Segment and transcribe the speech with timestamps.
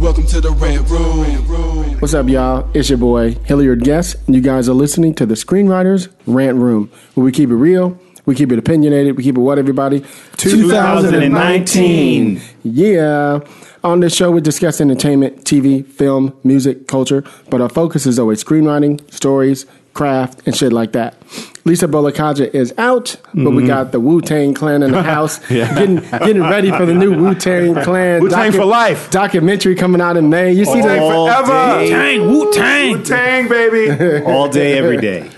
[0.00, 1.98] Welcome to the Red Room.
[2.00, 2.70] What's up, y'all?
[2.72, 6.88] It's your boy, Hilliard Guess, and you guys are listening to the Screenwriters Rant Room,
[7.14, 10.04] where we keep it real, we keep it opinionated, we keep it what, everybody?
[10.36, 12.40] 2019.
[12.62, 13.40] Yeah.
[13.82, 18.44] On this show, we discuss entertainment, TV, film, music, culture, but our focus is always
[18.44, 21.16] screenwriting, stories, craft, and shit like that.
[21.64, 25.96] Lisa Bolekaja is out, but we got the Wu Tang Clan in the house, getting
[25.96, 29.10] getting ready for the new Wu Tang Clan Wu-Tang for life.
[29.10, 30.52] documentary coming out in May.
[30.52, 30.98] You see that?
[30.98, 31.80] All Forever.
[31.80, 31.88] day.
[31.90, 32.92] Tang, Wu Tang.
[32.98, 34.24] Wu Tang, baby.
[34.26, 35.28] All day, every day.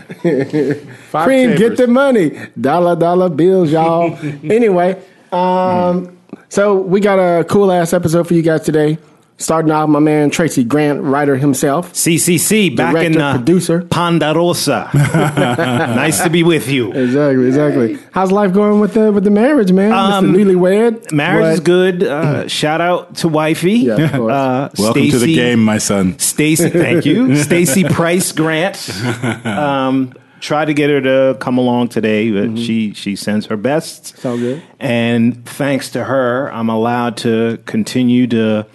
[1.10, 1.58] Five Cream, chambers.
[1.70, 2.38] get the money.
[2.60, 4.16] Dollar, dollar bills, y'all.
[4.44, 6.16] anyway, um,
[6.48, 8.98] so we got a cool ass episode for you guys today.
[9.40, 11.94] Starting off, my man Tracy Grant, writer himself.
[11.94, 13.82] CCC back in Director, uh, producer.
[13.84, 14.90] Ponderosa.
[14.94, 16.92] nice to be with you.
[16.92, 17.98] Exactly, exactly.
[18.12, 19.92] How's life going with the with the marriage, man?
[19.92, 20.44] Um, Mr.
[20.44, 21.12] Newlywed.
[21.12, 22.02] Marriage is good.
[22.02, 23.78] Uh, shout out to wifey.
[23.78, 24.30] Yeah, of course.
[24.30, 26.18] Uh, Welcome to the game, my son.
[26.18, 27.34] Stacy, thank you.
[27.42, 28.90] Stacy Price Grant.
[29.50, 34.18] Um, tried to get her to come along today, but she she sends her best.
[34.18, 34.62] So good.
[34.78, 38.66] And thanks to her, I'm allowed to continue to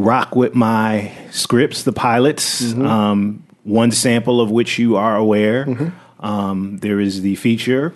[0.00, 2.62] rock with my scripts, the pilots.
[2.62, 2.86] Mm-hmm.
[2.86, 5.92] Um, one sample of which you are aware.
[6.18, 7.94] Um, there is the feature.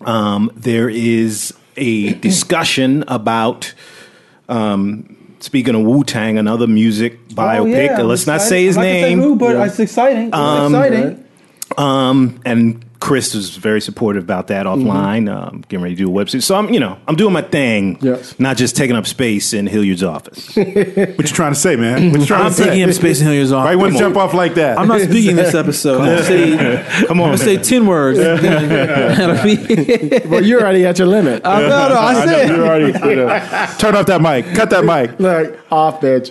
[0.00, 3.74] Um, there is a discussion about.
[4.48, 7.60] Um, Speaking of Wu Tang, another music biopic.
[7.60, 9.20] Oh, yeah, Let's not say his I'm gonna say name.
[9.20, 10.28] who, but it's exciting.
[10.28, 11.24] It's exciting.
[11.76, 15.30] Um, and Chris was very supportive about that offline.
[15.32, 17.98] Um, getting ready to do a website, so I'm, you know, I'm doing my thing.
[18.00, 18.38] Yes.
[18.40, 20.56] not just taking up space in Hilliard's office.
[21.16, 22.10] What you trying to say, man?
[22.10, 22.64] What you trying I'm to say?
[22.64, 23.66] taking up space in Hilliard's office.
[23.66, 23.74] Why office.
[23.74, 24.78] you want to jump off like that?
[24.78, 26.00] I'm not speaking this episode.
[26.00, 28.18] I'm gonna say, Come on, I'm gonna say ten words.
[30.26, 31.44] Well, you're already at your limit.
[31.44, 32.48] no, no, I I know, said.
[32.48, 33.28] you already, you know.
[33.78, 34.54] Turn off that mic.
[34.54, 35.18] Cut that mic.
[35.20, 36.28] Look, off bitch.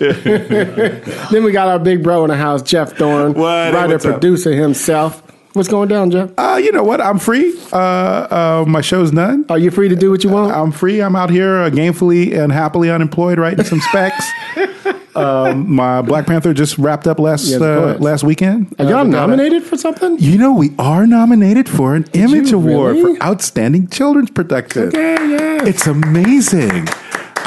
[1.30, 3.72] then we got our big bro in the house, Jeff Thorne, What?
[3.74, 4.12] writer, What's up?
[4.14, 5.22] producer himself.
[5.56, 6.28] What's going down, Jeff?
[6.36, 7.00] Uh, you know what?
[7.00, 7.58] I'm free.
[7.72, 9.46] Uh, uh, my show's done.
[9.48, 10.52] Are you free to do what you want?
[10.52, 11.00] I'm free.
[11.00, 14.22] I'm out here uh, gainfully and happily unemployed, writing some specs.
[15.16, 18.74] um, my Black Panther just wrapped up last uh, last weekend.
[18.78, 20.18] Are Uh, y'all got nominated for something?
[20.18, 23.16] You know, we are nominated for an Image Award really?
[23.16, 24.88] for Outstanding Children's Production.
[24.88, 25.64] Okay, yeah.
[25.64, 26.86] It's amazing.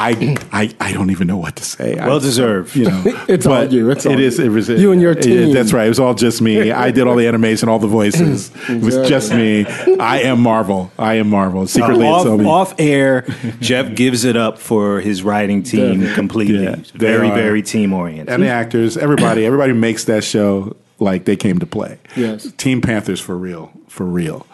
[0.02, 1.96] I, I I don't even know what to say.
[1.96, 2.76] Well I- deserved.
[2.76, 3.90] You know, It's all but you.
[3.92, 4.46] It's all it is- you.
[4.46, 5.54] It was You and your it- team.
[5.54, 5.86] that's right.
[5.86, 6.72] It was all just me.
[6.72, 8.52] I did all the animation, all the voices.
[8.70, 9.66] It was just me.
[10.00, 10.92] I am Marvel.
[10.98, 11.68] I am Marvel.
[11.68, 12.46] Secretly, off, it's all me.
[12.46, 13.26] off air,
[13.60, 16.64] Jeff gives it up for his writing team completely.
[16.64, 17.36] Yeah, very, are.
[17.36, 18.30] very team oriented.
[18.34, 21.98] and the actors, everybody, everybody makes that show like they came to play.
[22.16, 22.52] Yes.
[22.58, 24.46] Team Panthers for real, for real.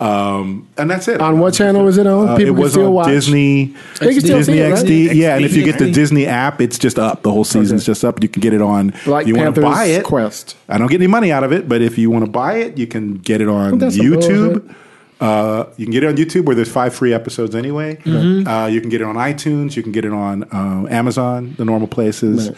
[0.00, 1.20] Um, and that's it.
[1.20, 2.28] On what channel was it on?
[2.28, 3.08] Uh, People it can was still on watch.
[3.08, 3.66] Disney,
[4.00, 4.84] They Disney see it, right?
[4.84, 5.14] XD.
[5.14, 7.22] Yeah, and if you get the Disney app, it's just up.
[7.22, 8.22] The whole season's just up.
[8.22, 8.94] You can get it on.
[9.04, 10.04] Black you want to buy it?
[10.04, 10.56] Quest.
[10.68, 12.78] I don't get any money out of it, but if you want to buy it,
[12.78, 14.74] you can get it on That's YouTube.
[15.20, 17.96] Uh, you can get it on YouTube where there's five free episodes anyway.
[17.96, 18.48] Mm-hmm.
[18.48, 19.76] Uh, you can get it on iTunes.
[19.76, 22.50] You can get it on um, Amazon, the normal places.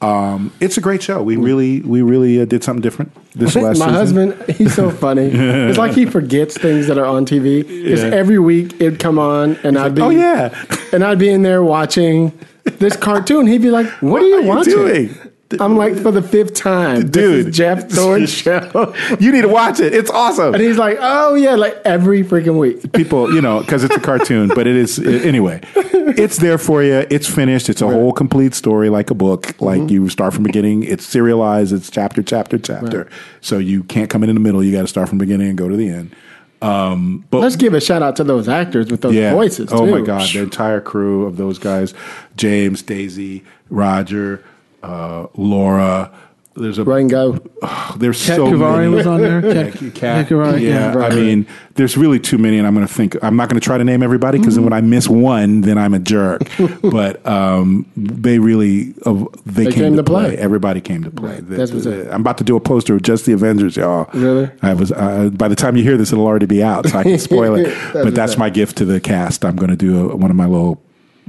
[0.00, 1.22] Um, it's a great show.
[1.22, 3.86] We really, we really uh, did something different this last year.
[3.88, 4.30] My season.
[4.32, 5.22] husband, he's so funny.
[5.32, 7.66] it's like he forgets things that are on TV.
[7.66, 8.10] Because Yeah.
[8.10, 10.54] every week it'd come on, and I'd be, "Oh, yeah."
[10.92, 12.32] and I'd be in there watching
[12.78, 13.46] this cartoon.
[13.48, 15.14] He'd be like, "What, are you are you watching?" doing?
[15.60, 17.52] I'm like, for the fifth time, Dude.
[17.54, 19.94] Jeff Thorne's show, You need to watch it.
[19.94, 20.52] It's awesome.
[20.54, 22.92] and he's like, "Oh yeah," like every freaking week.
[22.92, 25.60] people, you know, because it's a cartoon, but it is anyway.
[25.74, 27.06] It's there for you.
[27.10, 27.68] It's finished.
[27.68, 29.58] It's a whole complete story, like a book.
[29.60, 29.88] Like Mm-hmm.
[29.88, 30.82] you start from beginning.
[30.84, 31.72] It's serialized.
[31.72, 33.08] It's chapter, chapter, chapter.
[33.40, 34.62] So you can't come in in the middle.
[34.62, 36.14] You got to start from the beginning and go to the end.
[36.60, 39.32] Um, but Let's give a shout out to those actors with those yeah.
[39.32, 39.72] voices.
[39.72, 39.92] Oh too.
[39.92, 41.94] my God, the entire crew of those guys:
[42.36, 44.42] James, Daisy, Roger,
[44.82, 46.10] uh, Laura.
[46.54, 47.32] there's a Rango.
[47.96, 48.94] there's Cat so Kavari many.
[48.96, 49.40] was on there.
[49.42, 51.06] Cat, Cat, Cat Kavari, yeah, yeah.
[51.06, 53.16] I mean, there's really too many, and I'm going to think.
[53.22, 55.94] I'm not going to try to name everybody because when I miss one, then I'm
[55.94, 56.42] a jerk.
[56.82, 60.36] but um, they really, uh, they, came, to play.
[60.36, 61.34] Everybody came to play.
[61.34, 62.14] Right, The- that's what's the- up.
[62.14, 64.08] I'm about to do a poster of just the Avengers, y'all.
[64.12, 64.50] Really?
[64.62, 64.90] I was.
[64.90, 67.54] Uh, by the time you hear this, it'll already be out, so I can spoil
[67.54, 67.72] it.
[67.92, 68.38] but that's up.
[68.38, 69.44] my gift to the cast.
[69.44, 70.82] I'm going to do a, one of my little.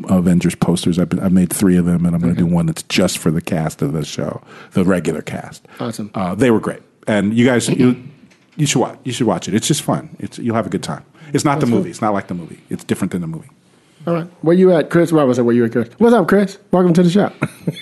[0.07, 0.99] Avengers posters.
[0.99, 3.17] I've, been, I've made three of them, and I'm going to do one that's just
[3.17, 4.41] for the cast of the show,
[4.71, 5.67] the regular cast.
[5.79, 6.11] Awesome.
[6.13, 8.01] Uh, they were great, and you guys, you,
[8.55, 8.99] you should watch.
[9.03, 9.53] You should watch it.
[9.53, 10.15] It's just fun.
[10.19, 11.05] It's you'll have a good time.
[11.33, 11.89] It's not the movie.
[11.89, 12.59] It's not like the movie.
[12.69, 13.49] It's different than the movie.
[14.07, 14.25] All right.
[14.41, 15.11] Where you at, Chris?
[15.11, 15.41] Where was it?
[15.43, 15.89] Where you at, Chris?
[15.97, 16.57] What's up, Chris?
[16.71, 17.31] Welcome to the show.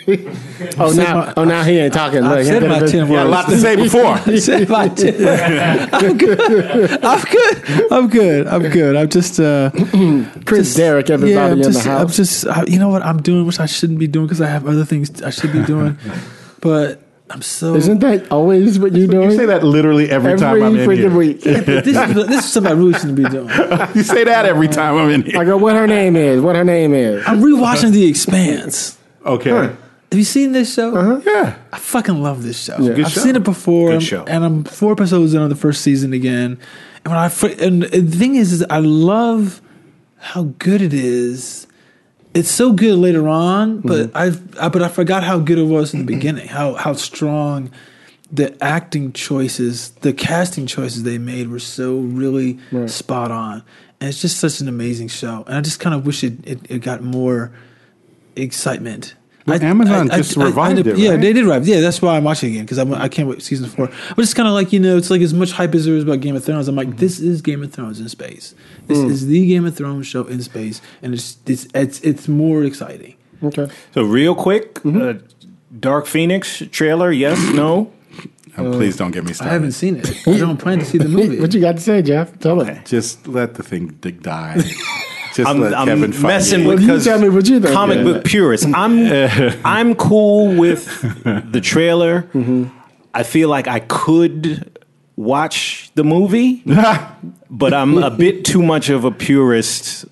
[0.79, 2.23] oh, now, my- oh, now he ain't talking.
[2.23, 4.05] I Look, said he- my he- 10 Yeah, a lot to say before.
[4.25, 6.39] I said my 10 I'm good.
[7.03, 7.91] I'm good.
[7.91, 8.47] I'm good.
[8.47, 8.95] I'm good.
[8.95, 9.69] I'm just uh,
[10.45, 13.21] Chris Derek, everybody yeah, I'm in just, the I'm just, I, you know what I'm
[13.21, 15.97] doing, which I shouldn't be doing because I have other things I should be doing.
[16.61, 16.99] but
[17.29, 17.75] I'm so.
[17.75, 19.31] Isn't that always what you're doing?
[19.31, 21.17] You say that literally every, every time I'm in freaking here.
[21.17, 21.43] week.
[21.43, 23.49] Yeah, but this, is, this is something I really shouldn't be doing.
[23.95, 25.37] You say that every time I'm in here.
[25.39, 26.41] I go, what her name is?
[26.41, 27.25] What her name is?
[27.27, 28.97] I'm rewatching The Expanse.
[29.25, 29.49] Okay.
[29.49, 29.77] Have
[30.13, 30.95] you seen this show?
[30.95, 31.21] Uh-huh.
[31.25, 31.57] Yeah.
[31.73, 32.77] I fucking love this show.
[32.77, 33.19] Good I've show.
[33.21, 34.23] seen it before, Good show.
[34.23, 36.57] and I'm four episodes in on the first season again.
[37.03, 39.61] And when I fr- and the thing is, is I love
[40.17, 41.66] how good it is.
[42.37, 44.59] It's so good later on, but Mm-hmm.
[44.59, 46.47] I, I but I forgot how good it was in the beginning.
[46.47, 47.71] How how strong
[48.31, 52.89] the acting choices, the casting choices they made were so really Right.
[52.89, 53.63] spot on.
[53.99, 55.43] And it's just such an amazing show.
[55.47, 57.51] And I just kind of wish it, it, it got more
[58.35, 59.15] excitement.
[59.47, 61.21] Well, Amazon just revived it, Yeah, right?
[61.21, 61.67] they did revive.
[61.67, 63.87] Yeah, that's why I'm watching again because I can't wait season four.
[64.15, 66.03] But it's kind of like you know, it's like as much hype as there is
[66.03, 66.67] about Game of Thrones.
[66.67, 68.53] I'm like, this is Game of Thrones in space.
[68.87, 69.09] This Hmm.
[69.09, 73.15] is the Game of Thrones show in space, and it's it's it's it's more exciting.
[73.41, 73.69] Okay.
[73.93, 75.13] So real quick, uh,
[75.79, 77.11] Dark Phoenix trailer?
[77.11, 77.91] Yes, no.
[78.59, 79.51] Oh, please don't get me started.
[79.51, 80.27] I haven't seen it.
[80.27, 81.39] I don't plan to see the movie.
[81.39, 82.39] What you got to say, Jeff?
[82.39, 82.79] Tell me.
[82.85, 83.89] Just let the thing
[84.21, 84.63] die.
[85.37, 87.73] Just I'm, let I'm Kevin Feige- messing Well, with you tell me what you think,
[87.73, 88.03] comic yeah.
[88.03, 88.65] book purists.
[88.73, 88.95] I'm
[89.65, 90.85] I'm cool with
[91.51, 92.23] the trailer.
[92.33, 92.65] Mm-hmm.
[93.13, 94.77] I feel like I could
[95.15, 96.63] watch the movie,
[97.49, 100.05] but I'm a bit too much of a purist.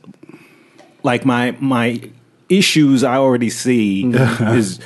[1.04, 2.01] Like my my
[2.50, 4.57] issues I already see Mm-hmm.
[4.57, 4.80] is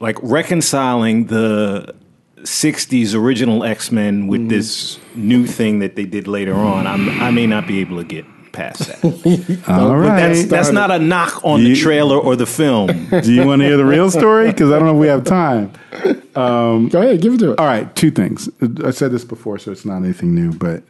[0.00, 1.94] like reconciling the
[2.42, 4.48] 60s original X-Men with Mm-hmm.
[4.48, 6.86] this new thing that they did later on.
[6.86, 8.24] I'm I may not be able to get
[8.56, 9.62] past that.
[9.68, 10.16] All right.
[10.34, 12.86] That's that's not a knock on the You- trailer or the film.
[13.22, 14.48] Do you want to hear the real story?
[14.48, 15.72] Because I don't know if we have time.
[16.34, 17.58] Go ahead, give it to it.
[17.58, 18.48] All right, two things.
[18.84, 20.82] I said this before, so it's not anything new, but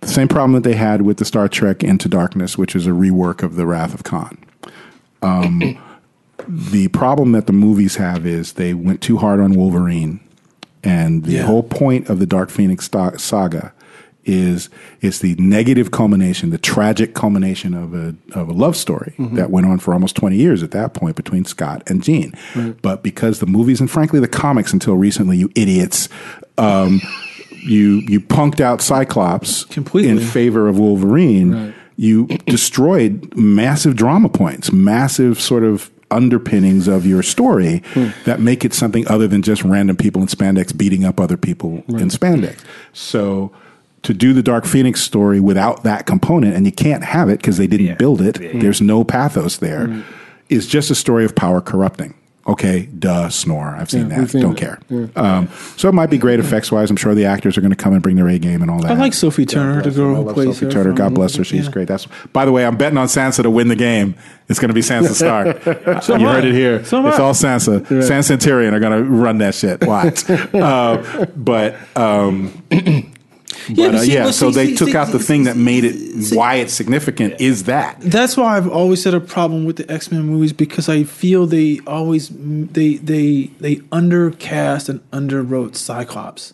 [0.00, 2.90] the same problem that they had with the Star Trek Into Darkness, which is a
[2.90, 4.38] rework of The Wrath of Khan.
[5.22, 5.78] Um,
[6.48, 10.20] the problem that the movies have is they went too hard on Wolverine,
[10.82, 11.42] and the Yeah.
[11.44, 13.72] whole point of the Dark Phoenix sta- saga
[14.24, 14.68] is
[15.00, 19.66] it's the negative culmination, the tragic culmination of a of a love story that went
[19.66, 22.32] on for almost twenty years at that point between Scott and Jean.
[22.82, 26.08] But because the movies and frankly the comics until recently, you idiots,
[26.58, 27.00] um,
[27.50, 30.10] you you punked out Cyclops Completely.
[30.10, 31.74] in favor of Wolverine.
[31.96, 37.82] You destroyed massive drama points, massive sort of underpinnings of your story
[38.24, 41.82] that make it something other than just random people in spandex beating up other people
[41.88, 42.58] in spandex.
[42.92, 43.52] So
[44.04, 47.56] to do the Dark Phoenix story without that component, and you can't have it because
[47.58, 50.04] they didn't build it, there's no pathos there,
[50.48, 52.14] is just a story of power corrupting.
[52.46, 53.68] Okay, duh, snore.
[53.68, 54.30] I've seen Yeah, that.
[54.30, 54.60] seen Don't it.
[54.60, 54.78] care.
[55.16, 55.48] Um,
[55.78, 56.90] so it might be great effects wise.
[56.90, 58.80] I'm sure the actors are going to come and bring their A game and all
[58.80, 58.90] that.
[58.90, 60.92] I like Sophie Turner, the girl who plays Sophie Turner.
[60.92, 61.44] God bless her.
[61.44, 61.70] She's yeah.
[61.70, 61.88] great.
[61.88, 64.14] That's by the way, I'm betting on Sansa to win the game.
[64.50, 65.64] It's going to be Sansa Stark.
[66.20, 66.84] you heard it here.
[66.84, 67.80] So it's all Sansa.
[67.80, 69.82] Sansa and Tyrion are going to run that shit.
[69.86, 70.28] Watch.
[70.54, 71.76] uh, but.
[71.96, 72.62] Um,
[73.68, 75.84] Yeah, but, uh, see- yeah, so see- they see- took out the thing that made
[75.84, 75.96] it
[76.34, 77.96] why it's significant is that.
[78.00, 81.46] That's why I've always had a problem with the X Men movies because I feel
[81.46, 86.52] they always they they they undercast and underwrote Cyclops.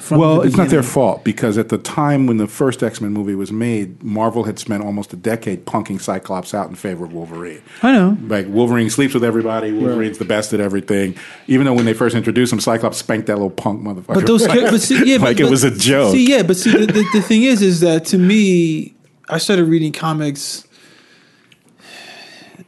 [0.00, 3.12] From Well, it's not their fault because at the time when the first X Men
[3.12, 7.12] movie was made, Marvel had spent almost a decade punking Cyclops out in favor of
[7.12, 7.60] Wolverine.
[7.82, 8.16] I know.
[8.22, 9.72] Like Wolverine sleeps with everybody.
[9.72, 11.16] Wolverine's the best at everything.
[11.48, 14.14] Even though when they first introduced him, Cyclops spanked that little punk motherfucker.
[14.14, 16.12] But those, like, but see, yeah, but, it was a joke.
[16.12, 18.94] See, yeah, but see, the, the, the thing is, is that to me,
[19.28, 20.66] I started reading comics.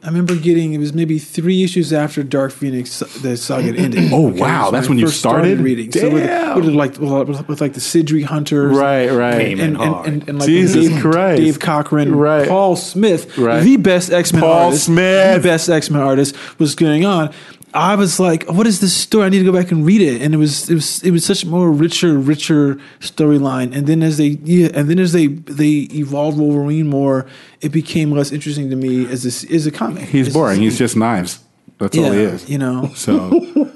[0.03, 4.09] I remember getting it was maybe three issues after Dark Phoenix the saga ended.
[4.13, 5.59] Oh, wow, that's when you first started?
[5.59, 5.89] reading.
[5.89, 6.01] Damn.
[6.01, 9.37] So with, with like with, with like the Sidri Hunters, right, right.
[9.39, 11.41] Came and, and, and, and like Jesus Dave, Christ.
[11.41, 12.47] Dave Cockrum, Right.
[12.47, 13.63] Paul Smith, Right.
[13.63, 15.41] the best X Men Paul artist, Smith.
[15.41, 17.33] the best X Men artist was going on.
[17.73, 19.25] I was like, "What is this story?
[19.25, 21.25] I need to go back and read it." And it was it was it was
[21.25, 23.75] such a more richer, richer storyline.
[23.75, 27.25] And then as they yeah, and then as they they evolved Wolverine more,
[27.61, 30.03] it became less interesting to me as this is a comic.
[30.03, 30.61] He's It's- boring.
[30.61, 31.39] He's just knives.
[31.79, 32.49] That's all he is.
[32.49, 32.91] you know.
[32.95, 33.29] So,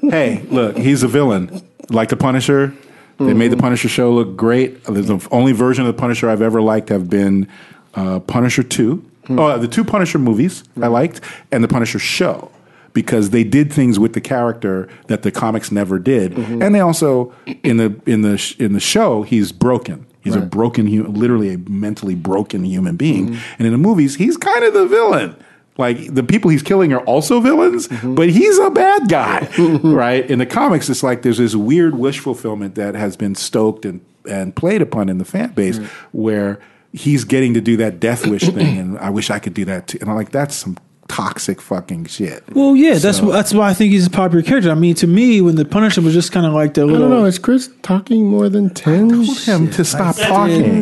[0.03, 1.61] hey, look, he's a villain.
[1.89, 2.73] Like the Punisher,
[3.17, 4.83] they made the Punisher show look great.
[4.85, 7.47] The only version of the Punisher I've ever liked have been
[7.95, 9.03] uh, Punisher 2.
[9.29, 11.19] Oh, the two Punisher movies I liked,
[11.51, 12.51] and the Punisher show.
[12.97, 16.63] Because they did things with the character that the comics never did, mm-hmm.
[16.63, 20.07] and they also in the in the sh- in the show he's broken.
[20.23, 23.29] He's a broken, literally a mentally broken human being.
[23.29, 23.55] Mm-hmm.
[23.59, 25.35] And in the movies, he's kind of the villain.
[25.77, 28.15] Like the people he's killing are also villains, mm-hmm.
[28.15, 29.47] but he's a bad guy,
[29.83, 30.27] right?
[30.27, 34.03] In the comics, it's like there's this weird wish fulfillment that has been stoked and
[34.27, 35.77] and played upon in the fan base,
[36.11, 36.59] where
[36.93, 39.87] he's getting to do that death wish thing, and I wish I could do that
[39.87, 39.99] too.
[40.01, 40.77] And I'm like, that's some
[41.07, 42.43] toxic fucking shit.
[42.53, 44.69] Well, yeah, that's that's why I think he's a popular character.
[44.71, 47.09] I mean, to me, when the Punisher was just kind of like the I little
[47.09, 47.25] don't know.
[47.25, 49.09] Is Chris talking more than ten?
[49.09, 50.81] Told him to stop talking.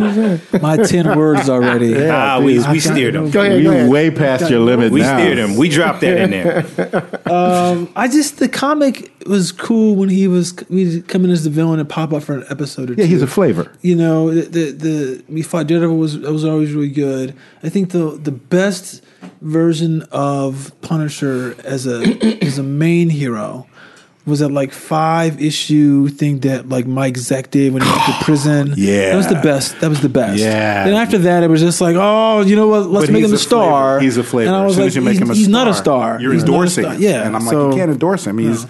[0.62, 2.08] my ten words already.
[2.10, 3.29] ah, we, we steered him.
[3.32, 3.51] Go ahead.
[3.63, 3.89] Go You ahead.
[3.89, 5.17] way past your limit We now.
[5.17, 5.55] steered him.
[5.55, 7.12] We dropped that in there.
[7.25, 11.50] Um, I just the comic was cool when he was he was coming as the
[11.50, 13.01] villain and pop up for an episode or two.
[13.01, 13.72] Yeah, he's a flavor.
[13.82, 17.36] you know the the, the we fought Daredevil was was always really good.
[17.63, 19.01] I think the the best
[19.41, 22.01] version of Punisher as a
[22.44, 23.67] as a main hero
[24.27, 28.13] was that like five issue thing that like Mike Zeck did when he went to
[28.24, 28.74] prison.
[28.75, 29.10] Yeah.
[29.10, 29.79] that was the best.
[29.82, 30.39] That was the best.
[30.39, 30.86] Yeah.
[30.86, 32.88] Then after that, it was just like, oh, you know what?
[32.88, 34.00] Let's But make him a star.
[34.00, 34.48] He's a flavor.
[34.48, 35.67] And I as was soon like, as you make he's, him a he's star, not
[35.67, 36.20] a star.
[36.22, 36.96] You're He's endorsing star.
[36.96, 38.39] Yeah, and I'm so- like, you can't endorse him.
[38.39, 38.65] He's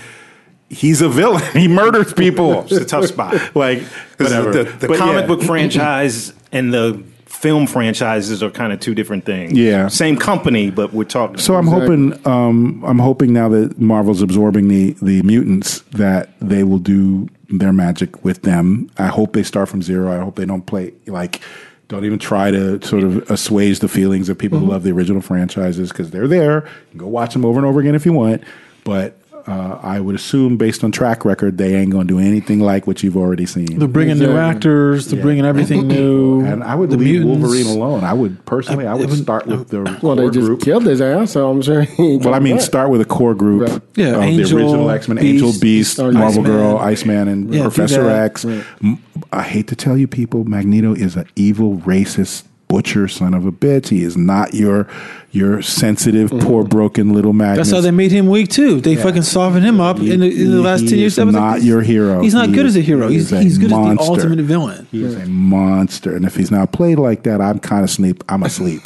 [0.69, 1.43] he's a villain.
[1.53, 2.62] he murders people.
[2.65, 3.55] It's a tough spot.
[3.55, 3.81] like
[4.17, 4.51] whatever.
[4.51, 5.27] the, the But comic yeah.
[5.27, 9.53] book franchise and the film franchises are kind of two different things.
[9.53, 9.88] Yeah.
[9.88, 11.38] Same company, but we're talking.
[11.38, 16.63] So I'm hoping, um, I'm hoping now that Marvel's absorbing the the mutants that they
[16.63, 18.89] will do their magic with them.
[18.98, 20.12] I hope they start from zero.
[20.12, 21.41] I hope they don't play like.
[21.88, 25.22] Don't even try to sort of assuage the feelings of people who love the original
[25.22, 26.65] franchises because they're there.
[26.65, 28.43] You can go watch them over and over again if you want.
[28.84, 29.15] But
[29.48, 32.88] uh, I would assume, based on track record, they ain't going to do anything like
[32.88, 33.78] what you've already seen.
[33.78, 35.08] They're bringing new actors.
[35.08, 36.42] They're bringing everything new.
[36.44, 37.42] and I would the leave mutants.
[37.44, 38.04] Wolverine alone.
[38.04, 40.62] I would personally, I I- would it start with the Well, they just group.
[40.62, 41.82] killed his ass, so I'm sure.
[41.84, 42.66] He Well, I mean, back.
[42.66, 43.70] start with a core group.
[43.70, 43.82] Right.
[43.96, 46.46] Yeah, of Angel, the original X Men, Angel, Beast, or Marvel Iceman.
[46.46, 48.24] Girl, Iceman, and Yeah, do Professor that.
[48.25, 48.46] X.
[48.46, 48.98] M-
[49.32, 53.51] I hate to tell you, people, Magneto is an evil, racist butcher, son of a
[53.51, 53.89] bitch.
[53.89, 54.88] He is not your
[55.31, 56.48] your sensitive, mm-hmm.
[56.48, 57.67] poor, broken little Magnus.
[57.67, 58.79] That's how they made him weak too.
[58.79, 61.15] They fucking softened him up in the, in the He- last ten years.
[61.17, 62.22] That was not like, your hero.
[62.22, 63.07] He's not He good is- as a hero.
[63.07, 64.88] he He's, is a he's good as the ultimate villain.
[64.91, 68.24] He's a monster, and if he's not played like that, I'm kind of sleep.
[68.29, 68.81] I'm asleep.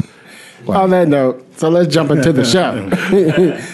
[0.68, 2.74] On that note, so let's jump into the show.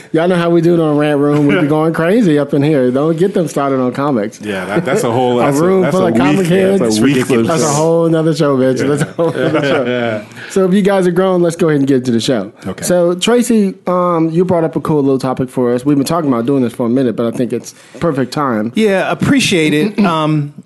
[0.14, 1.46] Y'all know how we do it on Rant Room.
[1.48, 2.90] We be going crazy up in here.
[2.90, 4.40] Don't get them started on comics.
[4.40, 5.40] Yeah, that, that's a whole.
[5.42, 6.80] A That's room that's full of week- comic heads.
[6.80, 8.88] That's a week That's a whole nother show, bitch.
[8.88, 10.26] That's a whole nother show.
[10.52, 12.54] So if you guys are grown, let's go ahead and get to the show.
[12.66, 12.84] Okay.
[12.86, 15.84] So Tracy, um, you brought up a cool little topic for us.
[15.84, 18.72] We've been talking about doing this for a minute, but I think it's perfect time.
[18.76, 20.00] Yeah, appreciate it.
[20.06, 20.64] Um,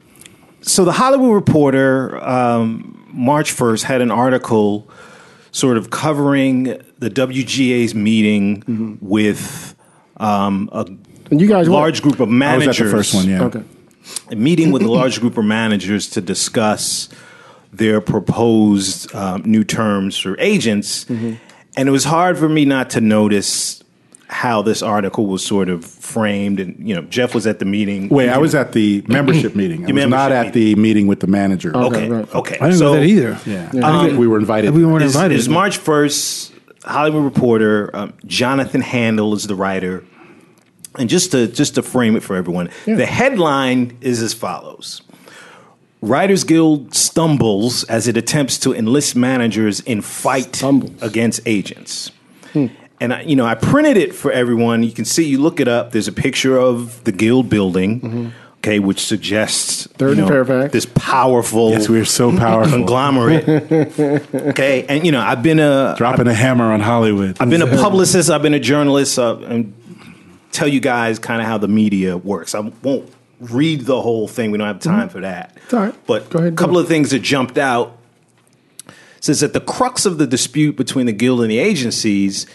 [0.62, 4.88] so the Hollywood Reporter, um, March first, had an article
[5.52, 6.64] sort of covering
[7.00, 9.76] the WGA's meeting with
[10.18, 10.86] um, a
[11.32, 12.68] And you guys large group of I managers.
[12.68, 13.30] was at the first one.
[13.30, 13.44] Yeah.
[13.44, 13.64] Okay.
[14.32, 17.10] a meeting with a large group of managers to discuss
[17.72, 21.06] their proposed um, new terms for agents.
[21.06, 21.34] Mm-hmm.
[21.78, 23.79] And it was hard for me not to notice
[24.32, 26.60] how this article was sort of framed.
[26.60, 28.10] And, you know, Jeff was at the meeting.
[28.10, 29.84] Wait, I was at the membership meeting.
[29.86, 31.76] I Your was not membership at the meeting with the manager.
[31.76, 32.36] Okay, right.
[32.36, 32.56] okay.
[32.60, 33.40] I didn't so know that either.
[33.46, 34.72] Yeah, I don't we were invited.
[34.72, 35.38] We weren't It's, invited.
[35.38, 36.54] it's March 1st.
[36.86, 40.04] Hollywood Reporter, um, Jonathan Handel is the writer.
[40.98, 45.02] And just to just to frame it for everyone, the headline is as follows.
[46.02, 51.02] Writers Guild stumbles as it attempts to enlist managers in fight Stumbles.
[51.02, 52.12] against agents.
[53.02, 54.84] And I, you know, I printed it for everyone.
[54.84, 55.92] You can see, you look it up.
[55.92, 60.74] There's a picture of the guild building, okay, which suggests Third you know, Fairfax.
[60.74, 62.74] this powerful Yes, we're so powerful.
[62.74, 63.48] conglomerate.
[64.34, 67.38] okay, and you know, I've been a Dropping a hammer on Hollywood.
[67.40, 68.30] I've been a publicist.
[68.30, 69.18] I've been a journalist.
[69.18, 69.74] Uh, and
[70.52, 72.54] tell you guys kind of how the media works.
[72.56, 74.52] I won't read the whole thing.
[74.52, 75.56] We don't have time for that.
[75.64, 75.96] It's all right.
[76.06, 76.82] But Go ahead, a couple it.
[76.82, 77.96] of things that jumped out
[79.22, 82.46] says that the crux of the dispute between the guild and the agencies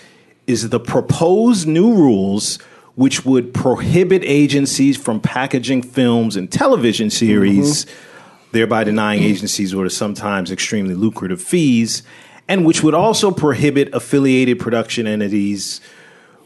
[0.47, 2.59] is the proposed new rules
[2.95, 7.87] which would prohibit agencies from packaging films and television series
[8.53, 12.03] thereby denying agencies what are sometimes extremely lucrative fees
[12.49, 15.81] and which would also prohibit affiliated production entities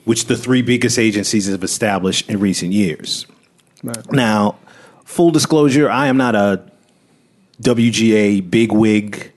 [0.05, 3.27] which the three biggest agencies have established in recent years.
[4.11, 4.57] Now,
[5.05, 6.63] full disclosure, I am not a
[7.63, 9.33] WGA bigwig.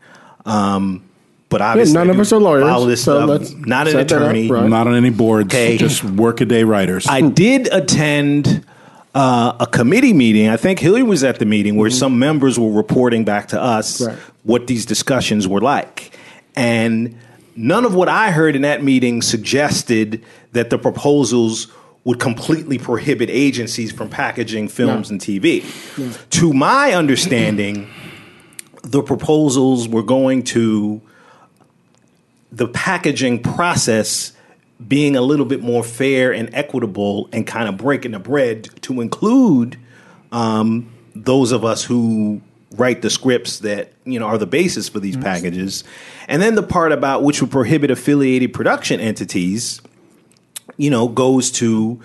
[0.46, 1.04] Um,
[1.52, 3.30] but obviously, none of us are lawyers, this so stuff.
[3.30, 4.50] let's Not an set that up, attorney.
[4.50, 4.68] right.
[4.68, 5.78] Not on any boards, Okay.
[5.78, 7.06] just workaday writers.
[7.08, 8.66] I did attend
[9.14, 10.48] uh, a committee meeting.
[10.48, 14.02] I think Hillary was at the meeting where some members were reporting back to us
[14.02, 14.18] Right.
[14.44, 16.18] what these discussions were like.
[16.56, 17.16] And
[17.58, 21.68] none of what I heard in that meeting suggested that the proposals
[22.06, 25.16] would completely prohibit agencies from packaging films No.
[25.16, 25.64] and TV.
[26.32, 27.88] To my understanding,
[28.84, 31.02] the proposals were going to
[32.52, 34.34] the packaging process
[34.88, 39.00] being a little bit more fair and equitable and kind of breaking the bread to
[39.00, 39.78] include
[40.32, 42.42] um, those of us who
[42.76, 45.84] write the scripts that you know are the basis for these packages.
[46.28, 49.82] And then the part about which would prohibit affiliated production entities
[50.78, 52.00] you know goes to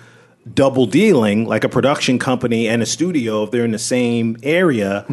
[0.53, 5.05] double dealing like a production company and a studio if they're in the same area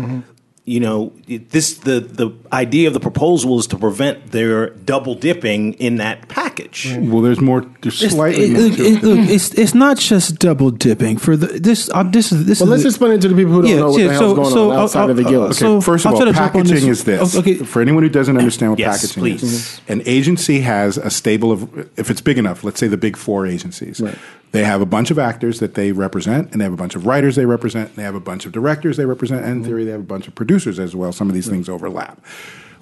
[0.67, 1.13] you know
[1.51, 6.27] this the the idea of the proposal is to prevent their double dipping in that
[6.29, 7.61] package well, there's more.
[7.83, 8.63] There's It's, slightly it- more.
[8.63, 11.91] look, it- look, it's it's not just double dipping for the this.
[11.93, 13.71] Uh, this is this Well, is let's the- explain it to the people who don't
[13.73, 15.31] Yeah, know what yeah, the hell's so- going so on I'll- outside of the I'll-
[15.31, 15.43] guild.
[15.45, 16.99] I'll- Okay, So, first of I'll all, try to jump on packaging this.
[17.01, 17.37] is this.
[17.37, 17.55] Okay.
[17.57, 19.43] For anyone who doesn't understand what Yes, packaging please.
[19.43, 21.69] is, an agency has a stable of,
[21.99, 24.15] if it's big enough, let's say the big four agencies, Right.
[24.55, 27.07] They have a bunch of actors that they represent, and they have a bunch of
[27.07, 29.85] writers they represent, and they have a bunch of directors they represent, and in theory,
[29.85, 31.11] they have a bunch of producers as well.
[31.11, 32.25] Some of these things overlap.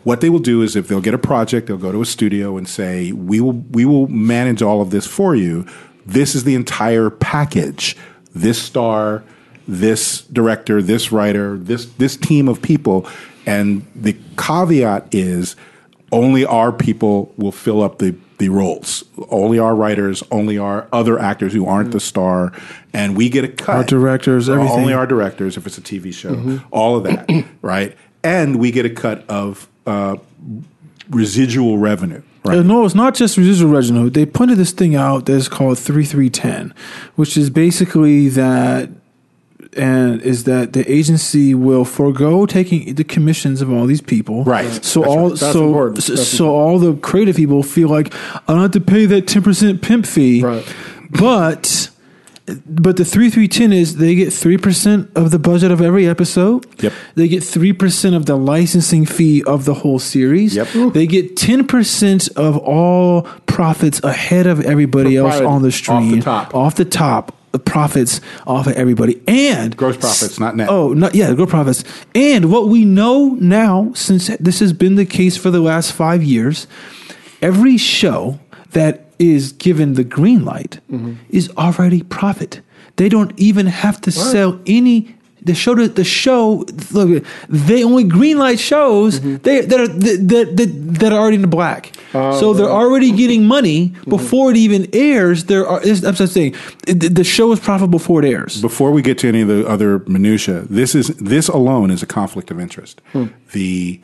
[0.04, 2.58] What they will do is if they'll get a project, they'll go to a studio
[2.58, 5.64] and say, "We will we will manage all of this for you.
[6.04, 7.96] This is the entire package.
[8.34, 9.22] This star,
[9.66, 13.06] this director, this writer, this this team of people."
[13.46, 15.56] And the caveat is
[16.10, 19.04] only our people will fill up the the roles.
[19.30, 22.52] Only our writers, only our other actors who aren't the star,
[22.92, 23.76] and we get a cut.
[23.76, 24.80] Our directors, everything.
[24.80, 27.96] Only our directors, if it's a TV show, all of that, right?
[28.24, 30.16] And we get a cut of uh,
[31.10, 32.22] residual revenue.
[32.44, 32.58] Right.
[32.58, 34.10] Uh, no, it's not just residual revenue.
[34.10, 36.74] They pointed this thing out that's called three three ten,
[37.14, 38.90] which is basically that,
[39.74, 44.44] and is that the agency will forego taking the commissions of all these people.
[44.44, 44.66] Right.
[44.84, 45.38] So That's all right.
[45.38, 46.02] So important.
[46.02, 49.26] so, That's so all the creative people feel like I don't have to pay that
[49.26, 50.42] ten percent pimp fee.
[50.42, 50.64] Right.
[51.10, 51.88] But.
[52.66, 56.08] But the three three ten is they get three percent of the budget of every
[56.08, 56.66] episode.
[56.82, 56.92] Yep.
[57.14, 60.56] They get three percent of the licensing fee of the whole series.
[60.56, 60.92] Yep.
[60.92, 65.70] They get ten percent of all profits ahead of everybody else on the Off the
[65.70, 66.20] stream.
[66.20, 66.52] top.
[66.52, 69.22] Off the top, the profits off of everybody.
[69.28, 70.68] And Gross profits, not net.
[70.70, 71.84] Oh, not yeah, gross profits.
[72.14, 76.22] And what we know now, since this has been the case for the last five
[76.22, 76.66] years,
[77.40, 78.40] every show
[78.72, 81.14] that is given the green light Mm-hmm.
[81.30, 82.60] is already profit.
[82.96, 85.14] They don't even have to sell any.
[85.44, 89.36] The show, the show, look, they only green light shows Mm-hmm.
[89.42, 91.92] they that are that, that, that are already in the black.
[92.14, 94.10] Oh, so they're already getting money Mm-hmm.
[94.10, 95.44] before it even airs.
[95.46, 95.80] There are.
[95.80, 96.54] I'm just saying,
[96.86, 98.60] the, the show is profitable before it airs.
[98.60, 102.06] Before we get to any of the other minutia, this is this alone is a
[102.06, 103.00] conflict of interest.
[103.52, 104.00] The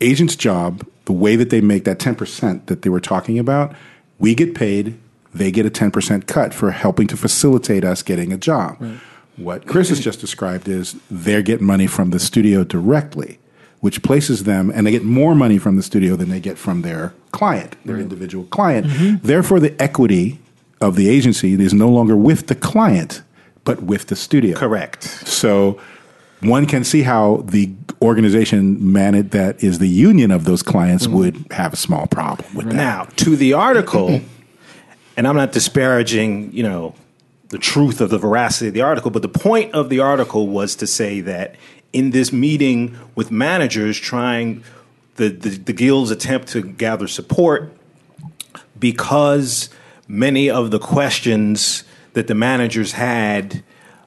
[0.00, 3.74] agent's job, the way that they make that ten percent that they were talking about,
[4.18, 4.98] we get paid,
[5.32, 8.78] they get a ten percent cut for helping to facilitate us getting a job.
[9.36, 13.38] What Chris has just described is they're getting money from the studio directly,
[13.80, 16.82] which places them, and they get more money from the studio than they get from
[16.82, 18.86] their client, their individual client.
[18.86, 19.26] Mm-hmm.
[19.26, 20.38] Therefore, the equity
[20.80, 23.22] of the agency is no longer with the client,
[23.64, 24.56] but with the studio.
[24.56, 25.80] correct So
[26.40, 31.16] one can see how the organization managed that is the union of those clients mm-hmm.
[31.16, 32.74] would have a small problem with that.
[32.74, 34.20] Now, to the article,
[35.16, 36.94] and I'm not disparaging, you know,
[37.54, 40.74] the truth of the veracity of the article, but the point of the article was
[40.74, 41.54] to say that
[41.92, 44.64] in this meeting with managers trying
[45.14, 47.72] the, the, the guild's attempt to gather support,
[48.76, 49.70] because
[50.08, 53.62] many of the questions that the managers had,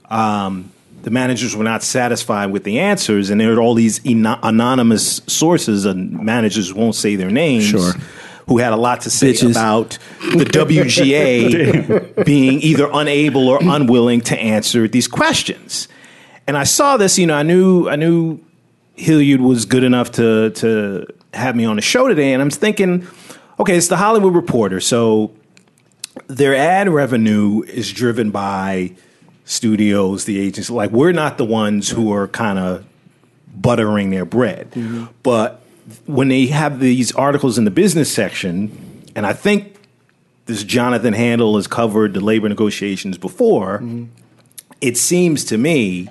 [0.10, 0.70] um,
[1.04, 5.86] the managers were not satisfied with the answers, and there are all these anonymous sources,
[5.86, 7.64] and managers won't say their names.
[7.64, 7.94] Sure.
[8.48, 9.52] Who had a lot to say Bitches.
[9.52, 15.88] about the WGA being either unable or unwilling to answer these questions?
[16.48, 18.40] And I saw this, you know, I knew I knew
[18.96, 23.06] Hilliard was good enough to to have me on the show today, and I'm thinking,
[23.60, 25.32] okay, it's the Hollywood Reporter, so
[26.28, 28.96] their ad revenue is driven by
[29.46, 30.70] studios, the agents.
[30.70, 32.86] Like we're not the ones who are kind of
[33.56, 35.06] buttering their bread, mm-hmm.
[35.24, 35.62] but
[36.06, 39.76] when they have these articles in the business section, and I think
[40.46, 43.84] this Jonathan Handel has covered the labor negotiations before.
[44.82, 46.10] It seems to me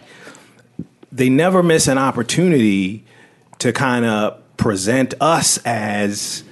[1.10, 3.04] they never miss an opportunity
[3.58, 6.42] to kind of present us as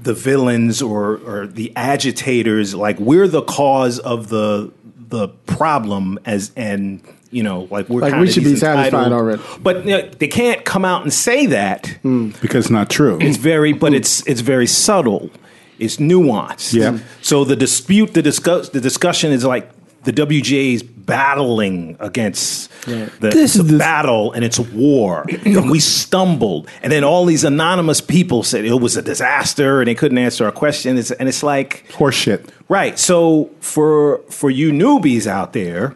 [0.00, 4.70] the villains or or the agitators like we're the cause of the
[5.08, 7.00] the problem as and
[7.36, 9.42] you know like we're Like, we should be satisfied entitled- already.
[9.66, 12.32] but you know, they can't come out and say that mm.
[12.40, 13.18] because it's not true.
[13.20, 15.30] it's very but it's it's very subtle
[15.78, 16.98] it's nuanced Yeah.
[17.20, 19.66] so the dispute the discuss the discussion is like
[20.04, 25.68] the WGA is battling against the, This the is the- battle and it's war and
[25.70, 29.94] we stumbled and then all these anonymous people said it was a disaster and they
[29.96, 32.42] couldn't answer our questions and it's like Horseshit.
[32.68, 32.98] Right.
[32.98, 35.94] So for for you newbies out there,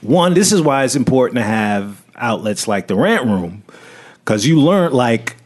[0.00, 3.62] one, this is why it's important to have outlets like the Rant Room,
[4.24, 5.36] because you learn like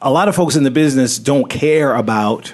[0.00, 2.52] a lot of folks in the business don't care about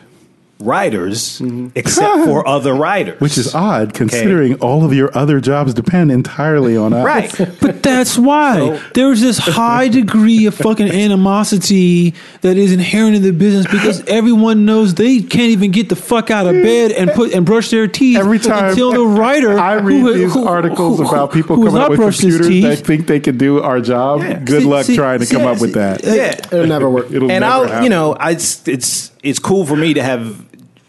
[0.65, 1.69] writers mm-hmm.
[1.75, 6.77] except for other writers, Which is odd considering all of your other jobs depend entirely
[6.77, 7.05] on us.
[7.05, 7.33] right.
[7.61, 13.33] But that's why there's this high degree of fucking animosity that is inherent in the
[13.33, 17.33] business because everyone knows they can't even get the fuck out of bed and put
[17.33, 20.99] and brush their teeth Every time until the writer I read who- these who- articles
[20.99, 23.81] who- about people who coming not up with computers that think they can do our
[23.81, 24.21] job.
[24.45, 26.03] Good See- luck see- trying to come see- up with that.
[26.05, 26.35] Yeah.
[26.53, 27.07] It'll never work.
[27.11, 27.31] It'll never work.
[27.33, 27.85] and never I'll, happen.
[27.85, 30.45] you know, I, it's it's it's cool for me to have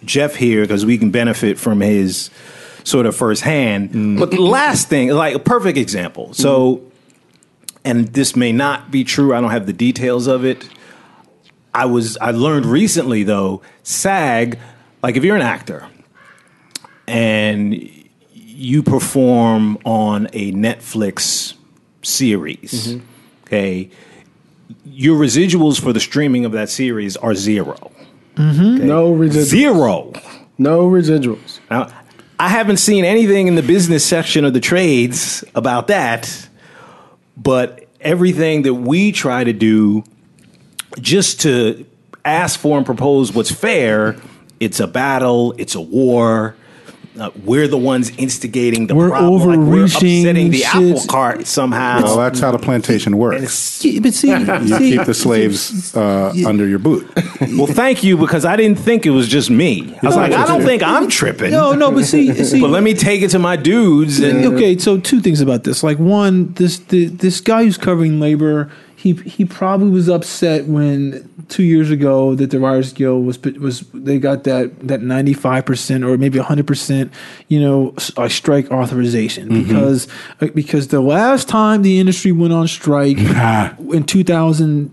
[0.05, 2.29] Jeff here because we can benefit from his
[2.83, 3.91] sort of firsthand.
[3.91, 4.19] Mm.
[4.19, 6.33] But the last thing, like a perfect example.
[6.33, 6.91] So, mm.
[7.85, 9.33] and this may not be true.
[9.33, 10.67] I don't have the details of it.
[11.73, 14.59] I was I learned recently though, SAG,
[15.01, 15.87] like if you're an actor
[17.07, 17.89] and
[18.33, 21.55] you perform on a Netflix
[22.03, 23.05] series, mm-hmm.
[23.45, 23.89] okay,
[24.85, 27.33] your residuals for the streaming of that series are
[28.35, 28.77] Mm-hmm.
[28.77, 29.43] 0 No residuals.
[29.43, 30.13] Zero.
[30.57, 31.59] No residuals.
[31.69, 31.89] Now,
[32.39, 36.47] I haven't seen anything in the business section of the trades about that,
[37.37, 40.03] but everything that we try to do
[40.99, 41.85] just to
[42.25, 44.17] ask for and propose what's fair,
[44.59, 46.55] it's a battle, it's a war.
[47.19, 49.39] Uh, we're the ones instigating the We're problem.
[49.39, 50.97] Like, we're overreaching upsetting the shit.
[50.97, 52.01] apple cart somehow.
[52.01, 53.41] Well, that's how the plantation works.
[53.41, 57.07] But see, You see- keep the slaves uh, under your boot.
[57.55, 59.95] well, thank you because I didn't think it was just me.
[60.01, 61.51] I was like, I don't think I'm tripping.
[61.51, 64.77] No, no, but see, see But let me take it to my dudes and okay,
[64.77, 65.83] so two things about this.
[65.83, 68.71] Like one, this the, this guy who's covering labor,
[69.03, 73.81] he he probably was upset when two years ago that the Writers Guild was was
[73.93, 77.11] they got that that ninety five percent or maybe hundred percent,
[77.49, 80.07] you know, s- uh, strike authorization because
[80.39, 83.17] uh, because the last time the industry went on strike
[83.93, 84.89] in two thousand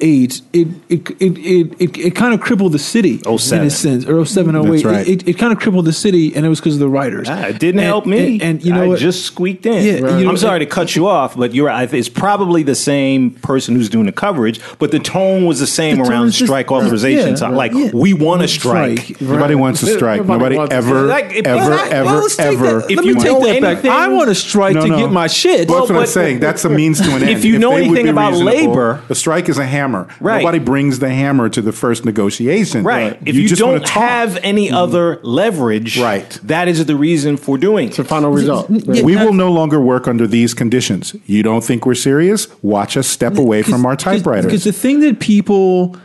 [0.00, 4.06] eight, it it it it, it, it kind of crippled the city in a sense
[4.06, 4.70] or 07, 08.
[4.70, 5.06] That's right.
[5.06, 7.28] It, it, kind of crippled the city, and it was because of the writers.
[7.28, 8.34] Ah, it didn't And- help me.
[8.34, 9.84] And, and you know I just squeaked in.
[9.84, 10.18] Yeah, Right.
[10.18, 11.92] you know, I'm sorry to cut you off, but you're right.
[11.92, 15.98] It's probably the same person who's doing the coverage, but the tone was the same
[15.98, 17.30] The around is just- strike authorization.
[17.30, 17.50] yeah, time.
[17.52, 17.72] right.
[17.72, 17.90] Like Yeah.
[17.92, 19.20] we want to strike.
[19.20, 20.20] Nobody wants to strike.
[20.24, 22.78] Nobody Nobody ever, Like, if- ever, well, I- ever, well, ever.
[22.80, 23.84] that- If let you me take that back.
[23.84, 25.68] I want to strike No, to get my shit.
[25.68, 26.40] Well, that's what I'm saying.
[26.40, 27.30] That's a means to an end.
[27.30, 30.06] If you know they anything about labor- a strike is a hammer.
[30.20, 30.38] Right.
[30.42, 32.84] Nobody brings the hammer to the first negotiation.
[32.84, 33.18] Right.
[33.26, 34.02] If you, just don't talk.
[34.08, 34.76] have any mm-hmm.
[34.76, 36.38] other leverage, Right.
[36.44, 37.88] that is the reason for doing it.
[37.88, 38.70] It's the final result.
[38.70, 41.14] We will no longer work under these conditions.
[41.26, 42.48] You don't think we're serious?
[42.62, 44.46] Watch us step away from our typewriters.
[44.46, 45.96] Because the thing that people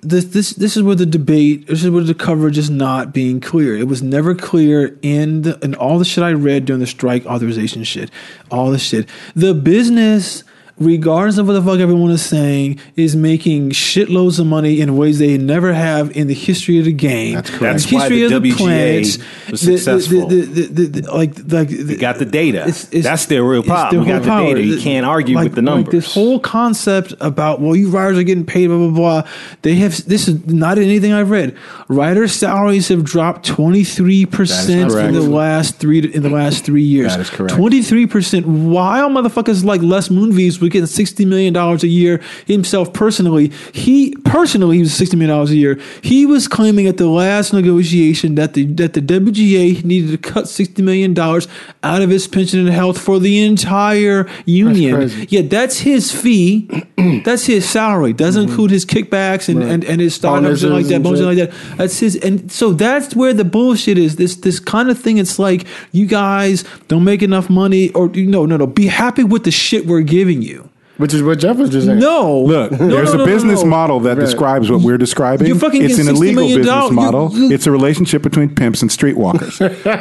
[0.00, 3.40] this this this is where the debate this is where the coverage is not being
[3.40, 3.76] clear.
[3.76, 7.26] It was never clear in the in all the shit I read during the strike
[7.26, 8.10] authorization shit.
[8.50, 9.08] All the shit.
[9.34, 10.44] The business
[10.78, 15.18] regardless of what the fuck everyone is saying, is making shitloads of money in ways
[15.18, 17.34] they never have in the history of the game.
[17.34, 17.60] That's correct.
[17.60, 19.18] The That's why history the of the WGA planets,
[19.50, 20.26] was the- the- successful.
[20.28, 22.58] the- the- the- the- like, like We got the data.
[22.58, 24.02] it's- it's- That's their real it's problem.
[24.02, 24.54] we their got the power.
[24.54, 24.62] data.
[24.66, 25.92] You can't argue Like- with the like numbers.
[25.92, 29.22] this whole concept about well, you writers are getting paid, blah blah blah.
[29.62, 31.54] They have this is not anything I've read.
[31.88, 36.82] Writers' salaries have dropped twenty three percent in the last three in the last three
[36.82, 37.12] years.
[37.12, 37.54] That is correct.
[37.54, 38.46] Twenty three percent.
[38.46, 44.14] While motherfuckers like Les Moonves was getting sixty million dollars a year himself personally, he
[44.24, 45.80] personally he was sixty million dollars a year.
[46.02, 50.48] He was claiming at the last negotiation that the that the WGA needed to cut
[50.48, 51.48] sixty million dollars
[51.82, 54.96] out of his pension and health for the entire union.
[54.96, 55.26] crazy.
[55.30, 56.68] Yeah, that's his fee.
[57.24, 58.12] that's his salary.
[58.12, 61.02] Doesn't include his kickbacks and, and, and his stock and like that.
[61.02, 61.52] Bonuses like that.
[61.76, 62.16] That's his.
[62.16, 64.16] And so that's where the bullshit is.
[64.16, 65.18] This this kind of thing.
[65.18, 68.66] It's like you guys don't make enough money, or you no, no, no.
[68.66, 70.55] Be happy with the shit we're giving you.
[70.98, 71.98] Which is what Jeff was just saying.
[71.98, 73.68] No, Look, No, there's no, no, a no, business no.
[73.68, 74.24] model that Right.
[74.24, 75.46] describes what we're describing.
[75.46, 76.90] You're fucking it's an $60 illegal business dollars.
[76.90, 77.30] You- model.
[77.34, 79.60] you- it's a relationship between pimps and streetwalkers.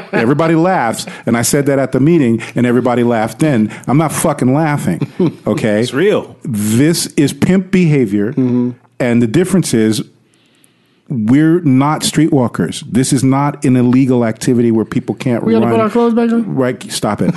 [0.13, 3.71] everybody laughs, and I said that at the meeting, and everybody laughed then.
[3.87, 5.01] I'm not fucking laughing.
[5.45, 6.35] Okay, It's real.
[6.43, 8.71] this is pimp behavior, Mm-hmm.
[8.99, 10.01] and the difference is
[11.07, 12.81] we're not streetwalkers.
[12.91, 16.31] This is not an illegal activity where people can't We gotta put our clothes back
[16.31, 16.55] on?
[16.55, 17.33] Right, stop it.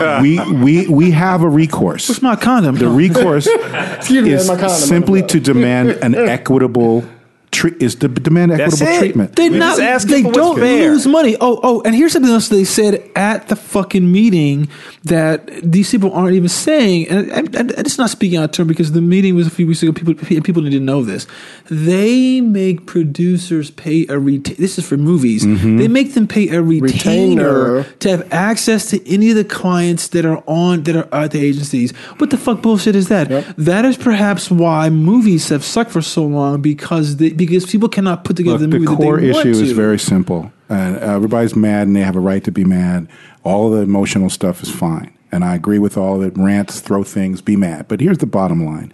[0.22, 2.08] we we we have a recourse.
[2.08, 2.76] What's my condom?
[2.76, 3.46] The recourse
[3.96, 4.70] Excuse me, is my condom.
[4.76, 7.04] simply to demand an equitable
[7.52, 8.98] tre- is to demand That's equitable it.
[8.98, 9.36] treatment.
[9.36, 9.78] They We're not.
[9.78, 10.90] just asking They for what's don't fair.
[10.90, 11.36] lose money.
[11.40, 14.68] Oh, oh, and here's something else they said at the fucking meeting
[15.04, 18.66] that these people aren't even saying, and I, I, it's not speaking out of turn
[18.66, 19.92] because the meeting was a few weeks ago.
[19.92, 21.26] People, people didn't know this.
[21.68, 24.56] They make producers pay a retainer.
[24.58, 25.44] This is for movies.
[25.44, 25.76] Mm-hmm.
[25.78, 27.82] They make them pay a retainer, Retainer.
[28.00, 31.40] to have access to any of the clients that are on that are at the
[31.44, 31.92] agencies.
[32.18, 33.28] What the fuck bullshit is that?
[33.56, 38.24] That is perhaps why movies have sucked for so long because they, because people cannot
[38.24, 42.00] put together Look, the the core issue is very simple, and everybody's mad, and they
[42.00, 43.08] have a right to be mad.
[43.44, 46.38] All the emotional stuff is fine, and I agree with all of it.
[46.38, 47.88] Rants, throw things, be mad.
[47.88, 48.92] But here's the bottom line: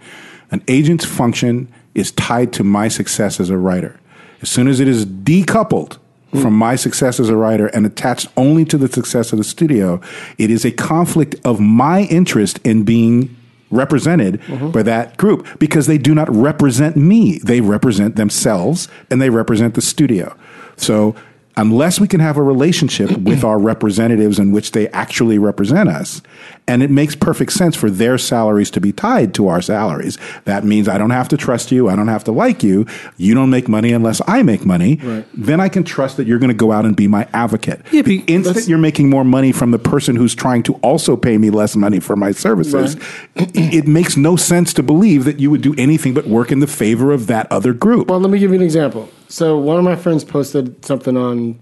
[0.51, 3.99] an agent's function is tied to my success as a writer.
[4.41, 5.97] As soon as it is decoupled
[6.41, 9.99] from my success as a writer and attached only to the success of the studio,
[10.37, 13.35] it is a conflict of my interest in being
[13.71, 14.71] represented mm-hmm.
[14.71, 17.39] by that group because they do not represent me.
[17.39, 20.35] They represent themselves and they represent the studio.
[20.75, 21.15] So
[21.57, 26.21] unless we can have a relationship with our representatives in which they actually represent us,
[26.69, 30.63] and it makes perfect sense for their salaries to be tied to our salaries, that
[30.63, 32.85] means I don't have to trust you, I don't have to like you,
[33.17, 34.95] you don't make money unless I make money,
[35.33, 37.81] then I can trust that you're going to go out and be my advocate.
[37.91, 41.39] Yeah, the instant you're making more money from the person who's trying to also pay
[41.39, 42.95] me less money for my services,
[43.35, 46.59] it, it makes no sense to believe that you would do anything but work in
[46.59, 48.09] the favor of that other group.
[48.09, 49.09] Well, let me give you an example.
[49.27, 51.59] So one of my friends posted something on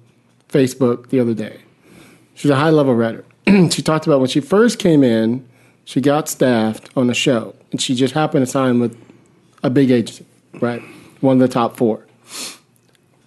[0.50, 1.62] Facebook the other day.
[2.34, 3.24] She's a high level writer.
[3.72, 5.48] she talked about when she first came in,
[5.86, 8.98] she got staffed on a show, and she just happened to sign with
[9.64, 10.26] a big agency,
[10.60, 10.82] right?
[11.22, 12.06] One of the top four.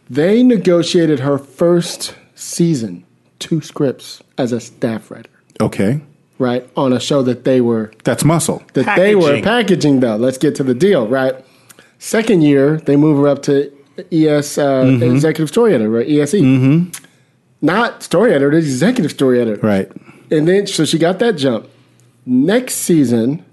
[0.08, 3.04] They negotiated her first season,
[3.38, 5.30] two scripts as a staff writer,
[5.60, 6.00] Okay,
[6.38, 6.68] right?
[6.76, 8.62] On a show that they were that's muscle.
[8.74, 9.44] that they were Packaging.
[9.44, 10.16] packaging though.
[10.16, 11.34] Let's get to the deal, right?
[11.98, 13.70] Second year, they move her up to
[14.10, 15.02] ES uh, Mm-hmm.
[15.14, 16.08] executive story editor, right?
[16.08, 16.40] ESE,
[17.62, 19.90] not story editor, executive story editor, Right.
[20.30, 21.68] And then so she got that jump.
[22.26, 23.44] Next season,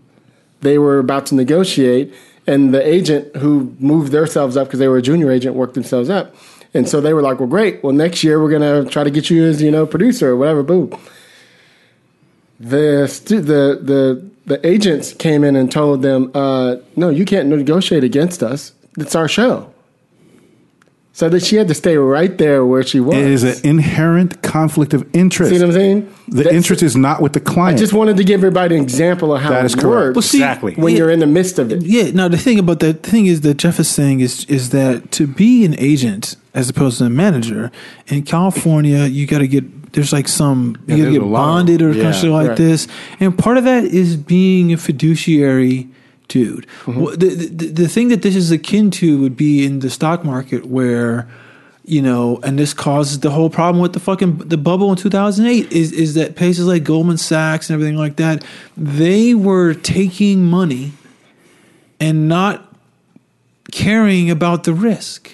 [0.61, 2.13] they were about to negotiate,
[2.45, 6.09] and the agent who moved themselves up because they were a junior agent worked themselves
[6.09, 6.35] up,
[6.73, 7.83] and so they were like, "Well, great.
[7.83, 10.63] Well, next year we're gonna try to get you as you know producer or whatever."
[10.63, 10.91] Boom
[12.59, 17.49] the stu- the the the agents came in and told them, uh, "No, you can't
[17.49, 18.73] negotiate against us.
[18.97, 19.69] It's our show."
[21.17, 23.15] So that she had to stay right there where she was.
[23.17, 25.51] It is an inherent conflict of interest.
[25.51, 26.13] See what I'm saying?
[26.27, 27.75] The That's- interest is not with the client.
[27.75, 29.85] I just wanted to give everybody an example of how That it is correct.
[29.87, 30.73] works Well, see, Exactly.
[30.75, 31.81] when yeah, you're in the midst of it.
[31.81, 32.11] Yeah.
[32.11, 35.11] Now the thing about that the thing is that Jeff is saying is is that
[35.13, 37.71] to be an agent as opposed to a manager
[38.09, 41.93] in California, you got to get there's like some you got to get bonded or
[41.93, 42.57] Yeah, something like right.
[42.57, 42.87] this,
[43.19, 45.87] and part of that is being a fiduciary.
[46.27, 47.19] Dude, Mm-hmm.
[47.19, 50.65] The, the the thing that this is akin to would be in the stock market
[50.65, 51.25] where,
[51.85, 55.09] you know, and this causes the whole problem with the fucking the bubble in two
[55.09, 58.43] thousand eight is is that places like Goldman Sachs and everything like that,
[58.75, 60.91] they were taking money
[61.99, 62.75] and not
[63.71, 65.31] caring about the risk.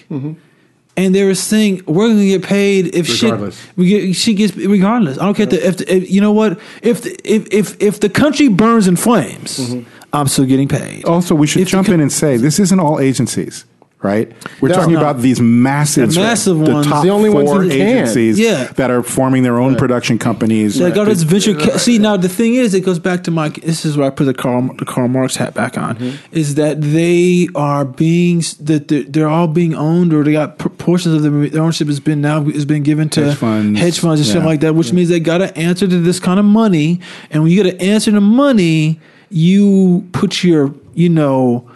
[0.96, 3.60] And they were saying we're going to get paid if Regardless.
[3.60, 5.18] shit we get she gets regardless.
[5.18, 7.82] I don't care if, the, if, the, if you know what if the, if if
[7.82, 9.74] if the country burns in flames,
[10.14, 11.04] I'm still getting paid.
[11.04, 13.64] also, we should If jump co- in and say this isn't all agencies,
[14.02, 14.30] right?
[14.60, 14.74] We're No.
[14.74, 15.00] talking No.
[15.00, 16.86] about these massive, The massive the ones.
[16.86, 18.68] top The only ones four who agencies Yeah.
[18.76, 20.78] that are forming their own production companies.
[20.78, 21.54] Like all this venture.
[21.54, 23.48] Ca- See now, the thing is, it goes back to my.
[23.48, 25.94] This is where I put the Karl the Karl Marx hat back on.
[25.96, 26.10] Mm-hmm.
[26.32, 31.14] Is that they are being that they're, they're all being owned, or they got portions
[31.14, 33.80] of the, the ownership has been now has been given to Hedge funds.
[33.80, 34.46] hedge funds and Yeah.
[34.46, 37.00] like that, which means they got to answer to this kind of money.
[37.30, 39.00] And when you got to answer to money,
[39.30, 41.68] you put your you know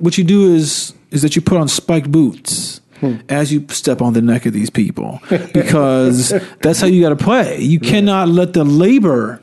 [0.00, 3.16] what you do is is that you put on spiked boots hmm.
[3.28, 5.20] as you step on the neck of these people
[5.52, 6.30] because
[6.62, 7.60] that's how you got to play.
[7.60, 9.42] You cannot let the labor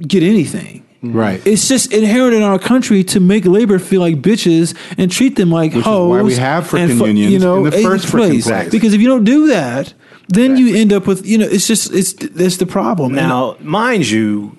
[0.00, 0.84] get anything.
[1.00, 1.12] Hmm.
[1.12, 1.46] right?
[1.46, 5.50] It's just inherent in our country to make labor feel like bitches and treat them
[5.50, 6.10] like Which is hoes.
[6.10, 8.70] why we have and frickin' fu- unions you know, in the first frickin' place.
[8.70, 9.94] Because if you don't do that,
[10.28, 11.46] then you end up with you know.
[11.46, 13.16] It's just it's that's the problem.
[13.16, 14.56] And- Now, mind you,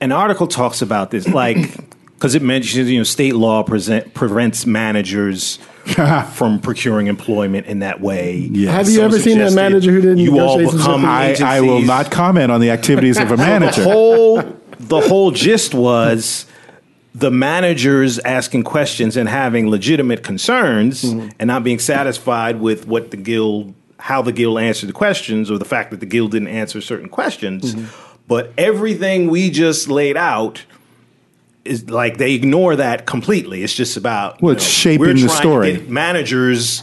[0.00, 1.26] an article talks about this.
[1.28, 1.56] Like
[2.14, 5.58] because it mentions you know state law present, prevents managers
[6.34, 8.48] from procuring employment in that way.
[8.52, 8.72] Yes.
[8.74, 11.82] Have you Some ever seen a manager who didn't You all become I, I will
[11.82, 13.82] not comment on the activities of a the manager.
[13.84, 14.42] whole
[14.78, 16.46] the whole gist was
[17.14, 21.28] the managers asking questions and having legitimate concerns Mm-hmm.
[21.38, 25.56] and not being satisfied with what the guild how the guild answered the questions or
[25.58, 28.02] the fact that the guild didn't answer certain questions Mm-hmm.
[28.28, 30.64] But everything we just laid out
[31.64, 35.28] is like they ignore that completely it's just about Well, it's know, shaping we're the
[35.28, 35.72] story.
[35.72, 36.82] get managers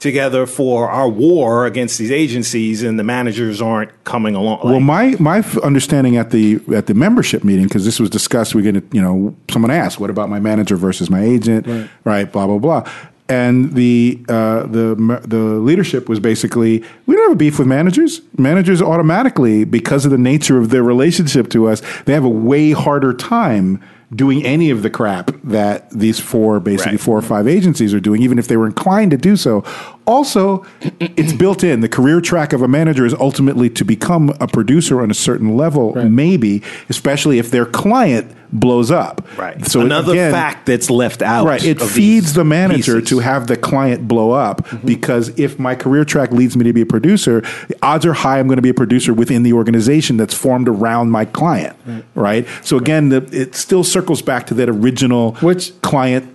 [0.00, 5.14] together for our war against these agencies and the managers aren't coming along Well, my
[5.18, 8.54] my understanding at the at the membership meeting because this was discussed.
[8.54, 11.66] We're going to you know someone asked, "What about my manager versus my agent?"
[12.04, 12.90] Right, blah blah blah.
[13.26, 14.94] And the uh, the
[15.26, 18.20] the leadership was basically, we don't have a beef with managers.
[18.36, 22.72] Managers automatically, because of the nature of their relationship to us, they have a way
[22.72, 23.82] harder time
[24.14, 27.00] doing any of the crap that these four, basically Right.
[27.00, 29.64] four or five agencies are doing, even if they were inclined to do so.
[30.06, 30.66] Also,
[31.00, 31.80] it's built in.
[31.80, 35.56] The career track of a manager is ultimately to become a producer on a certain
[35.56, 39.26] level, maybe, especially if their client blows up.
[39.36, 39.64] Right.
[39.66, 41.46] So another again, fact that's left out.
[41.46, 41.62] Right.
[41.64, 43.08] It feeds the manager pieces.
[43.08, 46.82] to have the client blow up because if my career track leads me to be
[46.82, 50.16] a producer, the odds are high I'm going to be a producer within the organization
[50.16, 51.76] that's formed around my client.
[51.84, 52.04] Right.
[52.14, 52.48] right?
[52.62, 56.30] So again, the, it still circles back to that original Which- client.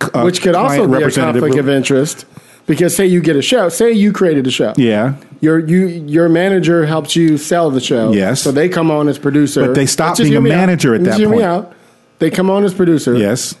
[0.00, 2.26] uh, which could also client be a representative conflict of interest
[2.66, 5.14] because say you get a show, say you created a show, Yeah.
[5.40, 8.40] your you your manager helps you sell the show, Yes.
[8.42, 10.56] so they come on as producer, But they stop being a me out.
[10.56, 11.46] manager at that hear me point.
[11.46, 11.72] out.
[12.20, 13.54] They come on as producer, Yes.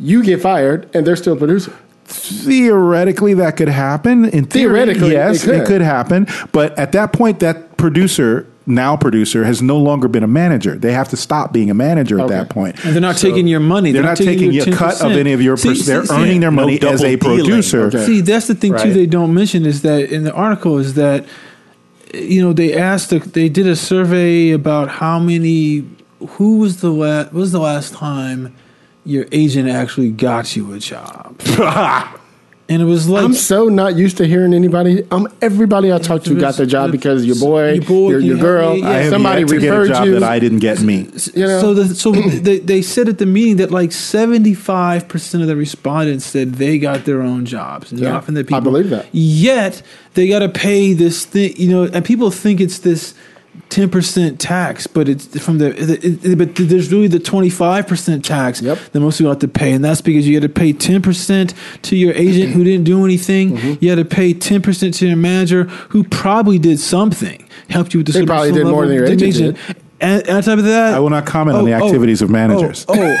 [0.00, 1.72] you get fired, and they're still producer.
[2.04, 4.24] Theoretically, that could happen.
[4.26, 5.54] In theory, Theoretically, yes, it could.
[5.60, 6.26] it could happen.
[6.50, 10.76] But at that point, that producer, now producer, has no longer been a manager.
[10.76, 12.82] They have to stop being a manager at that point.
[12.84, 13.92] And they're not taking your money.
[13.92, 15.56] They're, not taking, your a cut of any of your.
[15.56, 17.86] See, pers- they're see, earning their no money as a producer.
[17.86, 18.04] Okay.
[18.06, 18.92] See, that's the thing too.
[18.92, 21.26] They don't mention is that in the article is that
[22.14, 25.88] you know they asked the, they did a survey about how many
[26.30, 28.54] who was the last was the last time
[29.04, 31.40] your agent actually got you a job,
[32.72, 35.02] and it was like I'm so not used to hearing anybody.
[35.10, 38.38] Um, everybody I talked to got the job because your boy, Your boy, your, your
[38.38, 39.10] girl, yeah.
[39.10, 40.12] Somebody yet to get a referred job you.
[40.14, 41.06] that I didn't get me.
[41.34, 45.06] you know, So, the, so they, they said at the meeting that like seventy five
[45.06, 48.60] percent of the respondents said they got their own jobs, Yeah, not from the I
[48.60, 49.06] believe that.
[49.12, 49.82] Yet
[50.14, 53.14] they got to pay this thing, you know, and people think it's this
[53.68, 57.86] ten percent tax, but it's from the, it, it- but there's really the twenty five
[57.86, 58.78] percent tax Yep.
[58.92, 61.54] that most people have to pay, and that's because you got to pay ten percent
[61.82, 63.56] to your agent who didn't do anything.
[63.56, 63.84] Mm-hmm.
[63.84, 67.98] You had to pay ten percent to your manager who probably did something, helped you
[68.00, 69.76] with the They probably some did more than your of agent dimension.
[70.00, 72.22] And, and on top of that, I will not comment on Oh, the oh, activities
[72.22, 72.84] of managers.
[72.88, 73.16] Oh, oh.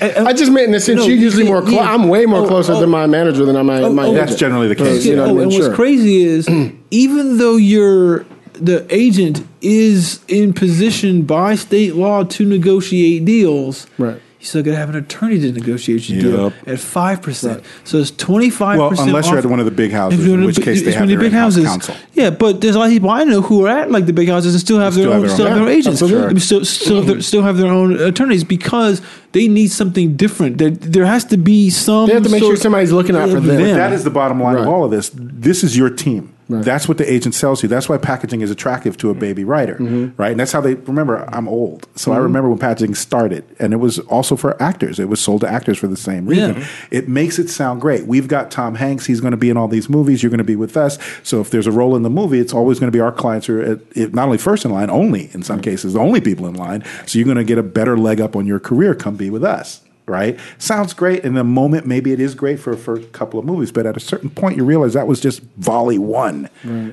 [0.00, 1.62] And- I just meant in the sense No, you're usually yeah, more.
[1.62, 1.94] Clo- yeah.
[1.94, 2.80] I'm way more Oh, closer oh.
[2.80, 4.10] to my manager than I'm my, Oh, my oh.
[4.12, 4.26] agent.
[4.26, 5.06] That's generally the So, case.
[5.06, 5.60] you know oh, and mean?
[5.62, 6.48] what's crazy is
[6.90, 8.26] even though you're
[8.60, 14.20] the agent is in position by state law to negotiate deals, Right.
[14.38, 16.52] You still got to have an attorney to negotiate your deal Yep.
[16.68, 17.62] at five percent.
[17.84, 19.08] So it's twenty five Well, percent.
[19.08, 21.56] unless you're at one of the big houses, in which case they have their in-house
[21.60, 21.94] counsel.
[22.12, 24.28] Yeah, but there's a lot of people I know who are at like the big
[24.28, 26.02] houses and still have their Still have own, their still own- have their Yeah, agents,
[26.02, 26.34] absolutely.
[26.34, 29.00] They still still have their, still have their own attorneys because
[29.32, 30.58] they need something different.
[30.58, 32.06] There, there has to be some.
[32.06, 33.56] They have to make sure somebody's looking out for of them.
[33.60, 34.62] But that is the bottom line Right.
[34.62, 35.10] of all of this.
[35.14, 36.28] This is your team.
[36.48, 36.64] Right.
[36.64, 37.68] That's what the agent sells you.
[37.68, 39.20] That's why packaging is attractive to a mm-hmm.
[39.20, 40.20] baby writer, Mm-hmm.
[40.20, 40.30] right?
[40.30, 41.24] And that's how they remember.
[41.34, 42.24] I'm old, so I mm-hmm.
[42.24, 45.00] remember when packaging started, and it was also for actors.
[45.00, 46.56] It was sold to actors for the same reason.
[46.56, 46.68] Yeah.
[46.90, 48.06] It makes it sound great.
[48.06, 49.06] We've got Tom Hanks.
[49.06, 50.22] He's going to be in all these movies.
[50.22, 50.98] You're going to be with us.
[51.22, 53.46] So if there's a role in the movie, it's always going to be our clients
[53.46, 55.64] who are at, not only first in line, only in some mm-hmm.
[55.64, 56.84] cases, the only people in line.
[57.06, 58.94] So you're going to get a better leg up on your career.
[58.94, 60.38] Come be with us right?
[60.58, 61.24] Sounds great.
[61.24, 63.96] In the moment, maybe it is great for a first couple of movies, but at
[63.96, 66.48] a certain point, you realize that was just volley one.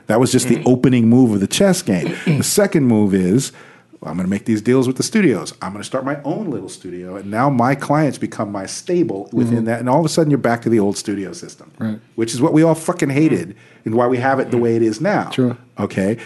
[0.08, 0.63] That was just the mm.
[0.65, 2.15] opening move of the chess game.
[2.26, 3.52] the second move is.
[4.02, 5.54] well, I'm going to make these deals with the studios.
[5.62, 9.30] I'm going to start my own little studio, and now my clients become my stable
[9.32, 9.65] within mm-hmm.
[9.65, 9.80] that.
[9.80, 11.99] And all of a sudden, you're back to the old studio system, Right.
[12.15, 13.56] which is what we all fucking hated, mm.
[13.86, 14.62] and why we have it the mm.
[14.62, 15.30] way it is now.
[15.30, 15.58] Sure.
[15.80, 16.17] Okay.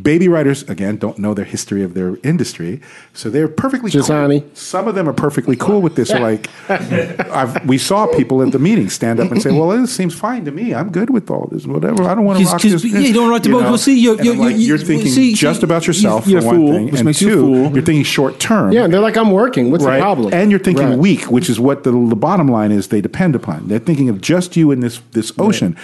[0.00, 2.80] Baby writers again don't know their history of their industry,
[3.14, 4.40] so they're perfectly Gisani.
[4.42, 4.50] cool.
[4.54, 6.10] Some of them are perfectly cool with this.
[6.10, 10.14] Like, I've, we saw people at the meeting stand up and say, "Well, this seems
[10.14, 10.74] fine to me.
[10.74, 11.66] I'm good with all this.
[11.66, 12.02] Whatever.
[12.04, 13.62] I don't want to rock this." yeah, you don't rock the boat.
[13.62, 16.56] Well, see, you're- you're- like, you- you're thinking see, just about yourself you're for one
[16.56, 17.72] fool, thing, which and makes you a fool.
[17.72, 18.72] you're thinking short term.
[18.72, 19.70] Yeah, they're like, I'm working.
[19.70, 19.96] What's Right.
[19.96, 20.34] the problem?
[20.34, 20.98] And you're thinking Right.
[20.98, 23.68] weak, which is what the, the bottom line is they depend upon.
[23.68, 25.76] They're thinking of just you in this this ocean.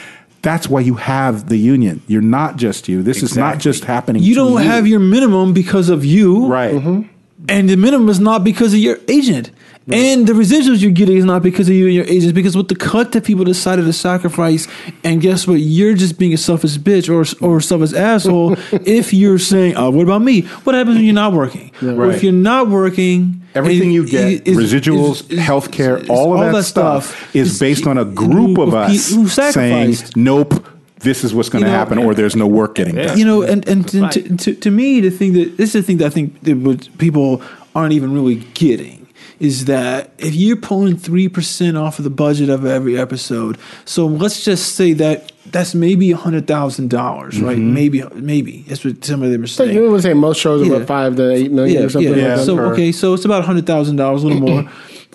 [0.42, 2.02] That's why you have the union.
[2.08, 3.02] You're not just you.
[3.02, 4.22] This is not just happening.
[4.22, 6.74] You don't have your minimum because of you, right.
[6.74, 6.88] Mm-hmm.
[6.88, 7.46] Mm-hmm.
[7.48, 9.50] and the minimum is not because of your agent.
[9.90, 12.68] And the residuals you're getting is not because of you and your agents, because with
[12.68, 14.68] the cut that people decided to sacrifice,
[15.02, 15.54] and guess what?
[15.54, 18.52] You're just being a selfish bitch or or a selfish asshole
[18.86, 21.72] if you're saying, "Oh, what about me?" What happens when you're not working?
[21.82, 22.14] Or Right.
[22.14, 26.32] if you're not working, Everything and- you get, is- residuals, is- is- healthcare, is- all
[26.32, 30.64] of all that, stuff, is based on a group who- of us who saying, "Nope,
[31.00, 33.24] this is what's going to You know, happen," or "There's no work getting done." you
[33.24, 35.96] know, and and to, to, to, to me, the thing that this is the thing
[35.96, 37.42] that I think that people
[37.74, 39.01] aren't even really getting
[39.42, 44.06] is that if you're pulling three percent off of the budget of every episode, so
[44.06, 47.58] let's just say that that's maybe a hundred thousand dollars, right?
[47.58, 47.74] Mm-hmm.
[47.74, 49.76] Maybe, maybe that's what some of them are So saying.
[49.76, 50.76] you would say most shows are Yeah.
[50.76, 52.28] about five to eight million yeah, or something yeah.
[52.28, 52.46] like that.
[52.46, 54.70] So per- okay, so it's about hundred thousand dollars, a little more.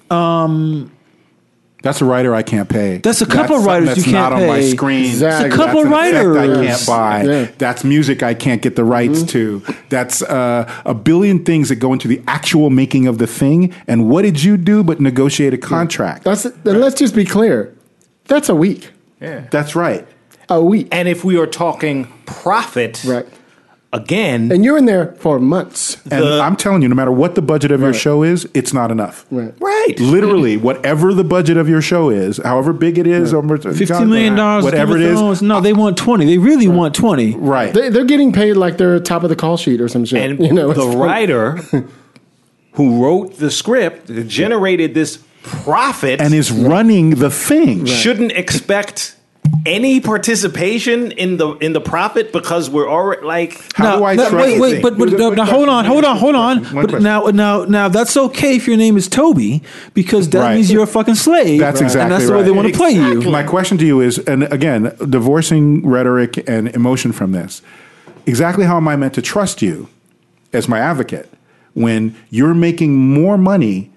[1.83, 2.97] That's a writer I can't pay.
[2.97, 5.05] That's a couple something writers that's you not can't on my screen.
[5.05, 5.47] Exactly.
[5.47, 7.23] It's a couple that's an effect I can't buy.
[7.23, 7.51] Yeah.
[7.57, 9.61] That's music I can't get the rights to.
[9.89, 13.73] That's uh, a billion things that go into the actual making of the thing.
[13.87, 16.23] And what did you do but negotiate a contract?
[16.23, 17.75] That's then let's just be clear.
[18.25, 18.91] That's a week.
[19.21, 20.07] Yeah, That's right.
[20.49, 20.87] A week.
[20.91, 23.25] And if we are talking profit, Right.
[23.93, 25.97] Again, And you're in there for months.
[26.11, 28.73] And The- I'm telling you, no matter what the budget of your show is, it's
[28.73, 29.25] not enough.
[29.31, 29.53] Right.
[29.59, 29.99] right.
[29.99, 34.35] Literally, whatever the budget of your show is, however big it is, or Fifteen million
[34.35, 36.25] dollars, whatever it Game of is, Thrones, No, they want twenty.
[36.25, 37.35] They really want twenty.
[37.35, 37.73] right?
[37.73, 40.21] They, they're getting paid like they're top of the call sheet or some shit.
[40.31, 41.51] And you know, the writer
[42.73, 47.85] who wrote the script generated this profit and is running the thing.
[47.85, 49.15] shouldn't expect
[49.65, 54.15] any participation in the in the profit because we're already like How now, do I
[54.15, 54.61] now, trust wait, you?
[54.61, 56.63] wait, but, but One now, now hold on, hold on, hold on.
[56.73, 59.61] But now, now, now, that's okay if your name is Toby
[59.93, 60.55] because that Right.
[60.55, 61.59] means you're a fucking slave.
[61.59, 62.39] That's exactly and that's the right.
[62.39, 63.21] way they want to play you.
[63.29, 67.61] My question to you is, and again, divorcing rhetoric and emotion from this,
[68.25, 69.89] exactly how am I meant to trust you
[70.53, 71.29] as my advocate
[71.73, 73.91] when you're making more money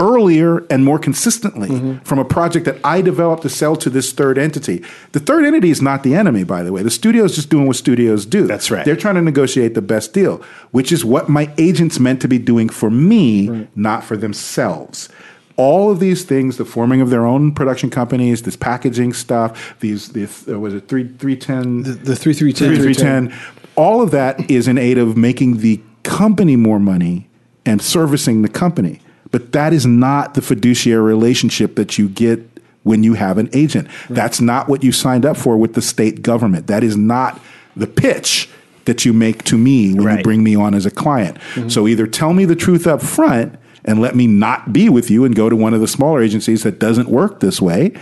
[0.00, 1.98] earlier and more consistently Mm-hmm.
[2.04, 4.82] from a project that I developed to sell to this third entity?
[5.12, 6.82] The third entity is not the enemy, by the way.
[6.82, 8.46] The studio is just doing what studios do.
[8.46, 8.84] That's right.
[8.84, 12.38] They're trying to negotiate the best deal, which is what my agents meant to be
[12.38, 15.08] doing for me, not for themselves.
[15.56, 20.16] All of these things, the forming of their own production companies, this packaging stuff, these,
[20.48, 22.76] uh, was it three three ten The, the three three ten.
[22.76, 23.36] 310.
[23.74, 27.28] All of that is in aid of making the company more money
[27.66, 29.00] and servicing the company.
[29.30, 32.40] But that is not the fiduciary relationship that you get
[32.82, 33.88] when you have an agent.
[34.08, 36.66] That's not what you signed up for with the state government.
[36.68, 37.40] That is not
[37.76, 38.48] the pitch
[38.86, 41.36] that you make to me when you bring me on as a client.
[41.54, 41.68] Mm-hmm.
[41.68, 45.24] So either tell me the truth up front and let me not be with you
[45.24, 47.92] and go to one of the smaller agencies that doesn't work this way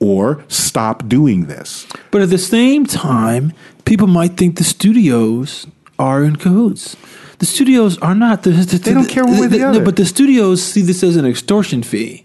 [0.00, 1.86] or stop doing this.
[2.10, 3.52] But at the same time,
[3.84, 5.66] people might think the studios
[5.98, 6.96] are in cahoots.
[7.40, 8.42] The studios are not.
[8.44, 9.84] The, the, They don't care one way or the no, other.
[9.84, 12.24] but the studios see this as an extortion fee.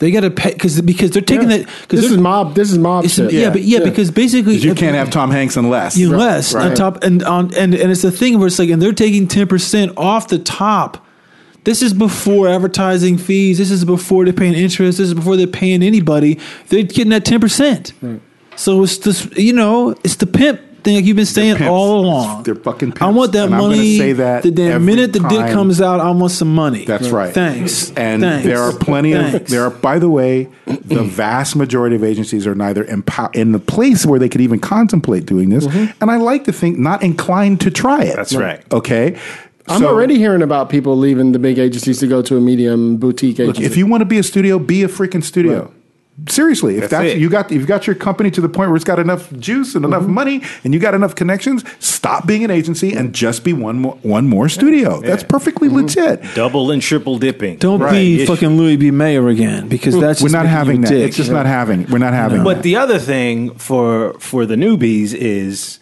[0.00, 1.58] They got to pay because because they're taking Yeah.
[1.58, 1.66] that.
[1.66, 2.54] Cause This they're- is mob.
[2.56, 3.32] This is mob it's- shit.
[3.32, 3.84] yeah, but yeah, Yeah.
[3.84, 5.96] because basically You can't have Tom Hanks unless.
[5.96, 6.76] you less on right.
[6.76, 9.92] top and on and and it's the thing where it's like and they're taking 10%
[9.96, 11.06] off the top
[11.62, 15.46] this is before advertising fees this is before they're paying interest this is before they're
[15.46, 16.38] paying anybody
[16.70, 17.92] they're getting that 10%
[18.56, 21.70] so it's this you know it's the pimp thing like you've been saying pimps.
[21.70, 24.84] all along They're fucking i want that and I'm gonna money say that the damn
[24.84, 27.32] minute the dick comes out i want some money That's right.
[27.34, 28.46] thanks And Thanks.
[28.46, 29.70] there are plenty of there are.
[29.70, 34.18] By the way, the vast majority of agencies are neither empower in the place where
[34.18, 35.92] they could even contemplate doing this, mm-hmm.
[36.00, 38.16] and I like to think not inclined to try it.
[38.16, 38.62] That's right.
[38.72, 39.18] Okay.
[39.66, 42.96] I'm So, already hearing about people leaving the big agencies to go to a medium
[42.98, 43.64] boutique Look, agency.
[43.64, 45.72] if you want to be a studio, be a freaking studio.
[46.28, 48.84] Seriously, if That's that's, you got you've got your company to the point where it's
[48.84, 50.12] got enough juice and enough Mm-hmm.
[50.14, 53.94] money and you got enough connections, stop being an agency and just be one more
[54.02, 55.00] one more studio.
[55.00, 55.76] That's perfectly Mm-hmm.
[55.76, 56.34] legit.
[56.36, 57.56] double and triple dipping.
[57.58, 57.90] don't Right.
[57.92, 58.26] be Issue.
[58.32, 60.88] fucking louis b mayer again because that's We're just not having that.
[60.90, 61.08] dick.
[61.08, 61.86] It's just not having.
[61.90, 62.44] We're not having.
[62.44, 65.80] But the other thing for for the newbies is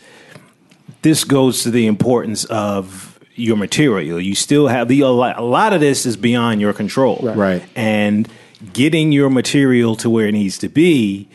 [1.03, 4.18] this goes to the importance of your material.
[4.18, 7.62] You still have the a lot, a lot of this is beyond your control, Right.
[7.76, 8.28] And
[8.73, 11.29] getting your material to where it needs to be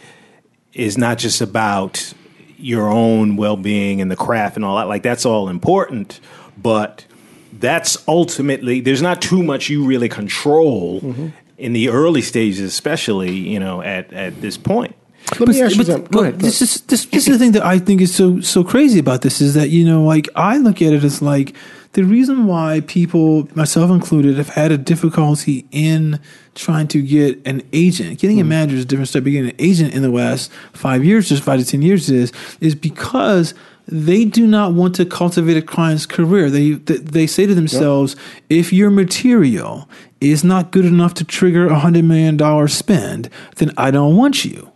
[0.74, 2.14] is not just about
[2.58, 4.88] your own well being and the craft and all that.
[4.88, 6.20] Like that's all important,
[6.58, 7.06] but
[7.54, 11.28] that's ultimately there's not too much you really control mm-hmm.
[11.58, 14.96] in the early stages, especially you know at at this point.
[15.40, 16.04] Let me ask you but- something.
[16.04, 16.40] but Go ahead.
[16.40, 19.22] This is this, this is the thing that I think is so so crazy about
[19.22, 21.56] this is that you know like I look at it as like
[21.98, 26.20] the reason why people, myself included, have had a difficulty in
[26.54, 28.20] trying to get an agent.
[28.20, 28.50] Getting a Hmm.
[28.50, 29.24] manager is a different step.
[29.24, 32.32] Getting an agent in the last five years, just five to ten years, is
[32.62, 33.56] is because
[33.88, 36.52] they do not want to cultivate a client's career.
[36.52, 38.16] They they, they say to themselves,
[38.48, 39.90] if your material
[40.22, 44.46] is not good enough to trigger a hundred million dollar spend, then I don't want
[44.46, 44.70] you.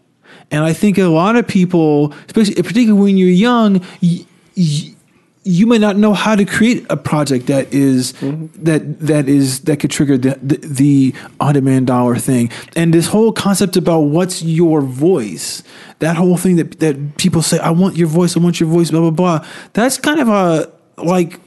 [0.50, 4.26] And I think a lot of people, especially particularly when you're young, y-
[4.58, 4.96] y-
[5.44, 8.48] you may not know how to create a project that is- mm-hmm.
[8.64, 12.52] that that is that could trigger the the, the on demand dollar thing.
[12.76, 15.64] And this whole concept about what's your voice,
[16.00, 18.92] that whole thing that that people say, I want your voice, I want your voice,
[18.92, 19.48] blah blah blah.
[19.74, 20.72] That's kind of a
[21.04, 21.40] like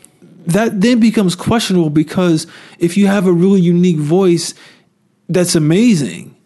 [0.46, 2.46] that then becomes questionable because
[2.78, 4.54] if you have a really unique voice
[5.28, 6.36] that's amazing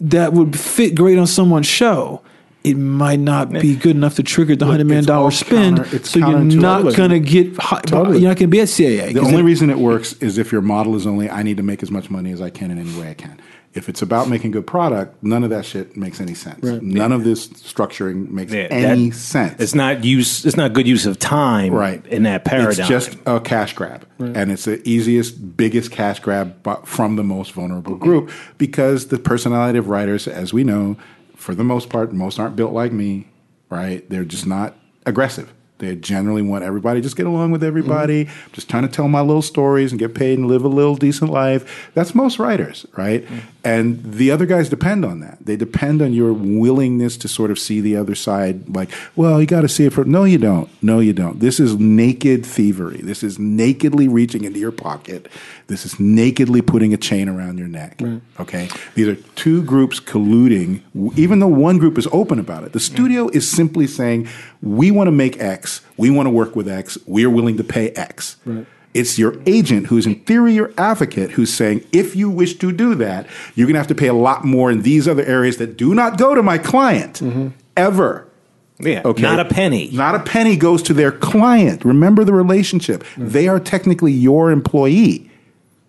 [0.00, 2.22] that would fit great on someone's show
[2.64, 6.18] it might not be good enough to trigger the hundred million dollar spend, counter- so
[6.18, 7.56] you're not gonna get.
[7.56, 8.20] High, Totally.
[8.20, 9.12] You're not gonna be at CAA.
[9.12, 11.62] The only it- reason it works is if your model is only I need to
[11.62, 13.40] make as much money as I can in any way I can.
[13.74, 16.62] If it's about making good product, none of that shit makes any sense.
[16.62, 19.60] None of this structuring makes Yeah, any that- sense.
[19.60, 20.44] It's not use.
[20.44, 21.72] It's not good use of time.
[21.72, 22.80] right in that paradigm.
[22.80, 26.54] It's just a cash grab, and it's the easiest, biggest cash grab
[26.84, 28.04] from the most vulnerable mm-hmm.
[28.04, 30.96] group because the personality of writers, as we know,
[31.42, 33.28] for the most part, most aren't built like me.
[33.68, 34.08] Right?
[34.08, 34.76] They're just not
[35.06, 35.52] aggressive.
[35.78, 38.52] They generally want everybody just get along with everybody, mm-hmm.
[38.52, 41.30] just trying to tell my little stories and get paid and live a little decent
[41.32, 41.90] life.
[41.94, 43.24] That's most writers, right?
[43.24, 43.38] Mm-hmm.
[43.64, 45.38] And the other guys depend on that.
[45.40, 48.74] They depend on your willingness to sort of see the other side.
[48.74, 50.10] Like, well, you got to see it from.
[50.10, 50.68] No, you don't.
[50.82, 51.38] No, you don't.
[51.38, 53.00] This is naked thievery.
[53.02, 55.28] This is nakedly reaching into your pocket.
[55.68, 58.02] This is nakedly putting a chain around your neck.
[58.40, 60.80] Okay, these are two groups colluding.
[61.16, 64.26] Even though one group is open about it, the studio is simply saying,
[64.60, 65.82] "We want to make X.
[65.96, 66.98] We want to work with X.
[67.06, 68.36] We are willing to pay X."
[68.94, 72.94] It's your agent who's in theory your advocate who's saying, if you wish to do
[72.96, 75.76] that, you're going to have to pay a lot more in these other areas that
[75.76, 77.48] do not go to my client mm-hmm.
[77.76, 78.28] ever.
[78.78, 79.22] yeah, Okay.
[79.22, 79.90] not a penny.
[79.92, 81.84] Not a penny goes to their client.
[81.84, 83.02] Remember the relationship.
[83.14, 83.30] Mm.
[83.30, 85.30] They are technically your employee,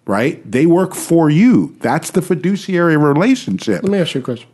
[0.05, 0.49] right?
[0.49, 1.75] They work for you.
[1.81, 3.83] That's the fiduciary relationship.
[3.83, 4.49] Let me ask you a question.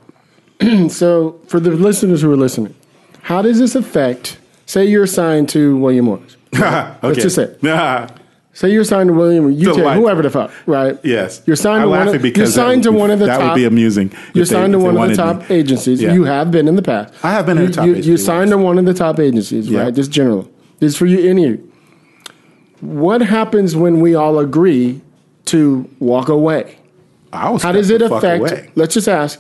[0.89, 2.76] so, for the listeners who are listening,
[3.22, 4.39] how does this affect?
[4.66, 6.38] Say you're assigned to William Morris.
[6.56, 6.95] okay.
[7.02, 7.56] Let's just say
[8.52, 10.97] Say you're signed to William, you take whoever the fuck, right?
[11.04, 11.41] yes.
[11.45, 12.08] You're signed I'm to one.
[12.16, 13.52] Of, because you're that signed to be- one of the that top.
[13.54, 14.12] would be amusing.
[14.34, 15.56] You're if they- signed to one of the top me.
[15.56, 16.02] agencies.
[16.02, 16.14] Yeah.
[16.14, 17.14] You have been in the past.
[17.24, 19.20] I have been in you, top you, agency You signed to one of the top
[19.20, 19.84] agencies, Yeah.
[19.84, 19.93] right?
[19.95, 20.50] Just general.
[20.80, 21.72] This is for you, any you.
[22.82, 25.02] What happens when we all agree
[25.45, 26.78] to walk away?
[27.32, 28.39] I was How does it affect?
[28.41, 28.72] away.
[28.76, 29.39] Let's just ask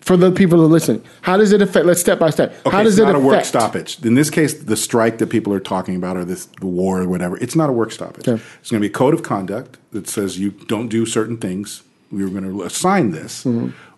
[0.00, 1.02] for the people who are listening.
[1.22, 1.84] How does it affect?
[1.86, 2.52] Let's step by step.
[2.66, 3.24] Okay, How does it's it not affect?
[3.24, 4.04] a work stoppage.
[4.04, 7.08] In this case, the strike that people are talking about, or this the war or
[7.08, 8.26] whatever, it's not a work stoppage.
[8.26, 8.42] Okay.
[8.60, 11.82] It's going to be a code of conduct that says you don't do certain things.
[12.10, 13.46] We were going to assign this,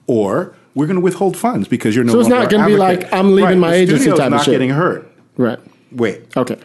[0.06, 2.16] or we're going to withhold funds because you're no Mm-hmm.
[2.22, 4.52] So it's not gonna be like, I'm leaving Right, my the agency type of shit.
[4.52, 5.10] getting hurt.
[5.36, 5.58] Right.
[5.92, 6.56] Wait, Okay.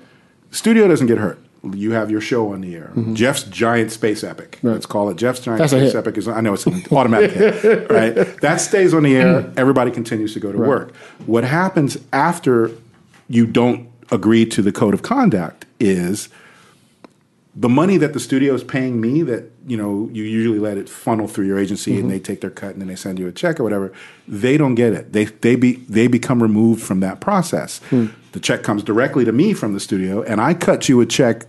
[0.52, 1.40] studio doesn't get hurt.
[1.64, 2.92] You have your show on the air.
[3.14, 4.52] Jeff's giant space epic.
[4.58, 4.68] Mm-hmm.
[4.68, 4.74] Right.
[4.74, 6.18] Let's call it Jeff's giant That's space epic.
[6.18, 8.14] Is I know it's an automatic hit, right?
[8.42, 9.52] That stays on the air.
[9.58, 10.96] Everybody continues to go to work.
[11.26, 12.72] What happens after
[13.28, 16.30] you don't agree to the code of conduct is
[17.56, 20.88] the money that the studio is paying me that you know you usually let it
[20.88, 22.02] funnel through your agency Mm-hmm.
[22.04, 23.92] and they take their cut and then they send you a check or whatever
[24.28, 28.08] they don't get it they they be they become removed from that process Hmm.
[28.38, 31.48] The check comes directly to me from the studio and i cut you a check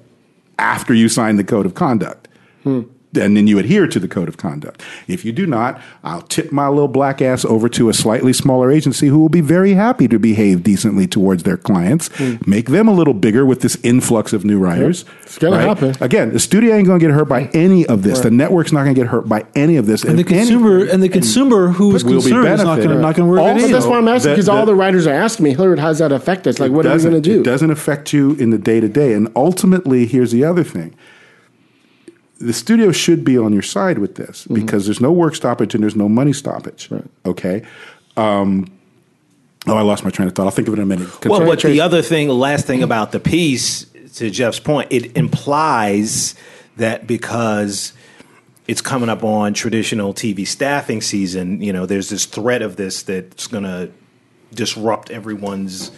[0.58, 2.28] after you sign the code of conduct
[2.64, 2.82] Hmm.
[3.14, 4.82] And then you adhere to the code of conduct.
[5.06, 8.70] If you do not, I'll tip my little black ass over to a slightly smaller
[8.70, 12.34] agency who will be very happy to behave decently towards their clients, Hmm.
[12.46, 15.04] make them a little bigger with this influx of new writers.
[15.22, 15.94] It's gonna happen.
[16.00, 18.20] Again, the studio ain't going to get hurt by any of this.
[18.20, 20.04] The network's not going to get hurt by any of this.
[20.04, 22.88] and the If consumer and the consumer who is will be concerned is not going
[22.88, 25.14] to to worry about it that's why I'm asking The- because all the- writers are
[25.14, 26.58] asking me, Hilliard, how does that affect us?
[26.58, 27.40] Like, what are we going to do?
[27.40, 29.12] It doesn't affect you in the day to day.
[29.14, 30.94] And ultimately, here's the other thing.
[32.38, 34.54] The studio should be on your side with this Mm-hmm.
[34.54, 36.88] because there's no work stoppage and there's no money stoppage.
[37.26, 37.62] Okay.
[38.16, 38.70] Um,
[39.66, 40.44] oh, I lost my train of thought.
[40.44, 41.24] I'll think of it in a minute.
[41.26, 43.86] Well, but the other thing, the last thing about the piece,
[44.16, 46.34] to Jeff's point, it implies
[46.76, 47.92] that because
[48.66, 53.02] it's coming up on traditional TV staffing season, you know, there's this threat of this
[53.02, 53.90] that's going to
[54.54, 55.90] disrupt everyone's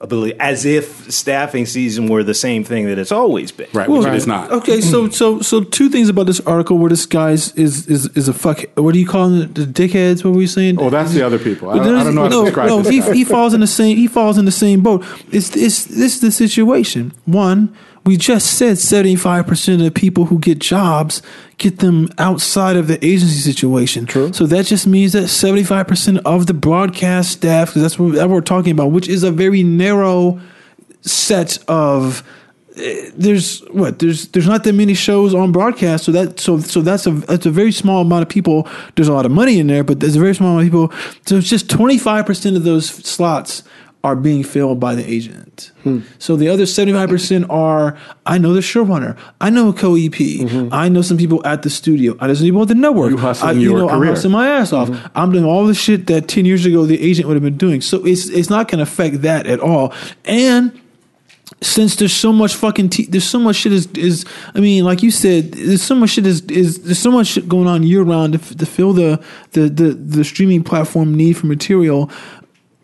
[0.00, 3.68] ability, as if staffing season were the same thing that it's always been.
[3.72, 4.50] right, which it is not.
[4.50, 5.10] Okay, so hmm.
[5.10, 8.34] so so two things about this article where this guy is is is, is a
[8.34, 8.64] fuck.
[8.74, 9.52] What do you call them?
[9.52, 10.24] The dickheads?
[10.24, 10.78] What were you saying?
[10.78, 11.70] Oh, that's the other people.
[11.70, 12.92] I don't, I don't know how no, describe no, this.
[12.92, 13.14] he, guy.
[13.14, 13.96] he falls in the same.
[13.96, 15.04] He falls in the same boat.
[15.32, 17.12] It's it's this is the situation.
[17.24, 17.74] One,
[18.06, 21.20] we just said seventy five percent of the people who get jobs
[21.58, 24.06] get them outside of the agency situation.
[24.06, 24.32] True.
[24.32, 28.30] So that just means that seventy five percent of the broadcast staff, because that's what,
[28.30, 30.40] we're talking about, which is a very narrow
[31.02, 32.22] set of
[32.76, 36.80] eh, there's what there's there's not that many shows on broadcast so that so so
[36.80, 39.68] that's a that's a very small amount of people there's a lot of money in
[39.68, 40.92] there but there's a very small amount of people
[41.26, 43.62] so it's just 25% of those slots
[44.06, 45.72] are being filled by the agent.
[45.82, 46.00] Hmm.
[46.18, 49.18] So the other 75% are i know the showrunner.
[49.40, 50.72] I know a co-ep mm-hmm.
[50.72, 52.16] i know some people at the studio.
[52.20, 53.10] I know some people at the network.
[53.10, 54.10] You hustling I, you your know i'm career.
[54.12, 54.88] hustling my ass off.
[54.88, 55.18] Mm-hmm.
[55.18, 57.80] I'm doing all the shit that 10 years ago the agent would have been doing.
[57.80, 59.92] So it's it's not going to affect that at all.
[60.24, 60.80] And
[61.62, 65.02] since there's so much fucking t- there's so much shit is is I mean like
[65.02, 68.02] you said there's so much shit is is there's so much shit going on year
[68.02, 72.10] round to, f- to fill the, the the the streaming platform need for material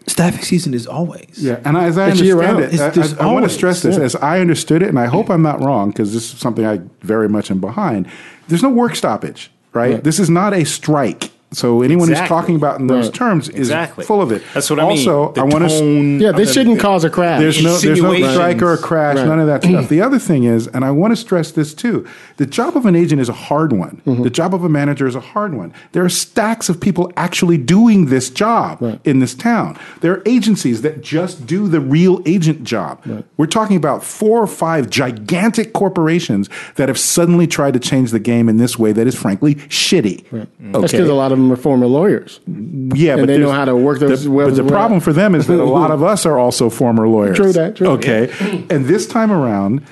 [0.06, 3.32] staffing season is always Yeah, and as I It's understand it, It's- I- I, I,
[3.32, 3.96] want to stress this.
[3.96, 4.04] yeah.
[4.04, 6.80] As I understood it, and I hope I'm not wrong, because this is something I
[7.02, 8.06] very much am behind.
[8.48, 9.94] There's no work stoppage, right?
[9.94, 10.04] Right.
[10.04, 11.30] This is not a strike.
[11.52, 13.14] So anyone who's talking about in those Right.
[13.14, 14.04] terms is Exactly.
[14.04, 14.42] full of it.
[14.54, 14.90] That's what I mean.
[15.08, 15.84] also, I want to.
[15.84, 17.40] Yeah, they of the- shouldn't cause a crash.
[17.40, 19.26] There's no, there's no strike or a crash, Right.
[19.26, 19.88] none of that stuff.
[19.88, 22.04] The other thing is, and I want to stress this too,
[22.38, 24.00] the job of an agent is a hard one.
[24.06, 24.22] Mm-hmm.
[24.22, 25.72] The job of a manager is a hard one.
[25.92, 29.00] There are stacks of people actually doing this job Right.
[29.04, 29.76] in this town.
[30.00, 33.00] There are agencies that just do the real agent job.
[33.36, 38.18] We're talking about four or five gigantic corporations that have suddenly tried to change the
[38.18, 40.24] game in this way that is frankly shitty.
[40.32, 40.46] Okay.
[40.72, 42.40] That's because a lot of them are former lawyers.
[42.46, 44.70] Yeah, And but they know how to work those The, webs but the around.
[44.70, 47.36] problem for them is that a lot of us are also former lawyers.
[47.36, 49.82] True that, true that, okay, and this time around,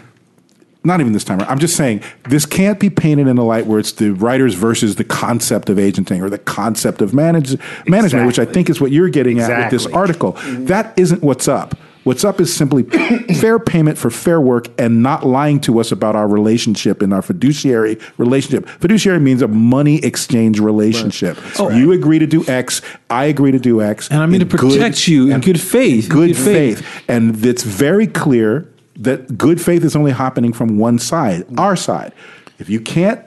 [0.83, 1.51] not even this time around.
[1.51, 4.97] I'm just saying this can't be painted in a light where it's the writers versus
[4.97, 8.91] the concept of agenting or the concept of manage, management, which I think is what
[8.91, 10.33] you're getting at with this article.
[10.47, 11.75] That isn't what's up.
[12.05, 12.83] What's up is simply
[13.41, 17.23] fair payment for fair work and not lying to us about our relationship and our
[17.23, 18.69] fiduciary relationship.
[18.69, 21.37] Fiduciary means a money exchange relationship.
[21.59, 21.69] Oh.
[21.71, 22.81] You agree to do X,
[23.11, 24.09] I agree to do X.
[24.11, 26.79] And I mean in to protect you in good faith, Good, good faith.
[26.81, 27.05] faith.
[27.09, 32.13] And it's very clear that good faith is only happening from one side, our side.
[32.59, 33.21] If you can't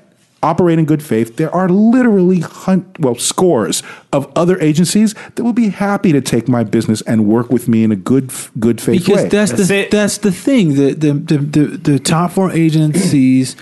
[0.43, 3.81] operate in good faith, there are literally hun- well scores
[4.11, 7.83] of other agencies that will be happy to take my business and work with me
[7.83, 9.29] in a good good faith because way.
[9.29, 9.91] that's, That's the it.
[9.91, 13.55] that's the thing the the, the the the top four agencies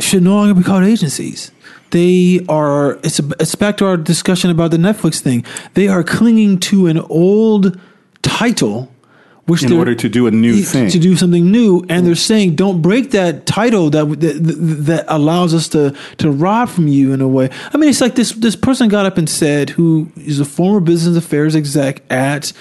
[0.00, 1.52] should no longer be called agencies.
[1.90, 2.94] They are.
[3.04, 5.44] It's a, it's back to our discussion about the Netflix thing.
[5.74, 7.78] They are clinging to an old
[8.22, 8.90] title,
[9.46, 10.88] which In order to do a new to- thing.
[10.90, 14.34] to do something new, and they're saying don't break that title that that,
[14.86, 17.50] that allows us to to rob from you in a way.
[17.74, 20.80] I mean, it's like this this person got up and said, who is a former
[20.80, 22.52] business affairs exec at.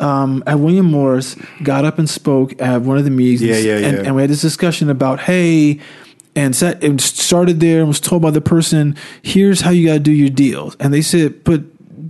[0.00, 3.76] Um, at William Morris, got up and spoke at one of the meetings, Yeah, yeah,
[3.86, 4.02] and, yeah.
[4.06, 5.78] and we had this discussion about, hey,
[6.34, 9.92] and sat and started there and was told by the person, here's how you got
[9.94, 11.62] to do your deals, and they said, but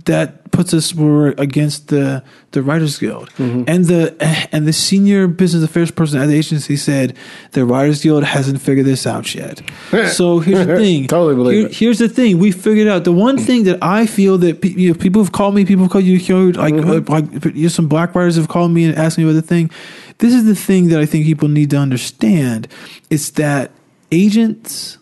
[0.05, 2.21] that puts us we're against the
[2.51, 3.63] the Writers Guild, Mm-hmm.
[3.67, 4.15] and the
[4.51, 7.15] and the senior business affairs person at the agency said
[7.51, 9.61] the Writers Guild hasn't figured this out yet.
[10.09, 11.75] so here's the thing, Totally believe Here- it.
[11.75, 14.91] Here's the thing, we figured out the one thing that I feel that pe- you
[14.93, 17.11] know, people have called me, people have called you, you know, like Mm-hmm.
[17.13, 19.41] uh, like you know, some black writers have called me and asked me about the
[19.41, 19.69] thing.
[20.17, 22.67] This is the thing that I think people need to understand:
[23.09, 23.71] it's that
[24.11, 24.97] agents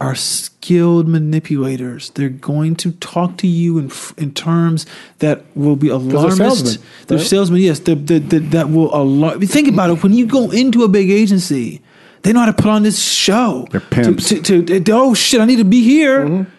[0.00, 2.10] are skilled manipulators.
[2.10, 4.86] They're going to talk to you in in terms
[5.18, 6.36] that will be alarmist.
[6.38, 7.26] salesmen, They're right?
[7.26, 7.80] salesmen, yes.
[7.80, 9.40] The, the, the, that will alarm.
[9.40, 10.02] Think about it.
[10.02, 11.82] When you go into a big agency,
[12.22, 13.66] they know how to put on this show.
[13.70, 14.28] They're pimps.
[14.28, 15.40] To, to, to, to- oh shit!
[15.40, 16.24] I need to be here.
[16.24, 16.54] Mm-hmm.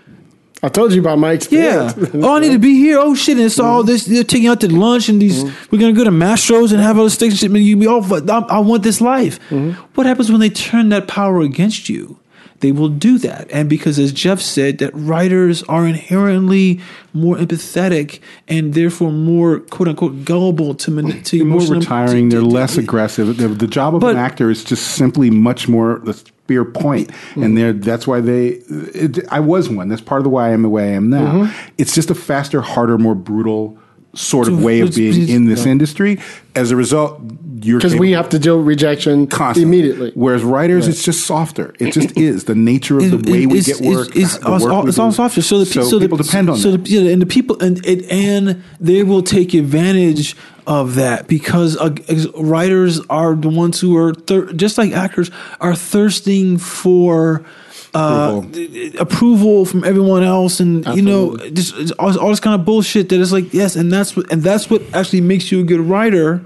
[0.61, 1.85] I told you about my Yeah.
[1.85, 2.11] experience.
[2.15, 2.99] oh, I need to be here.
[2.99, 3.37] Oh shit!
[3.37, 3.65] And it's mm-hmm.
[3.65, 4.05] all this.
[4.05, 5.45] They're taking out to lunch, and these.
[5.45, 5.65] Mm-hmm.
[5.71, 8.03] We're gonna go to Mastro's and have all this steak and you be all.
[8.29, 9.39] I, I want this life.
[9.49, 9.81] Mm-hmm.
[9.95, 12.18] What happens when they turn that power against you?
[12.61, 16.81] They will do that, and because as Jeff said, that writers are inherently
[17.13, 22.29] more empathetic and therefore more quote unquote gullible to mani- to more retiring.
[22.29, 23.37] to- They're less aggressive.
[23.37, 27.09] The, the job of But- an actor is just simply much more the spear point,
[27.09, 27.43] Mm-hmm.
[27.43, 28.47] and they're, that's why they.
[28.69, 29.87] It, I was one.
[29.87, 31.31] That's part of the why I am the way I am now.
[31.45, 31.71] Mm-hmm.
[31.77, 33.77] It's just a faster, harder, more brutal
[34.15, 36.19] sort of way of being in this industry.
[36.55, 37.21] As a result,
[37.59, 39.63] Because we have to deal with rejection constantly.
[39.79, 40.11] immediately.
[40.15, 41.73] Whereas writers, it's just softer.
[41.79, 44.15] It just is the nature of the It- way it- we get work.
[44.15, 45.41] It's, it's, work all, we it's all softer.
[45.41, 46.85] So the pe- so, people the, depend on so that.
[46.85, 50.35] The, yeah, and the people and it and they will take advantage
[50.67, 51.95] of that because uh,
[52.35, 57.43] writers are the ones who are thir- just like actors are thirsting for.
[57.91, 59.01] Uh, Approval.
[59.01, 63.09] approval from everyone else, and you know, just it's all, all this kind of bullshit
[63.09, 65.79] that is like yes, and that's what and that's what actually makes you a good
[65.79, 66.39] writer.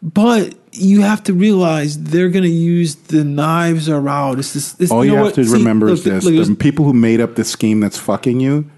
[0.00, 4.38] But you have to realize they're going to use the knives are out.
[4.38, 4.78] It's this.
[4.78, 5.34] It's, All you you, know have what?
[5.36, 7.98] to See, remember look, is this: look, the people who made up the scheme that's
[7.98, 8.70] fucking you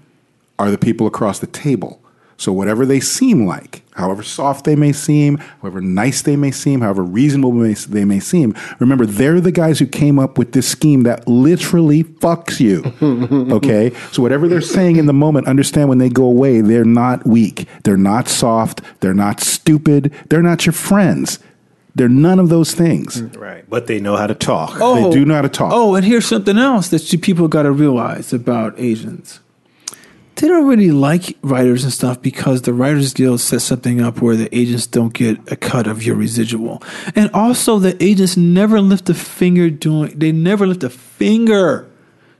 [0.57, 2.00] are the people across the table.
[2.41, 6.81] So whatever they seem like, however soft they may seem, however nice they may seem,
[6.81, 11.03] however reasonable they may seem, remember they're the guys who came up with this scheme
[11.03, 12.81] that literally fucks you.
[13.55, 13.91] okay?
[14.11, 17.67] So whatever they're saying in the moment, understand when they go away, they're not weak.
[17.83, 18.81] They're not soft.
[19.01, 20.11] They're not stupid.
[20.29, 21.37] They're not your friends.
[21.93, 23.21] They're none of those things.
[23.21, 23.69] Right.
[23.69, 24.77] But they know how to talk.
[24.81, 25.73] Oh, They do know how to talk.
[25.75, 29.41] Oh, and here's something else that you people got to realize about Asians.
[30.41, 34.35] They don't really like writers and stuff because the Writers Guild sets something up where
[34.35, 36.81] the agents don't get a cut of your residual.
[37.15, 41.87] And also, the agents never lift a finger doing, they never lift a finger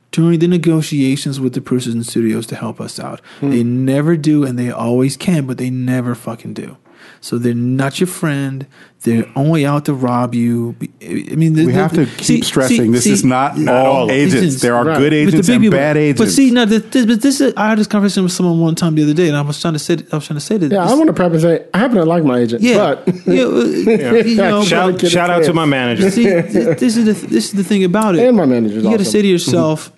[0.10, 3.22] during the negotiations with the producers and studios to help us out.
[3.40, 3.52] Hmm.
[3.52, 6.78] They never do, and they always can, but they never fucking do.
[7.24, 8.66] So they're not your friend.
[9.02, 10.76] They're only out to rob you.
[11.02, 14.60] I mean, We have to keep stressing this is not all agents.
[14.62, 15.78] There are good agents and people.
[15.78, 16.20] bad agents.
[16.20, 18.74] But see, now this, this, but this is, I had this conversation with someone one
[18.74, 20.58] time the other day, and I was trying to say, I was trying to say
[20.58, 20.72] that.
[20.72, 23.08] Yeah, I want to preface and say I happen to like my agent, yeah, but
[23.28, 23.34] yeah,
[24.24, 25.48] you know, Shout, Get it shout out clear.
[25.48, 26.10] to my manager.
[26.10, 28.28] See, th- this is the this is the thing about it.
[28.28, 29.06] And my manager, You got to awesome.
[29.06, 29.32] say to mm-hmm.
[29.32, 29.92] yourself,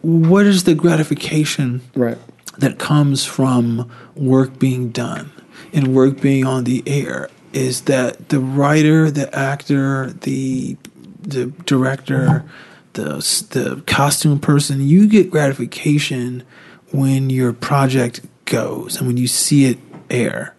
[0.00, 2.18] what is the gratification right.
[2.58, 5.32] that comes from work being done
[5.72, 7.28] and work being on the air?
[7.52, 10.76] Is that the writer, the actor, the
[11.22, 12.44] the director,
[12.92, 13.16] the
[13.50, 14.86] the costume person?
[14.86, 16.44] You get gratification
[16.90, 19.78] when your project goes and when you see it
[20.10, 20.54] air.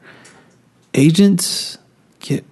[0.93, 1.77] Agents
[2.19, 2.45] get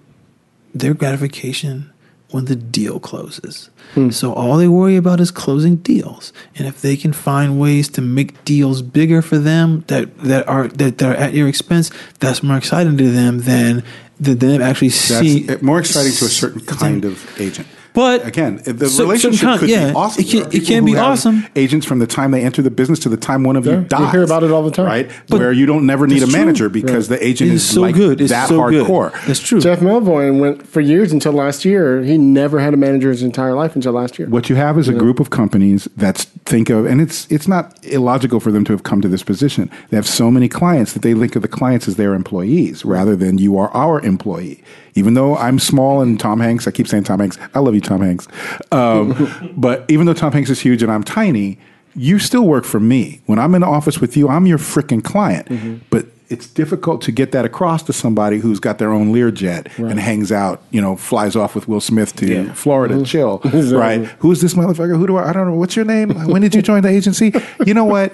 [0.74, 1.87] their gratification
[2.30, 3.70] when the deal closes.
[3.94, 4.10] Hmm.
[4.10, 6.32] So all they worry about is closing deals.
[6.56, 10.68] And if they can find ways to make deals bigger for them that, that are
[10.68, 13.82] that, that are at your expense, that's more exciting to them than
[14.20, 17.68] than them actually That's see more exciting to a certain kind of agent.
[17.98, 20.22] But Again, the so- relationship certain kind- could yeah, be awesome.
[20.24, 21.44] it can- it can be awesome.
[21.56, 24.04] Agents from the time they enter the business to the time one of Yeah, you
[24.04, 24.86] you hear about it all the time.
[24.86, 25.10] right?
[25.28, 26.38] But Where you don't never need a it's true.
[26.40, 28.20] manager because the agent It is, is so like good.
[28.20, 28.86] It's that so good.
[28.86, 29.10] hardcore.
[29.26, 29.60] That's true.
[29.60, 32.00] Jeff Melvoin went for years until last year.
[32.04, 34.28] He never had a manager his entire life until last year.
[34.28, 37.76] What you have is a group of companies that think of, and it's it's not
[37.82, 39.68] illogical for them to have come to this position.
[39.90, 43.16] They have so many clients that they think of the clients as their employees rather
[43.16, 44.62] than you are our employee.
[44.98, 47.38] Even though I'm small and Tom Hanks, I keep saying Tom Hanks.
[47.54, 48.26] I love you, Tom Hanks.
[48.72, 51.58] Um, but even though Tom Hanks is huge and I'm tiny,
[51.94, 53.20] you still work for me.
[53.26, 55.48] When I'm in the office with you, I'm your freaking client.
[55.90, 59.98] But it's difficult to get that across to somebody who's got their own Learjet and
[59.98, 63.38] hangs out, you know, flies off with Will Smith to Florida, chill,
[63.72, 64.04] right?
[64.18, 64.98] Who's this motherfucker?
[64.98, 65.30] Who do I?
[65.30, 65.54] I don't know.
[65.54, 66.10] What's your name?
[66.28, 67.32] When did you join the agency?
[67.64, 68.12] You know what?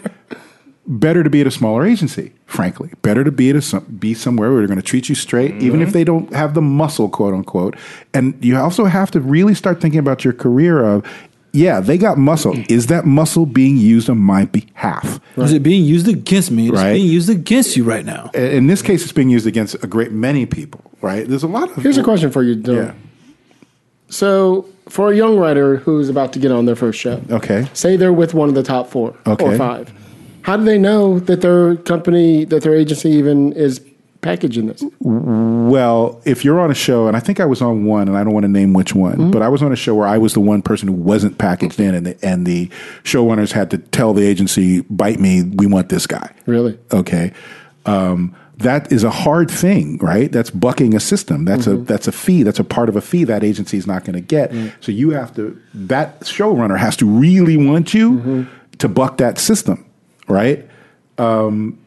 [0.86, 2.90] Better to be at a smaller agency, frankly.
[3.00, 5.54] Better to be at a some, be somewhere where they're going to treat you straight,
[5.62, 5.92] even if mm-hmm.
[5.94, 7.76] they don't have the muscle, quote unquote.
[8.12, 11.06] And you also have to really start thinking about your career of,
[11.52, 12.52] yeah, they got muscle.
[12.52, 12.70] Mm.
[12.70, 15.20] Is that muscle being used on my behalf?
[15.36, 16.68] Is it being used against me?
[16.68, 16.94] It's Right.
[16.94, 18.30] being used against you right now.
[18.34, 21.26] in this case, it's being used against a great many people, right?
[21.26, 21.76] There's a lot of.
[21.82, 22.86] Here's a question for you, Dylan.
[22.88, 22.92] Yeah.
[24.10, 27.68] So, for a young writer who's about to get on their first show, Okay.
[27.72, 29.44] say they're with one of the top four Okay.
[29.44, 29.92] or five,
[30.44, 33.80] how do they know that their company, that their agency even is
[34.20, 34.82] packaging this?
[35.00, 38.24] Well, if you're on a show, and I think I was on one, and I
[38.24, 39.30] don't want to name which one, Mm-hmm.
[39.30, 41.78] but I was on a show where I was the one person who wasn't packaged
[41.80, 42.68] in, and the, and the
[43.02, 46.78] showrunners had to tell the agency, "Bite me, we want this guy." Really?
[46.92, 47.32] Okay.
[47.86, 50.30] Um, that is a hard thing, right?
[50.30, 51.44] That's bucking a system.
[51.44, 51.82] That's Mm-hmm.
[51.82, 52.42] a that's a fee.
[52.44, 54.52] That's a part of a fee that agency is not going to get.
[54.52, 54.72] Mm.
[54.80, 55.60] So you have to.
[55.74, 58.42] That showrunner has to really want you Mm-hmm.
[58.78, 59.84] to buck that system,
[60.28, 60.68] right?
[61.18, 61.78] Um,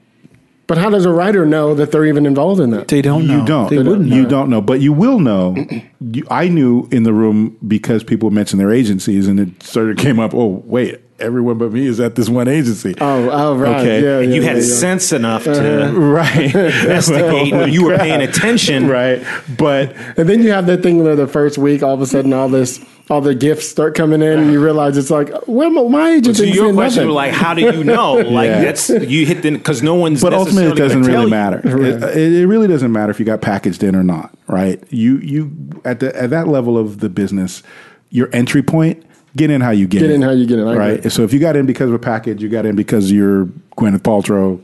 [0.67, 2.88] But how does a writer know that they're even involved in that?
[2.89, 3.39] They don't know.
[3.39, 3.69] You don't.
[3.69, 4.29] They wouldn't You know.
[4.29, 5.55] don't know, but you will know.
[6.01, 9.97] you, I knew in the room because people mentioned their agencies, and it sort of
[9.97, 10.33] came up.
[10.33, 12.95] Oh, wait, everyone but me is at this one agency.
[12.99, 13.79] Oh, oh, right.
[13.79, 14.03] Okay.
[14.03, 14.63] Yeah, And yeah, you yeah, had yeah.
[14.63, 18.88] sense enough to right, investigate when you were paying attention.
[18.88, 19.23] right.
[19.57, 22.33] But And then you have that thing where the first week, all of a sudden,
[22.33, 25.84] all this, all the gifts start coming in, and you realize it's like, well, my,
[25.84, 27.08] my agent So didn't your question nothing.
[27.08, 28.18] was like, how do you know?
[28.28, 28.62] Like Yeah.
[28.62, 30.22] that's you hit the because no one's.
[30.22, 31.30] but ultimately, it doesn't really gonna you.
[31.30, 31.78] matter.
[32.10, 34.84] It, it really doesn't matter if you got packaged in or not, right?
[34.91, 35.51] You you
[35.86, 37.64] at the at that level of the business,
[38.10, 39.03] your entry point.
[39.36, 40.97] Get in how you get, Get in how you get in, I right?
[40.97, 41.10] agree.
[41.12, 43.45] So if you got in because of a package, you got in because you're
[43.78, 44.60] Gwyneth Paltrow,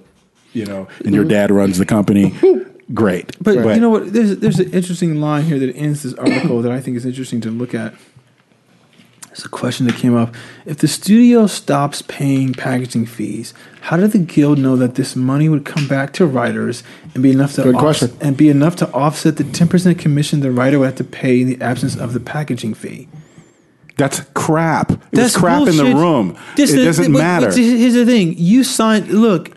[0.53, 1.29] you know, and your mm-hmm.
[1.29, 2.33] dad runs the company.
[2.93, 4.11] Great, But you know what?
[4.11, 7.39] There's there's an interesting line here that ends this article that I think is interesting
[7.41, 7.93] to look at.
[9.33, 10.35] It's a question that came up.
[10.65, 15.49] If the studio stops paying packaging fees, how did the guild know that this money
[15.49, 16.83] would come back to writers
[17.15, 18.17] and be enough to Good offs- question.
[18.21, 21.41] and be enough to offset the ten percent commission the writer would have to pay
[21.41, 23.07] in the absence of the packaging fee?
[23.97, 24.91] That's crap.
[24.91, 26.37] It That's was crap in the room.
[26.55, 27.47] This it is- doesn't but- matter.
[27.47, 29.09] but Here's the thing: you signed.
[29.09, 29.51] Look,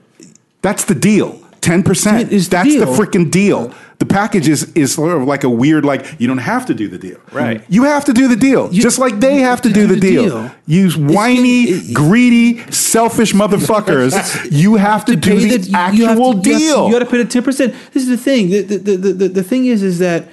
[0.63, 1.39] That's the deal.
[1.61, 2.33] Ten percent.
[2.33, 2.95] Is the That's the deal.
[2.97, 3.75] freaking deal.
[3.99, 6.87] The package is is sort of like a weird like you don't have to do
[6.87, 7.19] the deal.
[7.33, 7.65] Right.
[7.69, 10.51] You have to do the deal, just like they have to do the deal.
[10.67, 14.13] You whiny, it- greedy, selfish motherfuckers.
[14.51, 16.87] you have to, do the, the- actual you to- you have to- deal.
[16.89, 17.75] You got to pay the ten percent.
[17.93, 18.51] This is the thing.
[18.51, 20.29] The, the, the, the, the thing is, is that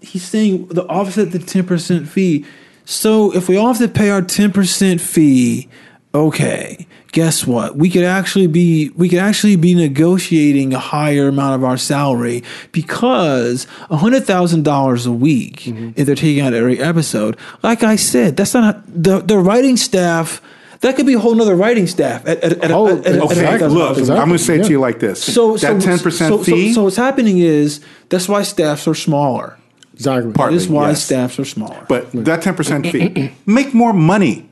[0.00, 2.44] he's saying the offset the ten percent fee.
[2.84, 5.68] So if we all have to pay our ten percent fee,
[6.14, 6.86] okay.
[7.14, 7.76] Guess what?
[7.76, 12.42] We could actually be we could actually be negotiating a higher amount of our salary
[12.72, 15.90] because hundred thousand dollars a week Mm-hmm.
[15.94, 17.36] if they're taking out every episode.
[17.62, 20.42] Like I said, that's not the the writing staff.
[20.80, 23.30] That could be a whole nother writing staff at, at, at, Oh, at, at look,
[23.96, 24.10] week.
[24.10, 24.64] I'm going to say it Yeah.
[24.64, 25.22] to you like this.
[25.22, 26.72] So that so- ten percent so- so- fee.
[26.74, 29.56] So, what's happening is that's why staffs are smaller.
[29.94, 30.32] Exactly.
[30.32, 31.04] Part- That is why yes.
[31.04, 31.86] staffs are smaller.
[31.88, 34.46] But that 10% fee, make more money,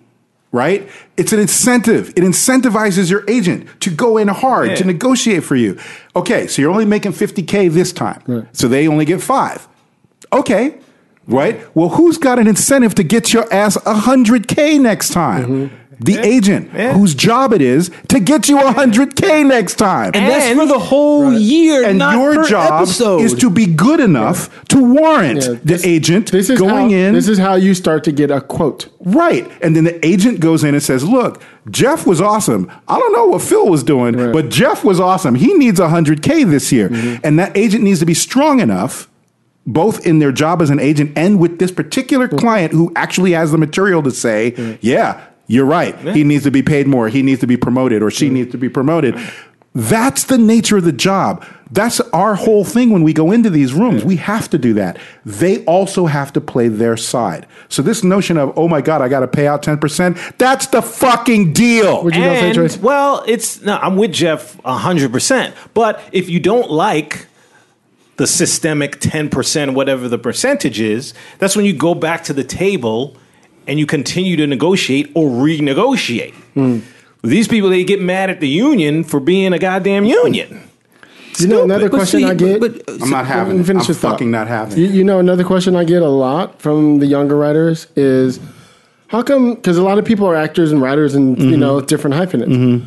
[0.52, 0.88] right?
[1.16, 2.10] It's an incentive.
[2.10, 5.78] It incentivizes your agent to go in hard, to negotiate for you.
[6.14, 8.22] Okay, so you're only making 50K this time.
[8.26, 8.56] Right.
[8.56, 9.66] So they only get five.
[10.32, 10.78] Okay,
[11.26, 11.74] right?
[11.74, 15.46] Well, who's got an incentive to get your ass 100K next time?
[15.46, 15.76] Mm-hmm.
[16.04, 16.94] The agent Yeah.
[16.94, 20.10] whose job it is to get you 100K next time.
[20.14, 23.20] and that's for the whole year, And not your per job episode.
[23.22, 27.14] is to be good enough to warrant Yeah, the agent This is going how, in.
[27.14, 28.88] This is how you start to get a quote.
[29.04, 29.50] Right.
[29.60, 32.70] And then the agent goes in and says, Look, Jeff was awesome.
[32.88, 34.32] I don't know what Phil was doing, Right.
[34.32, 35.34] but Jeff was awesome.
[35.36, 36.88] He needs 100K this year.
[36.88, 37.20] Mm-hmm.
[37.24, 39.08] And that agent needs to be strong enough,
[39.66, 42.38] both in their job as an agent and with this particular mm.
[42.38, 44.78] client who actually has the material to say, mm.
[44.80, 45.96] Yeah, you're right.
[45.98, 47.08] He needs to be paid more.
[47.08, 49.18] He needs to be promoted or she needs to be promoted.
[49.74, 51.46] That's the nature of the job.
[51.70, 54.04] That's our whole thing when we go into these rooms.
[54.04, 54.98] We have to do that.
[55.24, 57.46] They also have to play their side.
[57.70, 60.82] So this notion of, oh my God, I got to pay out 10%, that's the
[60.82, 62.04] fucking deal.
[62.04, 62.76] Would you gonna say, And, Trace?
[62.76, 65.54] well, it's no, I'm with Jeff hundred percent.
[65.72, 67.26] But if you don't like
[68.16, 72.44] the systemic ten percent, whatever the percentage is, that's when you go back to the
[72.44, 73.16] table
[73.66, 76.34] and you continue to negotiate or renegotiate.
[76.54, 76.78] Hmm.
[77.22, 80.60] These people they get mad at the union for being a goddamn union.
[81.38, 82.60] You know another But question see, I get.
[82.60, 83.66] but- but- I'm not having Let me it.
[83.66, 84.10] finish I'm your thought.
[84.12, 87.36] fucking not having You, you know another question I get a lot from the younger
[87.36, 88.38] writers is
[89.08, 89.54] how come?
[89.54, 91.50] Because a lot of people are actors and writers and Mm-hmm.
[91.50, 92.84] you know different hyphenates.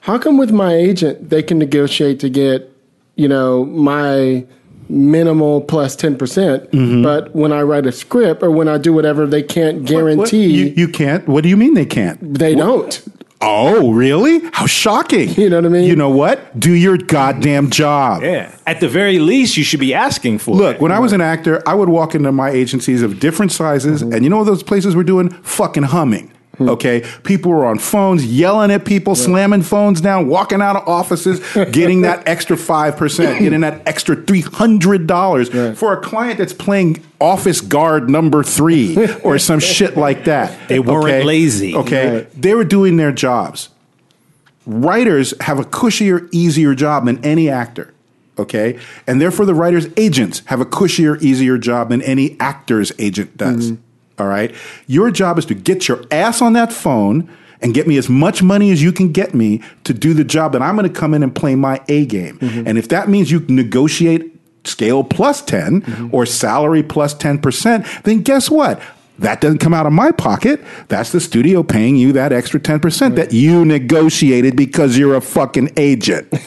[0.00, 2.70] How come with my agent they can negotiate to get
[3.16, 4.44] you know my
[4.92, 7.02] minimal plus plus ten percent, Mm-hmm.
[7.02, 10.46] but when I write a script or when I do whatever, they can't What- guarantee.
[10.46, 11.26] You, you can't?
[11.26, 12.18] What do you mean they can't?
[12.38, 13.02] they don't.
[13.44, 14.38] Oh, really?
[14.52, 15.30] How shocking.
[15.30, 15.84] You know what I mean?
[15.88, 16.60] You know what?
[16.60, 18.22] Do your goddamn job.
[18.22, 18.54] Yeah.
[18.68, 20.80] At the very least, you should be asking for Look, it.
[20.80, 24.22] when I was an actor, I would walk into my agencies of different sizes, and
[24.22, 25.30] you know what those places were doing?
[25.42, 26.31] Fucking humming.
[26.58, 26.68] Hmm.
[26.68, 31.40] Okay, people were on phones, yelling at people, slamming phones down, walking out of offices,
[31.72, 35.48] getting that extra five percent, getting that extra three hundred dollars
[35.78, 40.68] for a client that's playing office guard number three or some shit like that.
[40.68, 41.74] They weren't lazy.
[41.74, 42.42] Okay, Right.
[42.42, 43.70] they were doing their jobs
[44.66, 47.92] writers have a cushier, easier job than any actor.
[48.38, 48.78] Okay.
[49.06, 53.70] And therefore, the writer's agents have a cushier, easier job than any actor's agent does.
[53.70, 53.74] Hmm.
[54.22, 54.54] All right.
[54.86, 57.28] Your job is to get your ass on that phone
[57.60, 60.52] and get me as much money as you can get me to do the job
[60.52, 62.38] that I'm going to come in and play my A game.
[62.38, 62.68] Mm-hmm.
[62.68, 66.14] And if that means you negotiate scale plus 10 mm-hmm.
[66.14, 68.80] or salary plus 10%, then guess what?
[69.18, 70.60] That doesn't come out of my pocket.
[70.86, 75.70] That's the studio paying you that extra 10% that you negotiated because you're a fucking
[75.76, 76.32] agent.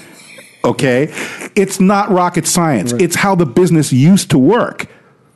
[0.66, 1.14] Okay?
[1.56, 2.92] It's not rocket science.
[2.94, 4.88] It's how the business used to work.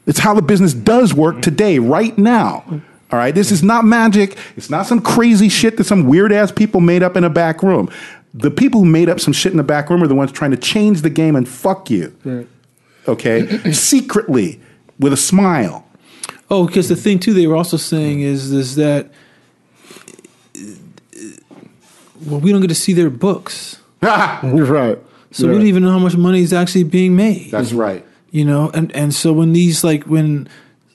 [0.09, 1.41] It's how the business does work mm-hmm.
[1.41, 2.63] today, right now.
[2.65, 2.79] Mm-hmm.
[3.11, 3.33] All right?
[3.33, 4.35] This is not magic.
[4.57, 7.61] It's not some crazy shit that some weird ass people made up in a back
[7.61, 7.91] room.
[8.33, 10.49] The people who made up some shit in the back room are the ones trying
[10.49, 12.47] to change the game and fuck you.
[13.07, 13.59] Okay?
[13.71, 14.59] Secretly,
[14.97, 15.85] with a smile.
[16.49, 19.11] Oh, because the thing too, they were also saying is is that
[22.25, 24.11] well, we don't get to see their books, You're
[24.65, 24.97] right.
[25.31, 27.51] so we don't even know how much money is actually being made.
[27.51, 28.03] That's right.
[28.31, 30.47] You know, and and so when these like when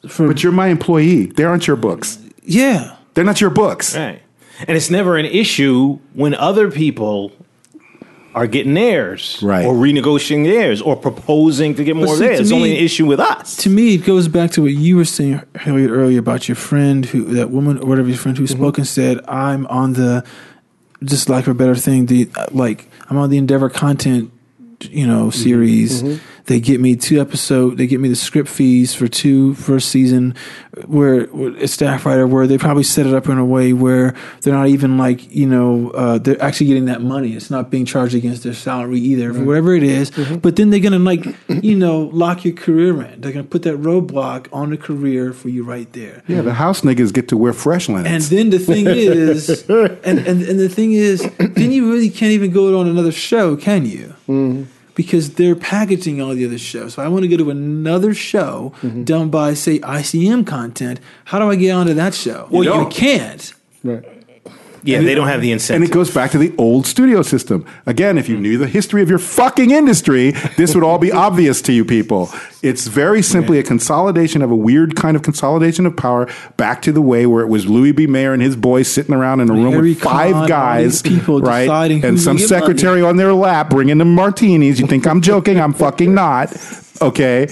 [0.09, 1.27] for But you're my employee.
[1.27, 2.19] They aren't your books.
[2.45, 3.97] yeah, They're not your books.
[3.97, 4.23] Right.
[4.69, 7.33] And it's never an issue when other people
[8.35, 9.39] are getting theirs.
[9.43, 9.65] Right.
[9.65, 12.39] Or renegotiating theirs or proposing to get more of see, theirs.
[12.39, 13.57] to It's only an issue with us.
[13.59, 17.07] to me, it goes back to what you were saying earlier, earlier about your friend
[17.07, 18.57] who, that woman or whatever your friend who mm-hmm.
[18.57, 20.25] spoke and said, "I'm on the,
[21.03, 24.33] just like for a better thing, the like I'm on the Endeavor content,
[24.81, 26.13] you know, series mm-hmm.
[26.15, 26.34] Mm-hmm.
[26.47, 27.79] They get me two episode.
[27.79, 30.35] They get me the script fees for two first season,
[30.87, 34.15] where, where a staff writer where they probably set it up in a way where
[34.43, 37.33] they're not even like you know uh, they're actually getting that money.
[37.33, 40.11] It's not being charged against their salary either, for whatever it is.
[40.11, 43.23] But then they're gonna like you know lock your career in.
[43.23, 46.23] They're gonna put that roadblock on the career for you right there.
[46.27, 48.31] Yeah, the house niggas get to wear fresh linens.
[48.31, 52.33] And then the thing is, and, and, and the thing is, then you really can't
[52.33, 54.15] even go on another show, can you?
[54.29, 54.65] Mm-hmm.
[54.95, 56.95] Because they're packaging all the other shows.
[56.95, 59.05] So I want to go to another show Mm-hmm.
[59.05, 61.01] done by, say, ICM content.
[61.27, 62.47] How do I get onto that show?
[62.51, 63.53] Well, you can't.
[63.83, 64.05] Right.
[64.85, 65.83] Yeah, they don't have the incentive.
[65.83, 67.65] And it goes back to the old studio system.
[67.87, 71.63] Again, if you knew the history of your fucking industry, this would all be obvious
[71.63, 72.29] to you people.
[72.63, 76.29] It's very simply a consolidation of a weird kind of consolidation of power
[76.59, 78.07] back to the way where it was Louis B.
[78.07, 81.91] Mayer and his boys sitting around in a room Harry with five guys, people right?
[82.05, 84.79] And some secretary on their lap bringing them martinis.
[84.81, 85.59] You think I'm joking?
[85.59, 86.55] I'm fucking not.
[87.01, 87.49] Okay,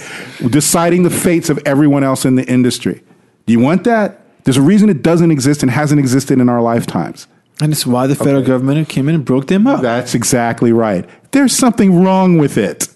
[0.49, 3.03] deciding the fates of everyone else in the industry.
[3.45, 4.22] Do you want that?
[4.43, 7.27] There's a reason it doesn't exist and hasn't existed in our lifetimes.
[7.61, 9.81] And it's why the federal government came in and broke them up.
[9.81, 11.07] That's exactly right.
[11.31, 12.87] There's something wrong with it.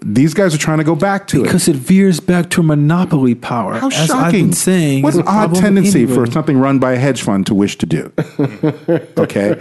[0.00, 1.44] These guys are trying to go back to it.
[1.44, 3.74] because it veers back to monopoly power.
[3.74, 4.16] How as shocking!
[4.24, 6.14] I've been saying, what an odd tendency anyway.
[6.14, 8.12] for something run by a hedge fund to wish to do.
[9.18, 9.60] okay,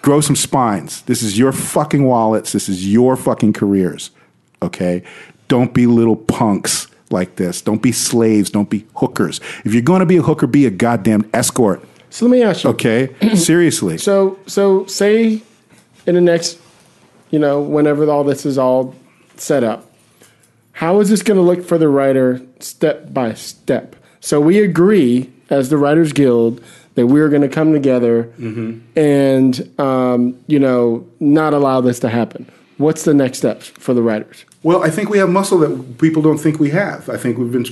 [0.00, 1.02] grow some spines.
[1.02, 2.52] This is your fucking wallets.
[2.52, 4.10] This is your fucking careers.
[4.62, 5.02] Okay,
[5.48, 7.60] don't be little punks like this.
[7.60, 8.50] Don't be slaves.
[8.50, 9.40] Don't be hookers.
[9.64, 11.82] If you're going to be a hooker, be a goddamn escort.
[12.10, 12.70] So let me ask you.
[12.70, 13.98] Okay, seriously.
[13.98, 15.42] So so say
[16.06, 16.58] in the next,
[17.30, 18.94] you know, whenever all this is all
[19.36, 19.90] set up,
[20.72, 23.96] how is this going to look for the writer step by step?
[24.20, 26.62] So we agree as the Writers Guild
[26.94, 28.32] that we're going to come together
[28.96, 32.50] and um, you know not allow this to happen.
[32.78, 34.44] What's the next steps for the writers?
[34.62, 37.08] Well, I think we have muscle that people don't think we have.
[37.08, 37.64] I think we've been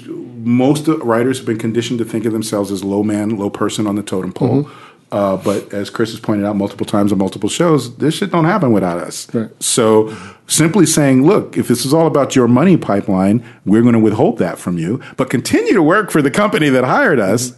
[0.45, 3.97] most writers have been conditioned to think of themselves as low man, low person on
[3.97, 4.71] the totem pole.
[5.11, 8.45] Uh, but as Chris has pointed out multiple times on multiple shows, this shit don't
[8.45, 9.33] happen without us.
[9.35, 9.51] Right.
[9.63, 10.15] So
[10.47, 14.39] simply saying, look, if this is all about your money pipeline, we're going to withhold
[14.39, 17.53] that from you, but continue to work for the company that hired us,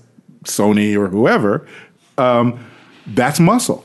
[0.44, 1.66] Sony or whoever.
[2.18, 2.64] Um,
[3.06, 3.84] that's muscle.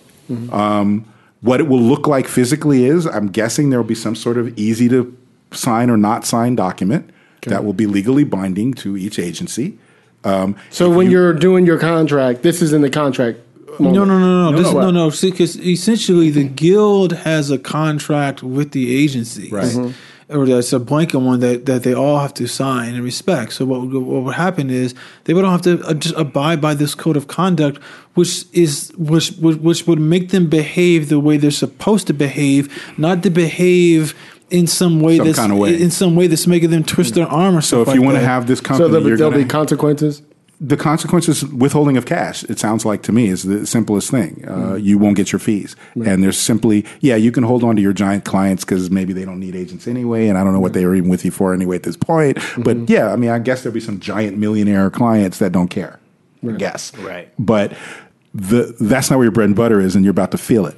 [0.52, 1.06] Um,
[1.42, 4.58] what it will look like physically is, I'm guessing there will be some sort of
[4.58, 5.16] easy to
[5.56, 7.10] sign or not sign document
[7.48, 9.78] that will be legally binding to each agency.
[10.24, 13.38] Um, So when you, are doing your contract, this is in the contract.
[13.80, 14.82] No, no, no, no, No, This, no.
[14.82, 15.12] no, no.
[15.12, 19.66] Because essentially, the guild has a contract with the agency, Right.
[19.66, 19.94] Mhm.
[20.28, 23.54] Or that's a blanket one that, that they all have to sign and respect.
[23.54, 24.96] So what would, what would happen is
[25.26, 27.78] they would all have to uh, just abide by this code of conduct,
[28.16, 32.74] which is which which, which would make them behave the way they're supposed to behave,
[32.98, 34.16] not to behave
[34.50, 35.82] in some way Some that's kind of way.
[35.82, 38.18] in some way that's making them twist their arm or so if you like want
[38.18, 40.22] to have this So company, there'll, you're there'll gonna be consequences.
[40.62, 44.46] the consequences withholding of cash it sounds like to me is the simplest thing.
[44.48, 45.76] Uh, you won't get your fees.
[45.96, 49.26] And there's simply yeah you can hold on to your giant clients because maybe they
[49.26, 51.54] don't need agents anyway and i don't know what they were even with you for
[51.54, 52.38] anyway at this point.
[52.58, 56.00] But yeah i mean i guess there'll be some giant millionaire clients that don't care
[56.48, 56.96] i guess.
[57.00, 57.30] Right.
[57.40, 57.76] but
[58.34, 60.76] the that's not where your bread and butter is and you're about to feel it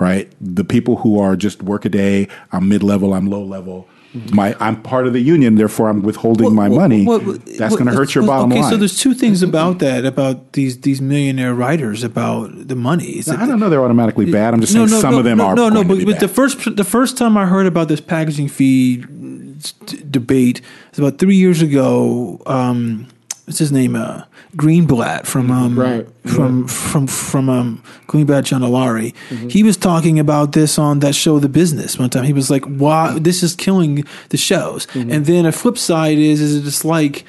[0.00, 3.88] right the people who are just work a day i'm mid-level i'm low level
[4.32, 7.04] my, I'm part of the union, therefore I'm withholding my money.
[7.04, 8.70] Well, well, That's well, going to hurt your well, bottom okay, line.
[8.70, 13.18] so there's two things about that about these these millionaire writers about the money.
[13.18, 14.54] Is I don't know they're automatically bad.
[14.54, 15.54] I'm just saying some of them no, are.
[15.54, 18.96] No, no, but, but the first the first time I heard about this packaging fee
[18.96, 22.40] d- debate was about three years ago.
[22.46, 23.08] Um,
[23.48, 23.96] what's his name?
[23.96, 24.24] Uh,
[24.56, 26.06] Greenblatt from um, Right.
[26.26, 29.14] from from from um, Greenblatt Janollari.
[29.30, 29.48] Mm-hmm.
[29.48, 32.24] He was talking about this on that show, The Business, one time.
[32.24, 35.10] He was like, "Wow, this is killing the shows." Mm-hmm.
[35.10, 37.24] And then a flip side is, is it's like,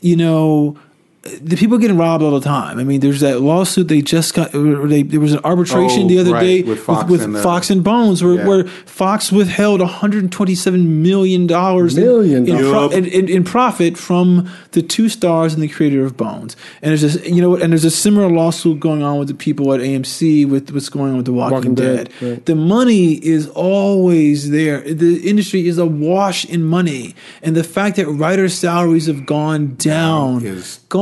[0.00, 0.76] you know.
[1.22, 2.78] The people getting robbed all the time.
[2.78, 4.52] I mean, there's that lawsuit they just got.
[4.52, 7.42] They, there was an arbitration Oh, the other right, day with Fox with, and, uh,
[7.42, 8.46] Fox and Bones, where, yeah.
[8.46, 14.48] where Fox withheld 127 million dollars Million in, in, pro- in, in, in profit from
[14.72, 16.56] the two stars and the creator of Bones.
[16.80, 19.74] And there's this, you know, and there's a similar lawsuit going on with the people
[19.74, 22.10] at AMC with what's going on with The Walking, Walking Dead.
[22.18, 22.46] Dead, right.
[22.46, 24.80] The money is always there.
[24.80, 30.40] The industry is awash in money, and the fact that writers' salaries have gone down,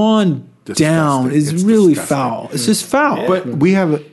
[0.08, 1.38] is gone down, disgusting.
[1.38, 2.16] is It's really disgusting.
[2.16, 2.48] foul.
[2.52, 2.66] It's mm.
[2.66, 3.26] just foul.
[3.26, 4.04] But we have a,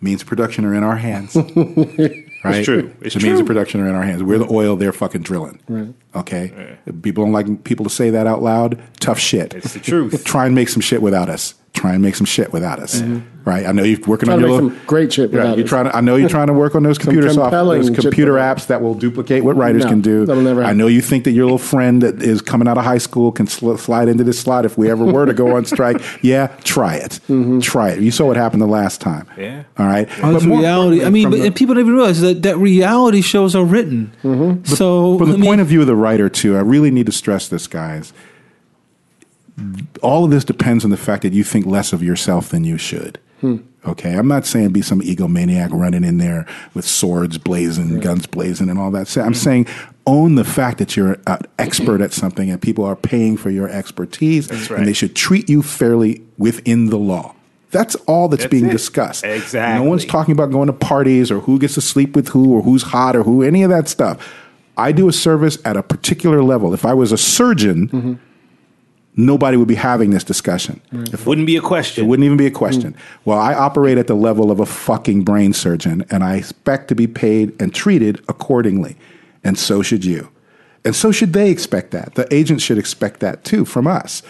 [0.00, 1.36] means of production are in our hands.
[2.44, 2.64] right?
[2.64, 2.94] true.
[3.00, 3.40] It's the means true.
[3.40, 4.22] of production are in our hands.
[4.22, 5.60] We're the oil they're fucking drilling.
[5.68, 5.94] Right.
[6.14, 6.78] Okay.
[7.02, 8.80] People don't like people to say that out loud.
[9.00, 9.54] Tough shit.
[9.54, 10.24] It's the truth.
[10.26, 11.54] Try and make some shit without us.
[11.74, 13.02] Try and make some shit without us,
[13.44, 13.66] right?
[13.66, 15.58] I know you're working Trying on to your make little, some great shit Right, without
[15.58, 15.68] you're us.
[15.70, 18.56] trying to, I know you're trying to work on those computer software, those computer without
[18.58, 20.24] apps that will duplicate what writers No, can do.
[20.24, 22.84] that'll never I know you think that your little friend that is coming out of
[22.84, 25.64] high school can sl- slide into this slot if we ever were to go on
[25.64, 26.00] strike.
[26.22, 27.18] Yeah, try it.
[27.28, 27.58] Mm-hmm.
[27.60, 28.00] Try it.
[28.00, 29.26] You saw what happened the last time.
[29.36, 29.64] Yeah.
[29.76, 30.08] All right.
[30.22, 31.04] Oh, it's more reality.
[31.04, 34.14] I mean, but the- and people don't even realize that that reality shows are written.
[34.22, 34.64] Mm-hmm.
[34.64, 37.06] So from the I mean, point of view of the writer too i really need
[37.06, 38.12] to stress this guys
[40.02, 42.78] all of this depends on the fact that you think less of yourself than you
[42.78, 43.18] should.
[43.40, 43.58] Hmm.
[43.86, 44.14] Okay?
[44.14, 48.78] I'm not saying be some egomaniac running in there with swords blazing guns blazing and
[48.78, 49.14] all that.
[49.16, 49.32] I'm hmm.
[49.34, 49.66] saying
[50.06, 53.68] own the fact that you're an expert at something and people are paying for your
[53.68, 54.78] expertise right.
[54.78, 57.34] and they should treat you fairly within the law.
[57.70, 58.72] That's all that's, That's being it.
[58.72, 59.24] discussed.
[59.24, 59.82] Exactly.
[59.82, 62.62] no one's talking about going to parties or who gets to sleep with who or
[62.62, 64.32] who's hot or who any of that stuff.
[64.76, 66.72] I do a service at a particular level.
[66.72, 68.14] If I was a surgeon, mm-hmm.
[69.16, 70.80] Nobody would be having this discussion.
[70.92, 72.04] It Wouldn't be a question.
[72.04, 72.96] it wouldn't even be a question.
[73.24, 76.94] Well, I operate at the level of a fucking brain surgeon, and I expect to
[76.94, 78.96] be paid and treated accordingly.
[79.42, 80.30] And so should you.
[80.84, 82.14] And so should they expect that.
[82.14, 84.22] The agents should expect that too from us.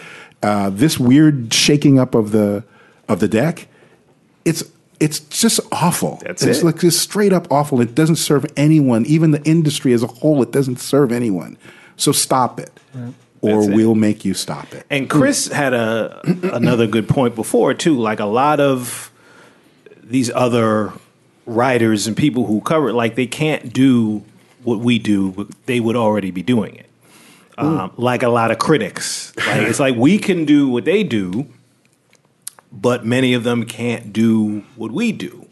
[0.43, 2.63] Uh, this weird shaking up of the
[3.07, 3.67] of the deck,
[4.45, 4.63] it's
[4.99, 6.19] it's just awful.
[6.23, 6.65] That's it's it.
[6.65, 7.81] like just straight up awful.
[7.81, 10.41] It doesn't serve anyone, even the industry as a whole.
[10.41, 11.57] It doesn't serve anyone.
[11.97, 12.71] So stop it,
[13.47, 14.85] or we'll make you stop it.
[14.89, 16.21] And Chris had a
[16.53, 17.97] another good point before too.
[17.97, 19.11] Like a lot of
[20.03, 20.93] these other
[21.45, 24.23] writers and people who cover it, like they can't do
[24.63, 25.31] what we do.
[25.31, 26.89] but They would already be doing it.
[27.57, 31.45] Um, like a lot of critics, like it's like we can do what they do,
[32.69, 35.47] but many of them can't do what we do,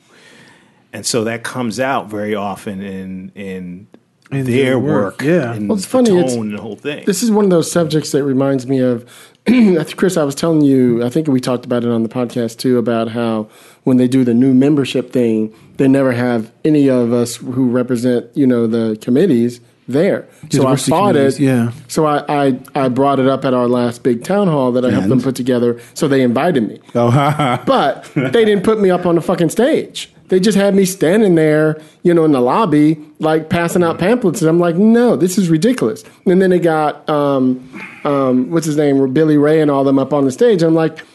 [0.91, 3.87] and so that comes out very often in in,
[4.35, 5.19] In their work.
[5.19, 5.53] work, yeah.
[5.53, 7.03] and Well, it's funny, tone it's- and the whole thing.
[7.05, 9.05] This is one of those subjects that reminds me of.
[9.97, 11.03] Chris, I was telling you.
[11.03, 13.49] I think we talked about it on the podcast too about how
[13.83, 18.27] when they do the new membership thing, they never have any of us who represent,
[18.35, 20.25] you know, the committees there.
[20.49, 21.41] So I fought it.
[21.41, 21.73] yeah.
[21.89, 24.91] So I, I I brought it up at our last big town hall that I
[24.91, 25.77] helped them put together.
[25.93, 26.79] So they invited me.
[26.95, 27.09] Oh,
[27.65, 30.09] But they didn't put me up on the fucking stage.
[30.33, 34.41] They just had me standing there, you know, in the lobby, like passing out pamphlets.
[34.41, 36.03] And I'm like, no, this is ridiculous.
[36.25, 37.69] And then they got, um,
[38.03, 40.63] um, what's his name, Billy Ray and all them up on the stage.
[40.63, 41.05] I'm like,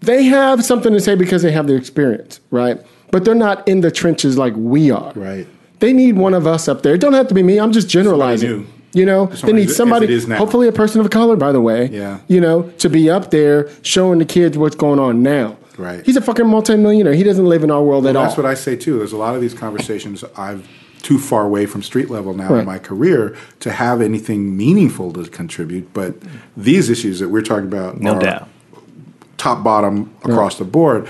[0.00, 2.78] they have something to say because they have the experience, right?
[3.12, 5.14] But they're not in the trenches like we are.
[5.14, 5.48] Right.
[5.78, 6.96] They need one of us up there.
[6.96, 7.58] It don't have to be me.
[7.58, 8.70] I'm just generalizing.
[8.92, 11.86] You know, they need somebody, hopefully a person of color, by the way.
[11.86, 12.20] Yeah.
[12.28, 15.56] You know, to be up there showing the kids what's going on now.
[15.78, 16.04] Right.
[16.04, 17.12] He's a fucking multimillionaire.
[17.14, 18.24] He doesn't live in our world at all.
[18.24, 18.98] That's what I say too.
[18.98, 20.66] There's a lot of these conversations I've
[21.02, 22.60] too far away from street level now Right.
[22.60, 25.92] in my career to have anything meaningful to contribute.
[25.92, 26.14] But
[26.56, 28.48] these issues that we're talking about no are doubt.
[29.36, 31.06] top bottom across the board.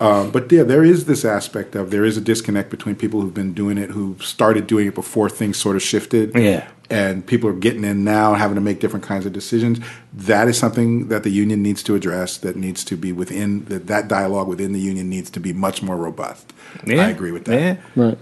[0.00, 3.34] Um, but yeah, there is this aspect of there is a disconnect between people who've
[3.34, 6.36] been doing it, who started doing it before things sort of shifted.
[6.36, 6.68] Yeah.
[6.90, 9.78] And people are getting in now, having to make different kinds of decisions.
[10.12, 12.38] That is something that the union needs to address.
[12.38, 15.82] That needs to be within that that dialogue within the union needs to be much
[15.82, 16.52] more robust.
[16.86, 17.06] Yeah.
[17.06, 17.60] I agree with that.
[17.60, 17.76] Yeah.
[17.94, 18.18] right.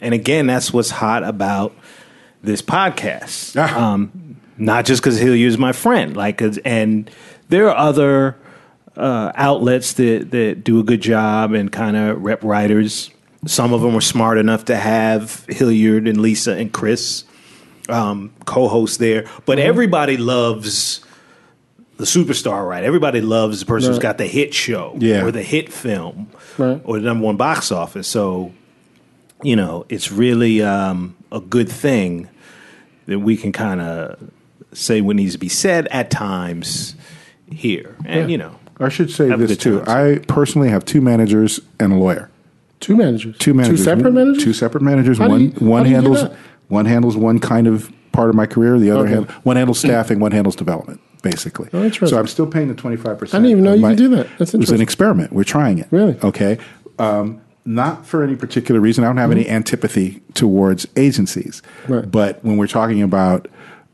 [0.00, 1.74] And again, that's what's hot about
[2.42, 3.56] this podcast.
[3.56, 7.10] Um, not just because Hilliard's my friend, like, and
[7.48, 8.36] there are other
[8.98, 13.10] uh, outlets that that do a good job and kind of rep writers.
[13.46, 17.24] Some of them were smart enough to have Hilliard and Lisa and Chris
[17.88, 21.00] um, co-host there, but everybody loves
[21.96, 22.84] the superstar, right?
[22.84, 25.24] Everybody loves the person who's got the hit show Yeah.
[25.24, 26.28] or the hit film
[26.58, 26.80] Right.
[26.84, 28.06] or the number one box office.
[28.08, 28.52] So,
[29.42, 32.28] you know, it's really um, a good thing
[33.06, 34.30] that we can kind of
[34.72, 36.94] say what needs to be said at times
[37.50, 37.96] here.
[38.04, 39.80] And, you know, I should say Have this good too.
[39.80, 40.14] time.
[40.14, 42.30] I personally have two managers and a lawyer.
[42.80, 43.36] Two managers.
[43.38, 43.80] Two managers.
[43.80, 44.44] Two separate managers?
[44.44, 45.18] Two separate managers.
[45.18, 46.32] How do one you- one how do you do handles that?
[46.68, 48.78] one handles one kind of part of my career.
[48.78, 49.12] The other Okay.
[49.14, 50.20] hand, one handles staffing.
[50.20, 51.00] One handles development.
[51.22, 51.68] Basically.
[51.72, 52.14] Oh, interesting.
[52.16, 53.18] so I'm still paying the 25.
[53.18, 54.28] percent I didn't even know you could do that.
[54.38, 54.82] That's It was an interesting.
[54.82, 55.32] experiment.
[55.32, 55.88] We're trying it.
[55.90, 56.16] Really?
[56.22, 56.58] Okay.
[57.00, 59.02] Um, not for any particular reason.
[59.02, 61.60] I don't have any antipathy towards agencies.
[61.84, 61.92] Mm-hmm.
[61.92, 62.10] Right.
[62.10, 63.48] But when we're talking about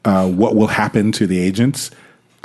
[0.05, 1.91] uh, what will happen to the agents,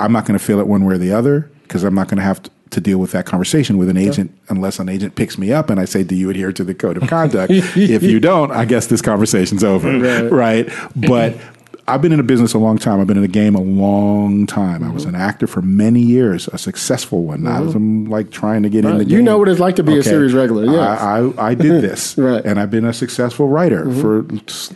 [0.00, 2.18] I'm not going to feel it one way or the other because I'm not going
[2.18, 5.52] to have to deal with that conversation with an agent unless an agent picks me
[5.52, 8.50] up and I say, "Do you adhere to the code of conduct?" if you don't,
[8.50, 10.30] I guess this conversation's over, Right.
[10.32, 10.72] right?
[10.96, 11.36] But
[11.88, 13.00] I've been in a business a long time.
[13.00, 14.82] I've been in the game a long time.
[14.84, 17.46] I was an actor for many years, a successful one.
[17.46, 18.98] I was um, like trying to get in Right.
[18.98, 21.54] the You know what it's like to be a series regular, Yeah, I, I, I
[21.54, 22.38] did this, Right.
[22.40, 22.48] Mm-hmm.
[22.48, 24.24] and I've been a successful writer for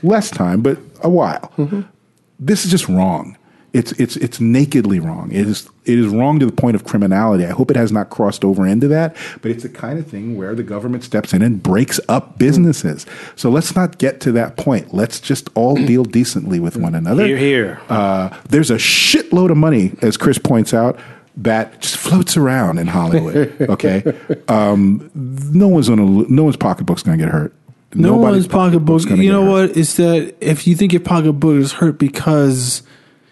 [0.03, 1.53] less time, but a while.
[2.41, 3.37] This is just wrong.
[3.75, 5.31] It's it's it's nakedly wrong.
[5.33, 7.45] It is it is wrong to the point of criminality.
[7.45, 10.37] I hope it has not crossed over into that, but it's the kind of thing
[10.37, 13.05] where the government steps in and breaks up businesses.
[13.35, 14.95] So let's not get to that point.
[14.95, 17.27] Let's just all deal decently with one another.
[17.27, 17.81] Here, here.
[17.89, 20.97] Uh, there's a shitload of money, as Chris points out,
[21.37, 23.53] that just floats around in Hollywood.
[23.69, 24.05] Okay,
[24.47, 27.53] um, no one's gonna no one's pocketbook's gonna get hurt.
[27.93, 29.03] No Nobody's one's pocketbook.
[29.05, 29.69] gonna You get know hurt.
[29.71, 29.77] what?
[29.77, 32.83] It's that if you think your pocketbook is hurt because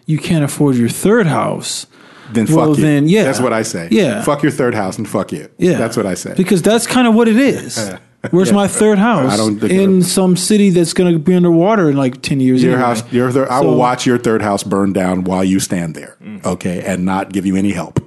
[0.07, 1.87] you can't afford your third house,
[2.33, 2.83] Then fuck well, you.
[2.83, 3.89] then yeah, that's what I say.
[3.91, 5.49] Yeah, fuck your third house and fuck you.
[5.59, 6.35] Yeah, that's what I say.
[6.37, 7.93] Because that's kind of what it is.
[8.31, 9.33] Where's my third house?
[9.33, 12.39] I don't think in it'll- some city that's going to be underwater in like ten
[12.39, 12.63] years.
[12.63, 12.87] your anyway.
[12.87, 16.17] house, your third, I will watch your third house burn down while you stand there.
[16.23, 16.45] Mm.
[16.45, 17.99] Okay, and not give you any help.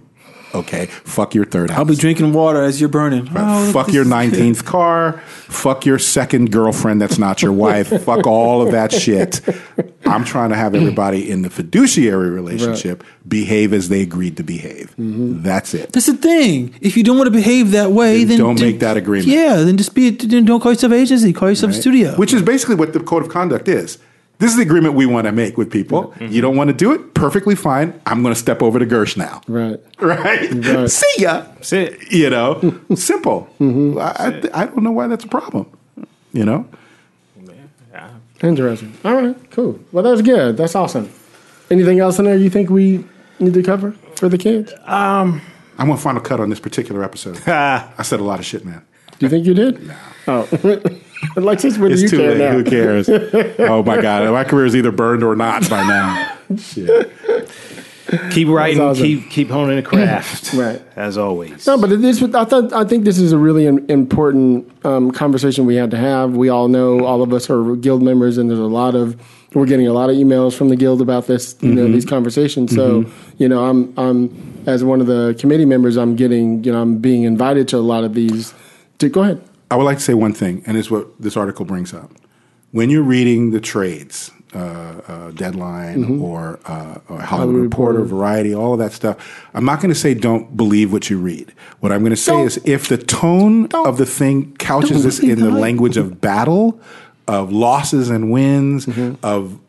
[0.56, 1.80] Okay, fuck your third house.
[1.80, 3.28] I'll be drinking water as you're burning.
[3.36, 5.20] Oh, fuck your 19th car.
[5.48, 7.90] Fuck your second girlfriend that's not your wife.
[8.04, 9.42] fuck all of that shit.
[10.06, 14.92] I'm trying to have everybody in the fiduciary relationship behave as they agreed to behave.
[14.92, 15.42] Mm-hmm.
[15.42, 15.92] That's it.
[15.92, 16.76] That's the thing.
[16.82, 19.28] If you don't want to behave that way, Then then, don't make that agreement.
[19.28, 20.12] Yeah, then just be.
[20.12, 21.34] Then don't call yourself agency.
[21.34, 22.16] Call yourself studio.
[22.16, 23.98] Which is basically what the code of conduct is.
[24.38, 26.10] This is the agreement we want to make with people.
[26.12, 26.34] Mm-hmm.
[26.34, 27.14] You don't want to do it?
[27.14, 28.00] Perfectly fine.
[28.06, 29.42] I'm going to step over to Gersh now.
[29.48, 29.80] Right.
[30.00, 30.52] Right?
[30.54, 30.90] Right.
[30.90, 31.42] See ya.
[31.42, 32.12] That's it.
[32.12, 33.48] You know, simple.
[33.60, 33.98] Mm-hmm.
[33.98, 35.68] I, I, I don't know why that's a problem.
[36.34, 36.68] You know?
[37.92, 38.10] Yeah.
[38.44, 38.98] Interesting.
[39.06, 39.80] All right, cool.
[39.94, 40.58] Well, that's good.
[40.58, 41.10] That's awesome.
[41.72, 43.06] Anything else in there you think we
[43.40, 44.74] need to cover for the kids?
[44.84, 45.42] Um,
[45.78, 47.42] I'm want final cut on this particular episode.
[47.48, 48.86] I said a lot of shit, man.
[49.18, 49.88] Do you think you did?
[49.88, 49.96] No.
[50.28, 51.00] Oh,
[51.36, 52.38] Alexis, what do It's you too care late.
[52.40, 52.52] now?
[52.52, 53.10] Who cares?
[53.60, 56.38] oh my god, my career is either burned or not by now.
[56.58, 57.12] Shit.
[58.32, 59.04] Keep writing, awesome.
[59.04, 60.54] keep keep honing the craft.
[60.56, 60.82] Right.
[60.96, 61.66] As always.
[61.66, 65.76] No, but this I thought I think this is a really important um, conversation we
[65.76, 66.36] had to have.
[66.36, 69.20] We all know all of us are guild members, and there's a lot of
[69.56, 72.76] we're getting a lot of emails from the guild about this, you know, these conversations.
[72.76, 73.06] So,
[73.38, 76.98] you know, I'm I'm as one of the committee members, I'm getting you know I'm
[77.00, 78.54] being invited to a lot of these.
[79.00, 79.42] To go ahead.
[79.72, 82.12] I would like to say one thing, and it's what this article brings up.
[82.72, 84.58] When you're reading the trades, uh,
[85.08, 89.18] uh, Deadline or, uh, or Hollywood Reporter, Variety, all of that stuff,
[89.54, 91.54] I'm not going to say don't believe what you read.
[91.80, 95.04] What I'm going to say Don't- is if the tone don't- of the thing couches
[95.04, 96.80] this in the language of battle,
[97.28, 98.88] of losses and wins,
[99.24, 99.60] of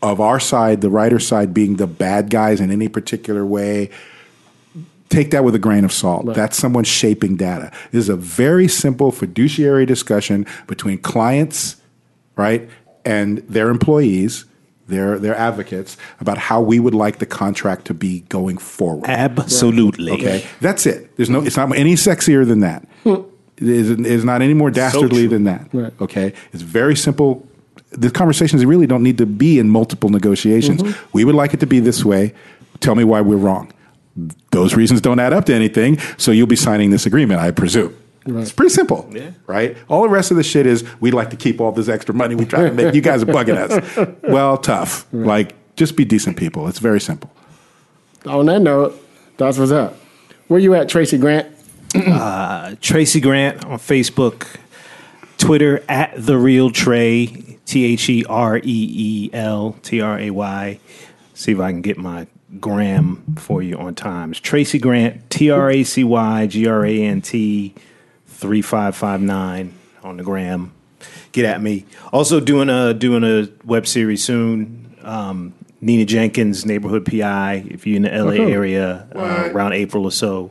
[0.00, 3.90] of our side, the writer side being the bad guys in any particular way,
[5.08, 6.26] take that with a grain of salt.
[6.34, 7.70] That's someone shaping data.
[7.92, 11.76] This is a very simple fiduciary discussion between clients,
[12.36, 12.68] right,
[13.04, 14.44] and their employees,
[14.88, 19.08] their their advocates about how we would like the contract to be going forward.
[19.08, 20.12] Absolutely.
[20.12, 21.14] Okay, that's it.
[21.16, 21.42] There's no.
[21.42, 22.86] It's not any sexier than that.
[23.04, 25.28] It is, it is not any more dastardly true.
[25.28, 25.68] than that.
[25.72, 25.92] Right.
[26.00, 27.46] Okay, it's very simple.
[27.90, 30.82] The conversations really don't need to be in multiple negotiations.
[30.82, 31.08] Mm-hmm.
[31.12, 32.34] We would like it to be this way.
[32.80, 33.72] Tell me why we're wrong.
[34.50, 37.94] Those reasons don't add up to anything, so you'll be signing this agreement, I presume.
[38.26, 39.30] It's pretty simple, Yeah.
[39.46, 39.76] right?
[39.88, 42.34] All the rest of the shit is we'd like to keep all this extra money
[42.34, 42.94] we try to make.
[42.94, 44.08] You guys are bugging us.
[44.22, 45.06] Well, tough.
[45.12, 46.66] Like, just be decent people.
[46.66, 47.30] It's very simple.
[48.24, 49.00] On that note,
[49.36, 49.94] that's what's up.
[50.48, 51.46] Where you at, Tracy Grant?
[51.94, 54.46] Uh, Tracy Grant on Facebook,
[55.38, 60.30] Twitter at the real Trey, T H E R E E L T R A
[60.30, 60.80] Y.
[61.34, 62.26] See if I can get my
[62.60, 64.40] gram for you on times.
[64.40, 67.74] Tracy Grant, T R A C Y G R A N T
[68.26, 70.72] three five five nine on the gram.
[71.32, 71.84] Get at me.
[72.12, 74.94] Also doing a doing a web series soon.
[75.02, 77.66] Um, Nina Jenkins, neighborhood PI.
[77.68, 78.48] If you're in the LA Oh.
[78.48, 80.50] area uh, around April or so,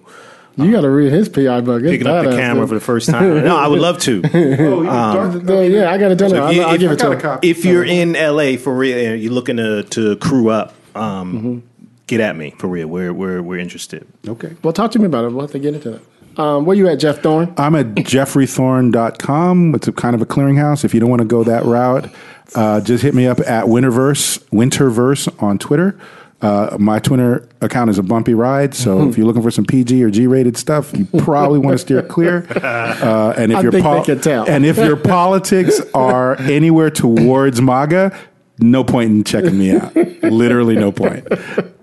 [0.56, 1.82] You got to read his PI book.
[1.82, 2.70] It's picking up the camera dude.
[2.70, 3.44] for the first time.
[3.44, 4.22] No, I would love to.
[4.86, 6.38] Uh, yeah, I got to tell him.
[6.38, 7.40] if I'll, if, I'll if, give it to him.
[7.42, 11.64] If you're in LA for real, and you're looking to to crew up, um,
[12.08, 12.88] get at me for real.
[12.88, 14.08] We're we're we're interested.
[14.28, 14.56] Okay.
[14.64, 15.30] Well, talk to me about it.
[15.32, 16.02] We'll have to get into that.
[16.42, 17.54] Um, where you at, Jeff Thorne?
[17.58, 19.76] I'm at geoffreythorne.com.
[19.76, 20.84] It's a kind of a clearinghouse.
[20.84, 22.10] If you don't want to go that route,
[22.56, 25.98] uh, just hit me up at Winterverse, Winterverse on Twitter.
[26.42, 30.04] Uh, my Twitter account is a bumpy ride, so if you're looking for some PG
[30.04, 32.46] or G-rated stuff, you probably want to steer clear.
[32.66, 34.50] Uh, and if I your think they can tell.
[34.50, 38.18] and if your politics are anywhere towards MAGA,
[38.60, 39.96] no point in checking me out.
[40.24, 41.28] Literally, no point.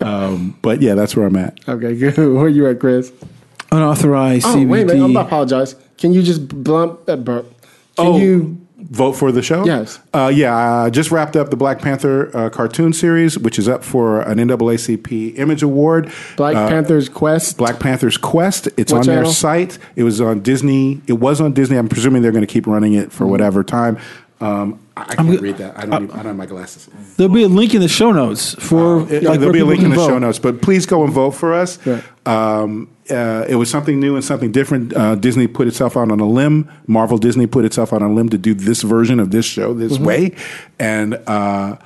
[0.03, 1.59] Um, but yeah, that's where I'm at.
[1.69, 2.17] Okay, good.
[2.35, 3.13] Where you at, Chris?
[3.71, 4.69] Unauthorized Oh, CBD.
[4.69, 5.05] wait a minute.
[5.05, 5.75] I'm, I apologize.
[5.99, 7.47] Can you just blump that burp?
[7.97, 8.19] Can Oh.
[8.19, 8.59] you?
[8.91, 9.65] Vote for the show?
[9.65, 10.01] Yes.
[10.13, 13.85] Uh, yeah, I just wrapped up the Black Panther uh, cartoon series, which is up
[13.85, 16.11] for an NAACP Image Award.
[16.37, 17.57] Black Uh, Panther's Quest.
[17.57, 18.69] Black Panther's Quest.
[18.77, 19.23] It's What on channel?
[19.23, 19.79] their site.
[19.95, 21.01] It was on Disney.
[21.07, 21.77] It was on Disney.
[21.77, 23.11] I'm presuming they're going to keep running it Mm-hmm.
[23.11, 23.99] for whatever time.
[24.41, 25.77] Um, I I can't read that.
[25.79, 26.05] I don't.
[26.05, 26.89] Even, I don't have my glasses.
[27.17, 29.83] There'll be a link in the show notes for Uh, like, there'll be a link
[29.83, 30.09] in the vote.
[30.09, 31.79] show notes, but please go and vote for us.
[31.87, 32.05] Right.
[32.27, 34.95] Um, uh, it was something new and something different.
[34.95, 36.71] Uh, Disney put itself out on a limb.
[36.87, 39.73] Marvel Disney put itself out on a limb to do this version of this show
[39.75, 40.05] this Mm-hmm.
[40.05, 40.35] way,
[40.79, 41.77] and uh,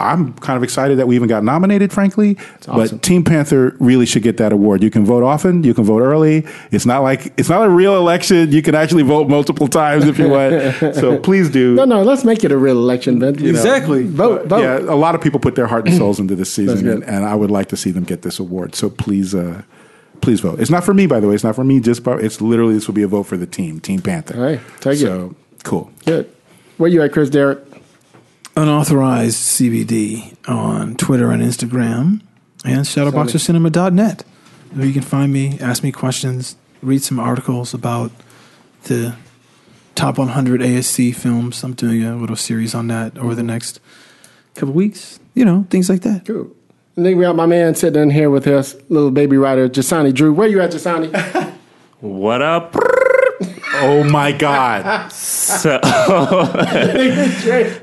[0.00, 1.92] I'm kind of excited that we even got nominated.
[1.92, 2.36] Frankly,
[2.68, 2.96] awesome.
[2.96, 4.82] but Team Panther really should get that award.
[4.82, 5.62] You can vote often.
[5.64, 6.46] You can vote early.
[6.70, 8.50] It's not like it's not a real election.
[8.52, 10.94] You can actually vote multiple times if you want.
[10.96, 11.74] so please do.
[11.74, 13.34] No, no, let's make it a real election, Ben.
[13.38, 13.58] You know.
[13.58, 14.04] Exactly.
[14.04, 14.60] Vote, vote.
[14.62, 17.24] Yeah, a lot of people put their heart and souls into this season, and, and
[17.24, 18.74] I would like to see them get this award.
[18.74, 19.62] So please, uh,
[20.20, 20.60] please vote.
[20.60, 21.34] It's not for me, by the way.
[21.34, 21.80] It's not for me.
[21.80, 24.36] Just by, it's literally this will be a vote for the team, Team Panther.
[24.36, 25.00] All right, take it.
[25.00, 25.90] so, Cool.
[26.06, 26.30] Good.
[26.78, 27.58] Where you at, Chris Derrick?
[28.60, 32.20] Unauthorized CBD on Twitter and Instagram,
[32.62, 34.22] and shadowboxercinema.net,
[34.74, 38.12] where you can find me, ask me questions, read some articles about
[38.82, 39.16] the
[39.94, 41.64] top 100 ASC films.
[41.64, 43.80] I'm doing a little series on that over the next
[44.54, 45.18] couple weeks.
[45.32, 46.26] You know, things like that.
[46.26, 46.50] Cool.
[46.96, 50.12] And then we got my man sitting in here with us, little baby writer, Jesani
[50.12, 50.34] Drew.
[50.34, 51.54] Where you at, Jesani?
[52.00, 52.74] What up?
[53.82, 55.10] Oh my God!
[55.12, 56.58] So, I,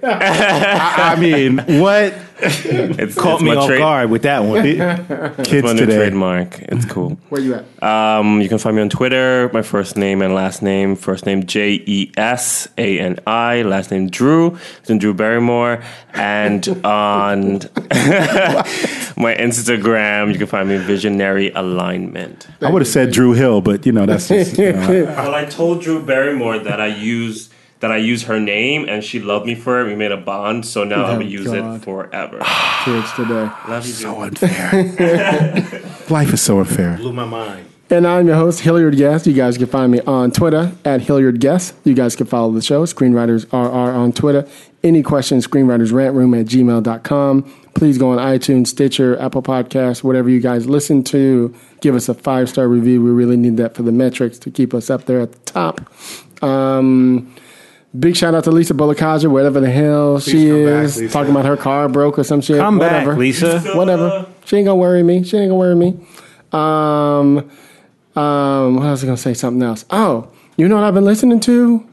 [0.04, 4.62] I mean, what it's, Caught it's me off trade- guard with that one.
[5.44, 5.96] kids My new today?
[5.98, 6.60] trademark.
[6.60, 7.12] It's cool.
[7.30, 7.84] Where you at?
[7.84, 9.50] Um, you can find me on Twitter.
[9.54, 10.96] My first name and last name.
[10.96, 13.64] First name J E S A N I.
[13.64, 14.58] Last name Drew.
[14.80, 15.82] It's in Drew Barrymore.
[16.14, 17.54] And on
[19.18, 22.48] my Instagram, you can find me Visionary Alignment.
[22.62, 25.46] I would have said Drew Hill, but you know that's just, you know, Well, I
[25.46, 29.56] told Drew Barrymore that I use that I use her name, and she loved me
[29.56, 29.86] for it.
[29.86, 31.76] We made a bond, so now I'm gonna use God.
[31.76, 32.40] it forever.
[32.86, 33.50] Cheers today.
[33.68, 34.24] Love you, so Drew.
[34.24, 35.82] unfair.
[36.10, 36.98] Life is so unfair.
[36.98, 37.68] Blew my mind.
[37.90, 39.26] And I'm your host, Hilliard Guess.
[39.28, 41.74] You guys can find me on Twitter at Hilliard Guess.
[41.86, 44.46] You guys can follow the show, Screenwriters RR on Twitter.
[44.84, 47.44] Any questions, screenwritersrantroom at gmail.com.
[47.76, 51.56] Please go on iTunes, Stitcher, Apple Podcasts, whatever you guys listen to.
[51.80, 53.02] Give us a five star review.
[53.02, 55.82] We really need that for the metrics to keep us up there at the top.
[56.44, 57.34] Um,
[58.00, 61.46] big shout out to Lisa Bolekaja, wherever the hell she come back, is, talking about
[61.46, 62.58] her car broke or some shit.
[62.58, 63.20] Come back, whatever.
[63.20, 63.60] Lisa.
[63.76, 64.28] Whatever.
[64.46, 65.24] She ain't gonna worry me.
[65.24, 66.00] She ain't gonna worry me.
[66.52, 67.50] Um,
[68.16, 69.34] um, what else was I gonna say?
[69.34, 69.86] Something else.
[69.90, 71.86] Oh, you know what I've been listening to?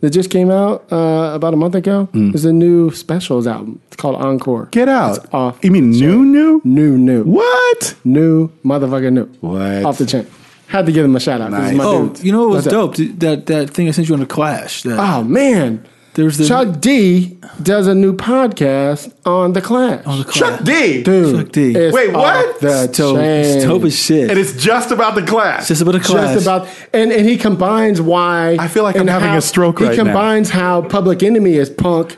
[0.00, 2.08] That just came out uh, about a month ago.
[2.12, 3.80] Is a new specials album.
[3.86, 4.66] It's called Encore.
[4.72, 5.18] Get out.
[5.18, 5.60] It's off.
[5.62, 6.60] You mean new, new?
[6.64, 7.22] New, new.
[7.22, 7.94] What?
[8.04, 9.26] New motherfucker new.
[9.40, 9.84] What?
[9.84, 10.26] Off the chain.
[10.72, 11.50] Had to give him a shout out.
[11.50, 11.78] 'cause it's Nice.
[11.78, 12.24] my Oh, dudes.
[12.24, 12.94] you know what was What's up?
[12.96, 13.18] dope?
[13.20, 14.82] That that thing I sent you on the Clash.
[14.82, 15.84] That, Oh man.
[16.14, 20.04] There's the Chuck D does a new podcast on the Clash.
[20.04, 20.36] on the Clash.
[20.38, 21.02] Chuck D.
[21.02, 21.72] Dude, Chuck D.
[21.90, 22.46] Wait, what?
[22.54, 23.18] off The It's dope.
[23.18, 24.28] It's dope as shit.
[24.30, 25.60] And it's just about the Clash.
[25.60, 26.34] It's just about the Clash.
[26.34, 29.42] just about and, and he combines why I feel like and I'm having how- a
[29.42, 30.04] stroke he right now.
[30.04, 32.16] combines how public enemy is punk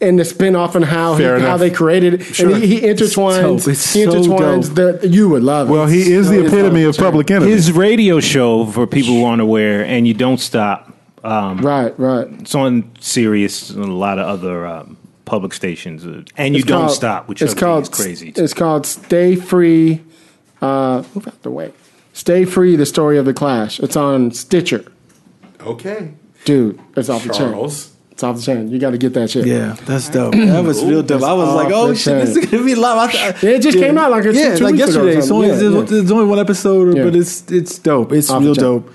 [0.00, 2.52] and the spin-off and how he, how they created it Sure.
[2.54, 3.68] and he, he intertwines dope.
[3.68, 6.96] It's he so intertwines the you would love it well, he is the epitome of
[6.96, 7.50] public enemy.
[7.52, 10.92] His radio show for people who aren't aware, and you don't stop.
[11.22, 16.22] Um, right right It's on Sirius and a lot of other um, public stations, uh,
[16.36, 18.32] and you It's don't called- stop, which it's is called crazy.
[18.36, 20.02] it's called stay free
[20.60, 21.72] uh move out the way
[22.12, 24.84] stay free the story of the clash it's on stitcher
[25.62, 26.12] okay.
[26.44, 27.52] dude it's off the chain
[28.14, 30.34] It's off the chain you got to get that shit Yeah, that's dope.
[30.54, 31.22] That was real dope.
[31.22, 33.10] I was like, oh shit, this is gonna be live.
[33.10, 35.18] I Yeah, it just came out like it's a- yeah, two like weeks ago yesterday.
[35.18, 35.82] It's only, Yeah, there's, yeah.
[35.82, 37.04] there's only one episode, Yeah.
[37.04, 38.12] but it's it's dope.
[38.12, 38.88] It's Off real dope.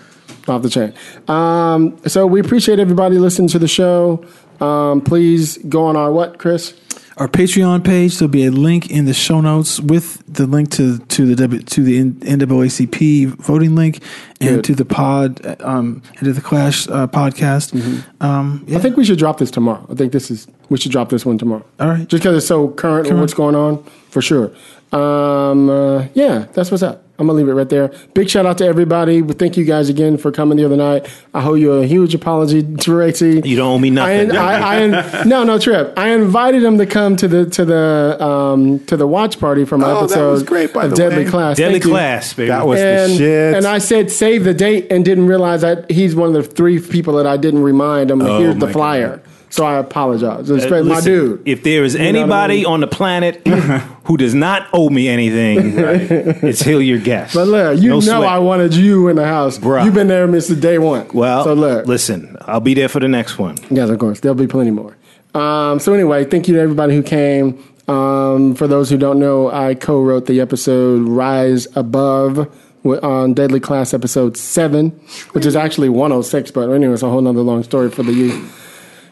[0.48, 0.94] off the chain.
[1.28, 4.24] Um, so we appreciate everybody listening to the show.
[4.62, 6.74] Um, please go on our what, Chris?
[7.20, 8.18] Our Patreon page.
[8.18, 11.62] There'll be a link in the show notes with the link to to the W-
[11.62, 14.02] to the NAACP voting link
[14.40, 14.64] and Good.
[14.64, 17.74] to the pod um and to the Clash uh, podcast.
[18.22, 18.78] Um, yeah.
[18.78, 19.86] I think we should drop this tomorrow.
[19.91, 21.66] I think this is we should drop this one tomorrow.
[21.80, 22.08] All right.
[22.08, 24.52] just because it's so current, with what's going on for sure.
[24.94, 27.04] Um, uh, yeah, that's what's up.
[27.20, 27.91] I'm gonna leave it right there.
[28.14, 29.22] Big shout out to everybody.
[29.22, 31.08] Thank you guys again for coming the other night.
[31.34, 33.41] I owe you a huge apology, Tracy.
[33.44, 34.32] You don't owe me I, nothing.
[34.38, 35.94] I, I, no, no, Trip.
[35.98, 39.84] I invited him to come to the to the um, to the watch party from
[39.84, 41.30] an Oh, that was great, by of the Deadly way.
[41.30, 41.58] Class.
[41.58, 41.91] Deadly Thank you.
[41.91, 42.48] class, baby.
[42.48, 43.54] That was and, the shit.
[43.56, 46.80] and I said save the date and didn't realize that he's one of the three
[46.80, 48.22] people that I didn't remind him.
[48.22, 49.22] Oh, Here's the my flyer.
[49.49, 50.49] So I apologize.
[50.49, 51.41] Uh, my dude.
[51.45, 52.65] If there is know I anybody mean?
[52.67, 53.45] on the planet
[54.05, 57.34] who does not owe me anything, it's Hilliard Guess.
[57.34, 58.23] But look, you No know sweat.
[58.30, 59.57] I wanted you in the house.
[59.57, 59.84] Bruh.
[59.84, 61.07] You've been there since day one.
[61.13, 63.57] Well, so look, listen, I'll be there for the next one.
[63.71, 64.19] Yes, of course.
[64.19, 64.95] There'll be plenty more.
[65.34, 67.63] Um, so anyway, thank you to everybody who came.
[67.88, 72.47] Um, for those who don't know, I co-wrote the episode "Rise Above"
[72.85, 74.91] on Deadly Class episode seven,
[75.31, 76.51] which is actually 106.
[76.51, 78.55] But anyway, it's a whole nother long story for the youth.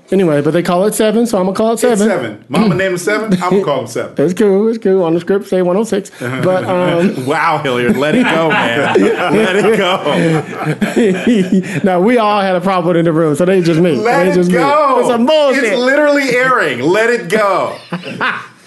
[0.10, 2.08] Anyway, but they call it seven, so I'm gonna call it seven.
[2.08, 2.46] It's seven.
[2.48, 3.34] Mama named him seven.
[3.34, 4.26] I'm gonna call him seven.
[4.26, 4.70] It's cool.
[4.70, 5.04] It's cool.
[5.04, 6.12] On the script, say 106.
[6.44, 9.02] But um, Wow, Hilliard, let it go, man.
[9.02, 11.82] let it go.
[11.84, 13.96] now we all had a problem in the room, so they just me.
[13.96, 14.96] Let they it just go.
[14.98, 15.02] Me.
[15.02, 15.64] It's a bullshit.
[15.66, 16.80] It's literally airing.
[16.80, 17.78] Let it go.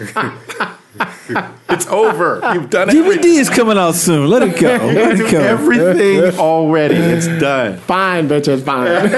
[1.68, 2.40] it's over.
[2.55, 2.93] You've done it.
[2.94, 3.35] DVD everything.
[3.35, 4.31] is coming out soon.
[4.31, 4.68] Let it go.
[4.86, 5.39] Let it go.
[5.40, 6.94] everything already.
[6.94, 7.77] It's done.
[7.81, 9.10] fine, bitches, fine.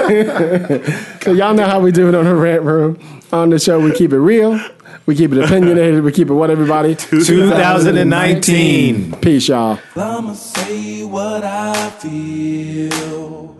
[1.21, 2.99] so y'all know how we do it on the rant room.
[3.31, 4.59] On the show, we keep it real.
[5.05, 6.03] We keep it opinionated.
[6.03, 6.95] We keep it what everybody.
[6.95, 9.13] 2019.
[9.21, 9.79] Peace, y'all.
[9.95, 13.55] I'ma say what I feel.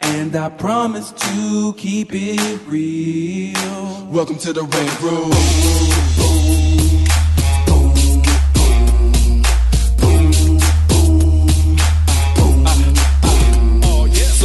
[0.00, 4.06] And I promise to keep it real.
[4.06, 5.32] Welcome to the Rant Room.